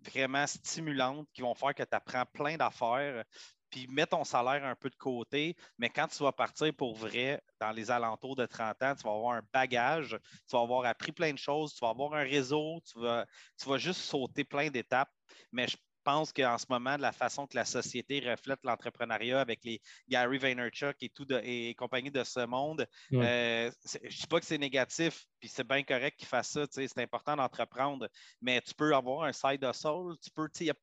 vraiment 0.00 0.46
stimulants 0.46 1.24
qui 1.32 1.42
vont 1.42 1.54
faire 1.54 1.74
que 1.74 1.82
tu 1.82 1.94
apprends 1.94 2.24
plein 2.32 2.56
d'affaires, 2.56 3.24
puis 3.70 3.86
mets 3.88 4.06
ton 4.06 4.24
salaire 4.24 4.64
un 4.64 4.74
peu 4.74 4.90
de 4.90 4.96
côté, 4.96 5.56
mais 5.78 5.88
quand 5.88 6.08
tu 6.08 6.22
vas 6.22 6.32
partir 6.32 6.74
pour 6.74 6.96
vrai 6.96 7.40
dans 7.60 7.70
les 7.70 7.90
alentours 7.90 8.34
de 8.34 8.46
30 8.46 8.82
ans, 8.82 8.94
tu 8.94 9.02
vas 9.04 9.14
avoir 9.14 9.36
un 9.36 9.42
bagage, 9.52 10.18
tu 10.48 10.56
vas 10.56 10.62
avoir 10.62 10.84
appris 10.86 11.12
plein 11.12 11.32
de 11.32 11.38
choses, 11.38 11.74
tu 11.74 11.80
vas 11.84 11.90
avoir 11.90 12.14
un 12.14 12.22
réseau, 12.22 12.80
tu 12.90 13.00
vas, 13.00 13.26
tu 13.60 13.68
vas 13.68 13.78
juste 13.78 14.00
sauter 14.00 14.44
plein 14.44 14.70
d'étapes. 14.70 15.10
Mais 15.52 15.68
je 15.68 15.76
pense 16.04 16.32
qu'en 16.32 16.58
ce 16.58 16.66
moment, 16.68 16.96
de 16.96 17.02
la 17.02 17.12
façon 17.12 17.46
que 17.46 17.56
la 17.56 17.64
société 17.64 18.20
reflète 18.20 18.60
l'entrepreneuriat 18.64 19.40
avec 19.40 19.64
les 19.64 19.80
Gary 20.08 20.38
Vaynerchuk 20.38 20.96
et 21.00 21.08
tout 21.08 21.26
et 21.42 21.74
compagnie 21.74 22.10
de 22.10 22.24
ce 22.24 22.46
monde, 22.46 22.86
euh, 23.22 23.70
je 23.84 23.98
ne 23.98 24.08
dis 24.08 24.26
pas 24.28 24.40
que 24.40 24.46
c'est 24.46 24.58
négatif, 24.58 25.26
puis 25.38 25.48
c'est 25.48 25.66
bien 25.66 25.82
correct 25.82 26.18
qu'ils 26.18 26.28
fassent 26.28 26.50
ça, 26.50 26.66
c'est 26.70 26.98
important 26.98 27.36
d'entreprendre, 27.36 28.08
mais 28.40 28.60
tu 28.60 28.74
peux 28.74 28.94
avoir 28.94 29.24
un 29.24 29.32
side 29.32 29.64
hustle, 29.64 30.16
tu 30.22 30.30
peux, 30.30 30.48
il 30.60 30.66
y 30.66 30.70
a 30.70 30.74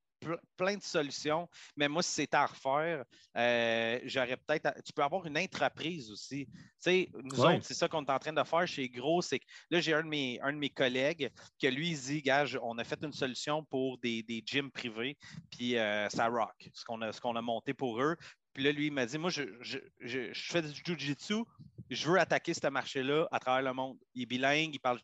plein 0.55 0.75
de 0.75 0.83
solutions. 0.83 1.47
Mais 1.75 1.87
moi, 1.87 2.01
si 2.03 2.11
c'était 2.11 2.37
à 2.37 2.45
refaire, 2.45 3.05
euh, 3.35 3.99
j'aurais 4.05 4.37
peut-être. 4.37 4.73
Tu 4.83 4.93
peux 4.93 5.03
avoir 5.03 5.25
une 5.25 5.37
entreprise 5.37 6.11
aussi. 6.11 6.45
Tu 6.45 6.53
sais, 6.79 7.09
nous 7.23 7.39
autres, 7.39 7.63
c'est 7.63 7.73
ça 7.73 7.87
qu'on 7.87 8.03
est 8.03 8.11
en 8.11 8.19
train 8.19 8.33
de 8.33 8.43
faire 8.43 8.67
chez 8.67 8.89
Gros. 8.89 9.21
C'est 9.21 9.39
que 9.39 9.45
là, 9.69 9.79
j'ai 9.79 9.93
un, 9.93 10.03
de 10.03 10.07
mes, 10.07 10.39
un 10.41 10.53
de 10.53 10.57
mes 10.57 10.69
collègues 10.69 11.31
qui, 11.57 11.69
lui, 11.69 11.93
dit 11.93 12.21
Gage, 12.21 12.59
on 12.61 12.77
a 12.77 12.83
fait 12.83 12.99
une 13.03 13.13
solution 13.13 13.63
pour 13.63 13.97
des, 13.99 14.23
des 14.23 14.43
gyms 14.45 14.71
privés, 14.71 15.17
puis 15.51 15.77
euh, 15.77 16.09
ça 16.09 16.27
rock, 16.27 16.69
ce 16.73 16.85
qu'on 16.85 17.01
a, 17.01 17.11
ce 17.11 17.21
qu'on 17.21 17.35
a 17.35 17.41
monté 17.41 17.73
pour 17.73 18.01
eux. 18.01 18.15
Puis 18.53 18.63
là, 18.63 18.71
lui, 18.71 18.87
il 18.87 18.91
m'a 18.91 19.05
dit 19.05 19.17
Moi, 19.17 19.29
je, 19.29 19.43
je, 19.61 19.77
je, 19.99 20.33
je 20.33 20.51
fais 20.51 20.61
du 20.61 20.81
jujitsu, 20.83 21.43
je 21.89 22.09
veux 22.09 22.19
attaquer 22.19 22.53
ce 22.53 22.67
marché-là 22.67 23.27
à 23.31 23.39
travers 23.39 23.61
le 23.61 23.73
monde. 23.73 23.97
Il 24.13 24.23
est 24.23 24.25
bilingue, 24.25 24.73
il 24.73 24.79
parle 24.79 24.99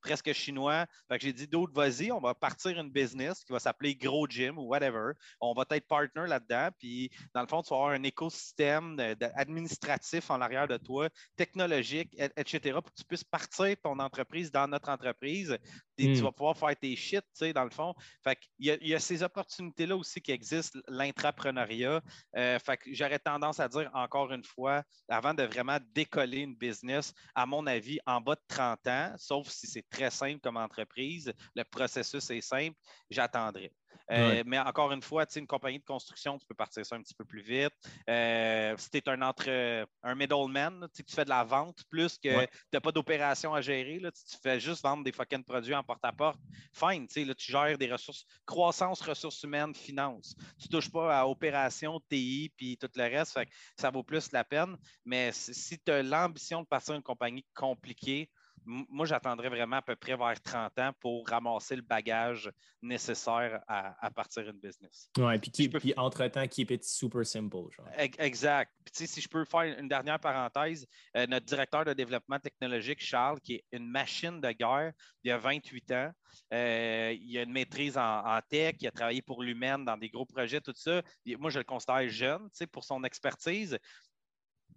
presque 0.00 0.32
chinois. 0.32 0.86
Fait 1.08 1.18
que 1.18 1.24
j'ai 1.24 1.32
dit, 1.32 1.48
d'autres, 1.48 1.72
vas-y, 1.74 2.12
on 2.12 2.20
va 2.20 2.34
partir 2.34 2.78
une 2.78 2.90
business 2.90 3.44
qui 3.44 3.52
va 3.52 3.58
s'appeler 3.58 3.94
Gros 3.94 4.26
Gym 4.28 4.58
ou 4.58 4.62
whatever. 4.62 5.12
On 5.40 5.52
va 5.52 5.64
être 5.70 5.86
partner 5.86 6.26
là-dedans. 6.26 6.68
Puis, 6.78 7.10
dans 7.34 7.40
le 7.40 7.46
fond, 7.46 7.62
tu 7.62 7.70
vas 7.70 7.76
avoir 7.76 7.90
un 7.90 8.02
écosystème 8.02 8.96
administratif 9.34 10.30
en 10.30 10.40
arrière 10.40 10.68
de 10.68 10.76
toi, 10.76 11.08
technologique, 11.36 12.14
etc., 12.36 12.72
pour 12.74 12.92
que 12.92 12.96
tu 12.96 13.04
puisses 13.04 13.24
partir 13.24 13.76
ton 13.82 13.98
entreprise 13.98 14.50
dans 14.50 14.68
notre 14.68 14.88
entreprise. 14.88 15.58
Et 15.96 16.12
tu 16.12 16.20
hmm. 16.20 16.24
vas 16.24 16.32
pouvoir 16.32 16.56
faire 16.56 16.76
tes 16.76 16.94
shit, 16.94 17.20
tu 17.20 17.46
sais, 17.46 17.52
dans 17.52 17.64
le 17.64 17.70
fond. 17.70 17.94
Fait 18.22 18.36
qu'il 18.36 18.78
y, 18.82 18.94
a, 18.94 19.00
ces 19.00 19.22
opportunités-là 19.22 19.96
aussi 19.96 20.20
qui 20.20 20.30
existent, 20.30 20.78
l'intrapreneuriat. 20.86 22.00
Euh, 22.36 22.58
fait 22.60 22.76
que 22.76 22.94
j'aurais 22.94 23.18
tendance 23.18 23.58
à 23.58 23.68
dire 23.68 23.90
encore 23.94 24.32
une 24.32 24.44
fois, 24.44 24.84
avant 25.08 25.34
de 25.34 25.42
vraiment 25.42 25.78
décoller 25.94 26.27
une 26.36 26.54
business, 26.54 27.12
à 27.34 27.46
mon 27.46 27.66
avis, 27.66 27.98
en 28.06 28.20
bas 28.20 28.34
de 28.34 28.40
30 28.48 28.86
ans, 28.86 29.14
sauf 29.18 29.48
si 29.48 29.66
c'est 29.66 29.88
très 29.88 30.10
simple 30.10 30.40
comme 30.40 30.56
entreprise, 30.56 31.32
le 31.54 31.64
processus 31.64 32.30
est 32.30 32.40
simple, 32.40 32.76
j'attendrai. 33.10 33.72
Euh, 34.10 34.42
mais 34.46 34.58
encore 34.58 34.92
une 34.92 35.02
fois, 35.02 35.26
une 35.36 35.46
compagnie 35.46 35.78
de 35.78 35.84
construction, 35.84 36.38
tu 36.38 36.46
peux 36.46 36.54
partir 36.54 36.84
ça 36.84 36.96
un 36.96 37.02
petit 37.02 37.14
peu 37.14 37.24
plus 37.24 37.42
vite. 37.42 37.72
Euh, 38.08 38.74
si 38.78 38.90
tu 38.90 38.98
es 38.98 39.08
un, 39.08 39.20
entre, 39.22 39.86
un 40.02 40.14
middleman, 40.14 40.88
tu 40.94 41.02
fais 41.06 41.24
de 41.24 41.28
la 41.28 41.44
vente 41.44 41.82
plus 41.90 42.16
que 42.18 42.44
tu 42.44 42.50
n'as 42.72 42.80
pas 42.80 42.92
d'opération 42.92 43.54
à 43.54 43.60
gérer, 43.60 43.98
là, 43.98 44.10
tu 44.10 44.36
fais 44.42 44.60
juste 44.60 44.82
vendre 44.82 45.04
des 45.04 45.12
fucking 45.12 45.44
produits 45.44 45.74
en 45.74 45.82
porte-à-porte, 45.82 46.38
fine, 46.72 47.06
là, 47.16 47.34
tu 47.34 47.52
gères 47.52 47.78
des 47.78 47.92
ressources, 47.92 48.24
croissance, 48.46 49.00
ressources 49.00 49.42
humaines, 49.42 49.74
finances. 49.74 50.34
Tu 50.58 50.68
ne 50.68 50.70
touches 50.70 50.90
pas 50.90 51.20
à 51.20 51.26
opération, 51.26 52.00
TI, 52.08 52.52
puis 52.56 52.76
tout 52.78 52.88
le 52.94 53.02
reste, 53.02 53.38
ça 53.76 53.90
vaut 53.90 54.02
plus 54.02 54.32
la 54.32 54.44
peine. 54.44 54.76
Mais 55.04 55.32
si 55.32 55.78
tu 55.78 55.90
as 55.90 56.02
l'ambition 56.02 56.62
de 56.62 56.66
partir 56.66 56.94
une 56.94 57.02
compagnie 57.02 57.44
compliquée, 57.54 58.30
moi, 58.64 59.06
j'attendrais 59.06 59.48
vraiment 59.48 59.76
à 59.76 59.82
peu 59.82 59.96
près 59.96 60.16
vers 60.16 60.40
30 60.40 60.78
ans 60.78 60.90
pour 61.00 61.26
ramasser 61.28 61.76
le 61.76 61.82
bagage 61.82 62.50
nécessaire 62.82 63.60
à, 63.66 64.10
partir 64.10 64.44
d'une 64.44 64.60
business. 64.60 65.10
Oui, 65.18 65.38
puis, 65.38 65.68
puis 65.68 65.94
entre-temps, 65.96 66.46
keep 66.46 66.70
it 66.70 66.84
super 66.84 67.24
simple. 67.26 67.70
Genre. 67.70 67.86
Exact. 68.18 68.72
Puis, 68.84 69.06
si 69.06 69.20
je 69.20 69.28
peux 69.28 69.44
faire 69.44 69.78
une 69.78 69.88
dernière 69.88 70.20
parenthèse, 70.20 70.86
euh, 71.16 71.26
notre 71.26 71.46
directeur 71.46 71.84
de 71.84 71.92
développement 71.92 72.38
technologique, 72.38 73.00
Charles, 73.00 73.40
qui 73.40 73.54
est 73.54 73.64
une 73.72 73.88
machine 73.88 74.40
de 74.40 74.50
guerre, 74.52 74.92
il 75.24 75.30
a 75.30 75.38
28 75.38 75.92
ans. 75.92 76.12
Euh, 76.52 77.14
il 77.20 77.38
a 77.38 77.42
une 77.42 77.52
maîtrise 77.52 77.98
en, 77.98 78.40
tech, 78.48 78.76
il 78.80 78.86
a 78.86 78.90
travaillé 78.90 79.22
pour 79.22 79.42
l'humaine 79.42 79.84
dans 79.84 79.96
des 79.96 80.08
gros 80.08 80.24
projets, 80.24 80.60
tout 80.60 80.72
ça. 80.74 81.02
Moi, 81.38 81.50
je 81.50 81.58
le 81.58 81.64
considère 81.64 82.08
jeune 82.08 82.48
pour 82.72 82.84
son 82.84 83.04
expertise 83.04 83.78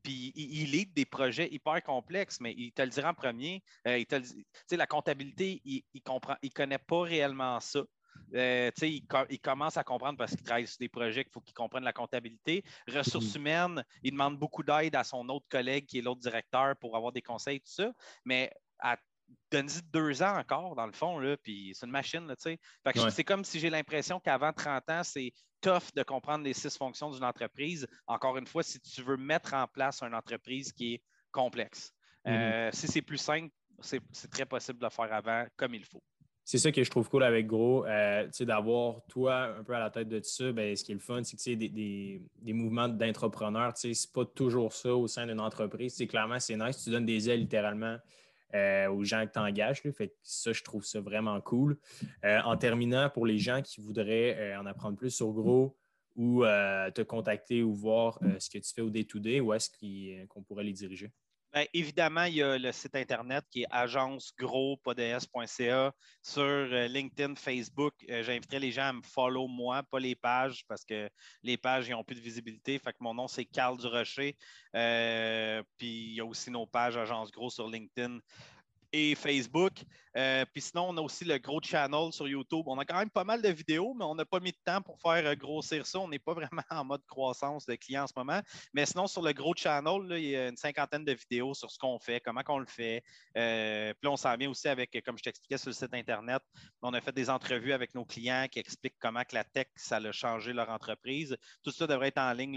puis 0.03 0.31
il, 0.35 0.73
il 0.73 0.93
des 0.93 1.05
projets 1.05 1.47
hyper 1.51 1.81
complexes, 1.83 2.39
mais 2.39 2.53
il 2.57 2.71
te 2.71 2.81
le 2.81 2.89
dira 2.89 3.11
en 3.11 3.13
premier. 3.13 3.63
Euh, 3.87 3.97
il 3.97 4.05
te 4.05 4.75
la 4.75 4.87
comptabilité, 4.87 5.61
il 5.65 5.83
ne 5.95 5.99
comprend, 6.01 6.35
il 6.41 6.51
connaît 6.51 6.77
pas 6.77 7.01
réellement 7.01 7.59
ça. 7.59 7.81
Euh, 8.33 8.71
il, 8.81 9.03
il, 9.29 9.39
commence 9.39 9.77
à 9.77 9.83
comprendre 9.83 10.17
parce 10.17 10.31
qu'il 10.31 10.43
travaille 10.43 10.67
sur 10.67 10.77
des 10.79 10.89
projets 10.89 11.23
qu'il 11.23 11.33
faut 11.33 11.41
qu'il 11.41 11.53
comprenne 11.53 11.83
la 11.83 11.93
comptabilité. 11.93 12.63
Ressources 12.87 13.35
mhm. 13.35 13.41
humaines, 13.41 13.85
il 14.03 14.11
demande 14.11 14.37
beaucoup 14.37 14.63
d'aide 14.63 14.95
à 14.95 15.03
son 15.03 15.27
autre 15.29 15.47
collègue 15.49 15.85
qui 15.85 15.99
est 15.99 16.01
l'autre 16.01 16.21
directeur 16.21 16.75
pour 16.77 16.95
avoir 16.95 17.11
des 17.11 17.21
conseils, 17.21 17.59
tout 17.59 17.71
ça. 17.71 17.91
Mais 18.23 18.51
à 18.79 18.97
donne-y 19.51 19.81
deux 19.91 20.21
ans 20.23 20.37
encore, 20.37 20.75
dans 20.75 20.85
le 20.85 20.91
fond, 20.91 21.19
là, 21.19 21.35
puis 21.37 21.71
c'est 21.75 21.85
une 21.85 21.91
machine, 21.91 22.25
là, 22.27 22.35
tu 22.35 22.57
sais. 22.83 23.11
C'est 23.11 23.23
comme 23.23 23.43
si 23.43 23.59
j'ai 23.59 23.69
l'impression 23.69 24.19
qu'avant 24.19 24.53
30 24.53 24.89
ans, 24.89 25.03
c'est 25.03 25.33
tough 25.61 25.93
de 25.95 26.03
comprendre 26.03 26.43
les 26.43 26.53
six 26.53 26.75
fonctions 26.77 27.11
d'une 27.11 27.23
entreprise. 27.23 27.87
Encore 28.07 28.37
une 28.37 28.47
fois, 28.47 28.63
si 28.63 28.79
tu 28.79 29.01
veux 29.01 29.17
mettre 29.17 29.53
en 29.53 29.67
place 29.67 30.01
une 30.01 30.15
entreprise 30.15 30.71
qui 30.73 30.95
est 30.95 31.01
complexe. 31.31 31.93
Euh, 32.27 32.69
si 32.73 32.87
c'est 32.87 33.01
plus 33.01 33.17
simple, 33.17 33.49
c'est 33.79 34.01
très 34.29 34.45
possible 34.45 34.79
de 34.79 34.85
le 34.85 34.89
faire 34.89 35.11
avant 35.13 35.45
comme 35.55 35.73
il 35.73 35.85
faut. 35.85 36.03
C'est 36.43 36.57
ça 36.57 36.71
que 36.71 36.83
je 36.83 36.89
trouve 36.89 37.07
cool 37.07 37.23
avec 37.23 37.47
Gros, 37.47 37.85
euh, 37.85 38.27
d'avoir 38.41 39.01
toi 39.07 39.55
un 39.57 39.63
peu 39.63 39.73
à 39.73 39.79
la 39.79 39.89
tête 39.89 40.09
de 40.09 40.19
tout 40.19 40.29
ça. 40.29 40.51
Ben, 40.51 40.75
ce 40.75 40.83
qui 40.83 40.91
est 40.91 40.95
le 40.95 40.99
fun, 40.99 41.23
c'est 41.23 41.37
que 41.37 41.55
des, 41.55 41.69
des, 41.69 42.21
des 42.41 42.53
mouvements 42.53 42.89
d'entrepreneurs, 42.89 43.73
c'est 43.75 43.93
pas 44.11 44.25
toujours 44.25 44.73
ça 44.73 44.93
au 44.93 45.07
sein 45.07 45.27
d'une 45.27 45.39
entreprise. 45.39 46.03
Clairement, 46.09 46.39
c'est 46.39 46.57
nice. 46.57 46.83
Tu 46.83 46.89
donnes 46.89 47.05
des 47.05 47.29
ailes 47.29 47.41
littéralement 47.41 47.97
euh, 48.53 48.89
aux 48.89 49.03
gens 49.03 49.25
que 49.25 49.33
tu 49.33 49.39
engages. 49.39 49.81
Fait 49.81 50.13
ça, 50.23 50.53
je 50.53 50.63
trouve 50.63 50.85
ça 50.85 51.01
vraiment 51.01 51.39
cool. 51.41 51.77
Euh, 52.23 52.39
en 52.43 52.57
terminant, 52.57 53.09
pour 53.09 53.25
les 53.25 53.37
gens 53.37 53.61
qui 53.61 53.81
voudraient 53.81 54.55
en 54.55 54.65
apprendre 54.65 54.97
plus 54.97 55.11
sur 55.11 55.31
Gros 55.31 55.77
ou 56.15 56.43
te 56.43 57.01
contacter 57.01 57.63
ou 57.63 57.73
voir 57.73 58.19
ce 58.39 58.49
que 58.49 58.57
tu 58.57 58.73
fais 58.73 58.81
au 58.81 58.89
day-to-day, 58.89 59.39
où 59.39 59.53
est-ce 59.53 59.69
qu'on 60.27 60.43
pourrait 60.43 60.65
les 60.65 60.73
diriger? 60.73 61.11
Bien, 61.53 61.65
évidemment, 61.73 62.23
il 62.23 62.35
y 62.35 62.43
a 62.43 62.57
le 62.57 62.71
site 62.71 62.95
Internet 62.95 63.43
qui 63.51 63.63
est 63.63 63.67
agencegros.ca 63.71 65.19
sur 66.21 66.41
euh, 66.43 66.87
LinkedIn, 66.87 67.35
Facebook. 67.35 67.93
Euh, 68.09 68.23
j'inviterai 68.23 68.59
les 68.59 68.71
gens 68.71 68.83
à 68.83 68.93
me 68.93 69.01
follow 69.01 69.47
moi, 69.47 69.83
pas 69.83 69.99
les 69.99 70.15
pages, 70.15 70.63
parce 70.67 70.85
que 70.85 71.09
les 71.43 71.57
pages 71.57 71.89
n'ont 71.89 72.05
plus 72.05 72.15
de 72.15 72.21
visibilité. 72.21 72.79
Fait 72.79 72.93
que 72.93 72.97
mon 73.01 73.13
nom, 73.13 73.27
c'est 73.27 73.43
Carl 73.43 73.77
Durocher. 73.77 74.37
Euh, 74.77 75.61
puis 75.77 76.11
il 76.11 76.13
y 76.15 76.21
a 76.21 76.25
aussi 76.25 76.51
nos 76.51 76.65
pages 76.65 76.95
Agence 76.95 77.31
Gros 77.31 77.49
sur 77.49 77.67
LinkedIn 77.67 78.19
et 78.93 79.15
Facebook. 79.15 79.73
Euh, 80.17 80.45
puis 80.51 80.61
sinon, 80.61 80.89
on 80.89 80.97
a 80.97 81.01
aussi 81.01 81.23
le 81.23 81.37
gros 81.37 81.61
channel 81.61 82.11
sur 82.11 82.27
YouTube. 82.27 82.63
On 82.67 82.77
a 82.77 82.85
quand 82.85 82.97
même 82.97 83.09
pas 83.09 83.23
mal 83.23 83.41
de 83.41 83.49
vidéos, 83.49 83.93
mais 83.93 84.05
on 84.05 84.15
n'a 84.15 84.25
pas 84.25 84.39
mis 84.39 84.51
de 84.51 84.57
temps 84.63 84.81
pour 84.81 84.99
faire 84.99 85.25
euh, 85.25 85.35
grossir 85.35 85.85
ça. 85.85 85.99
On 85.99 86.07
n'est 86.07 86.19
pas 86.19 86.33
vraiment 86.33 86.63
en 86.69 86.83
mode 86.83 87.05
croissance 87.05 87.65
de 87.65 87.75
clients 87.75 88.03
en 88.03 88.07
ce 88.07 88.13
moment. 88.15 88.41
Mais 88.73 88.85
sinon, 88.85 89.07
sur 89.07 89.21
le 89.21 89.31
gros 89.33 89.53
channel, 89.55 90.01
il 90.11 90.29
y 90.29 90.35
a 90.35 90.49
une 90.49 90.57
cinquantaine 90.57 91.05
de 91.05 91.13
vidéos 91.13 91.53
sur 91.53 91.71
ce 91.71 91.77
qu'on 91.77 91.99
fait, 91.99 92.19
comment 92.19 92.41
on 92.49 92.59
le 92.59 92.65
fait. 92.65 93.03
Euh, 93.37 93.93
puis 93.99 94.09
on 94.09 94.17
s'en 94.17 94.35
vient 94.35 94.49
aussi 94.49 94.67
avec, 94.67 95.01
comme 95.05 95.17
je 95.17 95.23
t'expliquais 95.23 95.57
sur 95.57 95.69
le 95.69 95.73
site 95.73 95.93
Internet, 95.93 96.41
on 96.81 96.93
a 96.93 97.01
fait 97.01 97.13
des 97.13 97.29
entrevues 97.29 97.73
avec 97.73 97.95
nos 97.95 98.05
clients 98.05 98.47
qui 98.51 98.59
expliquent 98.59 98.97
comment 98.99 99.23
que 99.23 99.35
la 99.35 99.43
tech, 99.43 99.67
ça 99.75 99.97
a 99.97 100.11
changé 100.11 100.53
leur 100.53 100.69
entreprise. 100.69 101.37
Tout 101.63 101.71
ça 101.71 101.87
devrait 101.87 102.09
être 102.09 102.17
en 102.17 102.33
ligne 102.33 102.55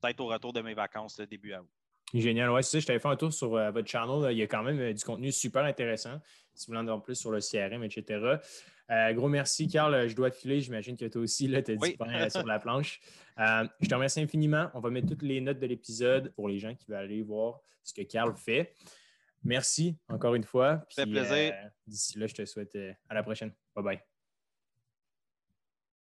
peut-être 0.00 0.20
au 0.20 0.26
retour 0.26 0.52
de 0.52 0.60
mes 0.60 0.74
vacances, 0.74 1.20
début 1.20 1.54
août. 1.54 1.75
Génial. 2.20 2.50
Ouais, 2.50 2.62
c'est 2.62 2.72
ça. 2.72 2.80
Je 2.80 2.86
t'avais 2.86 2.98
fait 2.98 3.08
un 3.08 3.16
tour 3.16 3.32
sur 3.32 3.54
euh, 3.56 3.70
votre 3.70 3.88
channel. 3.88 4.32
Il 4.32 4.38
y 4.38 4.42
a 4.42 4.46
quand 4.46 4.62
même 4.62 4.78
euh, 4.78 4.92
du 4.92 5.04
contenu 5.04 5.32
super 5.32 5.64
intéressant. 5.64 6.20
Si 6.54 6.66
vous 6.66 6.72
voulez 6.72 6.80
en 6.80 6.88
avoir 6.88 7.02
plus 7.02 7.14
sur 7.14 7.30
le 7.30 7.40
CRM, 7.40 7.82
etc. 7.84 8.38
Euh, 8.90 9.12
gros 9.12 9.28
merci, 9.28 9.68
Carl. 9.68 10.08
Je 10.08 10.14
dois 10.14 10.30
te 10.30 10.36
filer. 10.36 10.60
J'imagine 10.60 10.96
que 10.96 11.06
toi 11.06 11.22
aussi, 11.22 11.48
tu 11.48 11.54
es 11.54 11.76
oui. 11.78 11.96
sur 12.30 12.46
la 12.46 12.58
planche. 12.58 13.00
je 13.38 13.88
te 13.88 13.94
remercie 13.94 14.20
infiniment. 14.20 14.70
On 14.74 14.80
va 14.80 14.90
mettre 14.90 15.08
toutes 15.08 15.22
les 15.22 15.40
notes 15.40 15.58
de 15.58 15.66
l'épisode 15.66 16.32
pour 16.34 16.48
les 16.48 16.58
gens 16.58 16.74
qui 16.74 16.86
veulent 16.86 17.04
aller 17.04 17.22
voir 17.22 17.60
ce 17.82 17.92
que 17.92 18.02
Carl 18.02 18.34
fait. 18.36 18.74
Merci 19.44 19.96
encore 20.08 20.34
une 20.34 20.44
fois. 20.44 20.84
Ça 20.88 21.04
fait 21.04 21.10
plaisir. 21.10 21.54
D'ici 21.86 22.18
là, 22.18 22.26
je 22.26 22.34
te 22.34 22.44
souhaite 22.44 22.76
à 23.08 23.14
la 23.14 23.22
prochaine. 23.22 23.52
Bye 23.74 23.84
bye. 23.84 24.15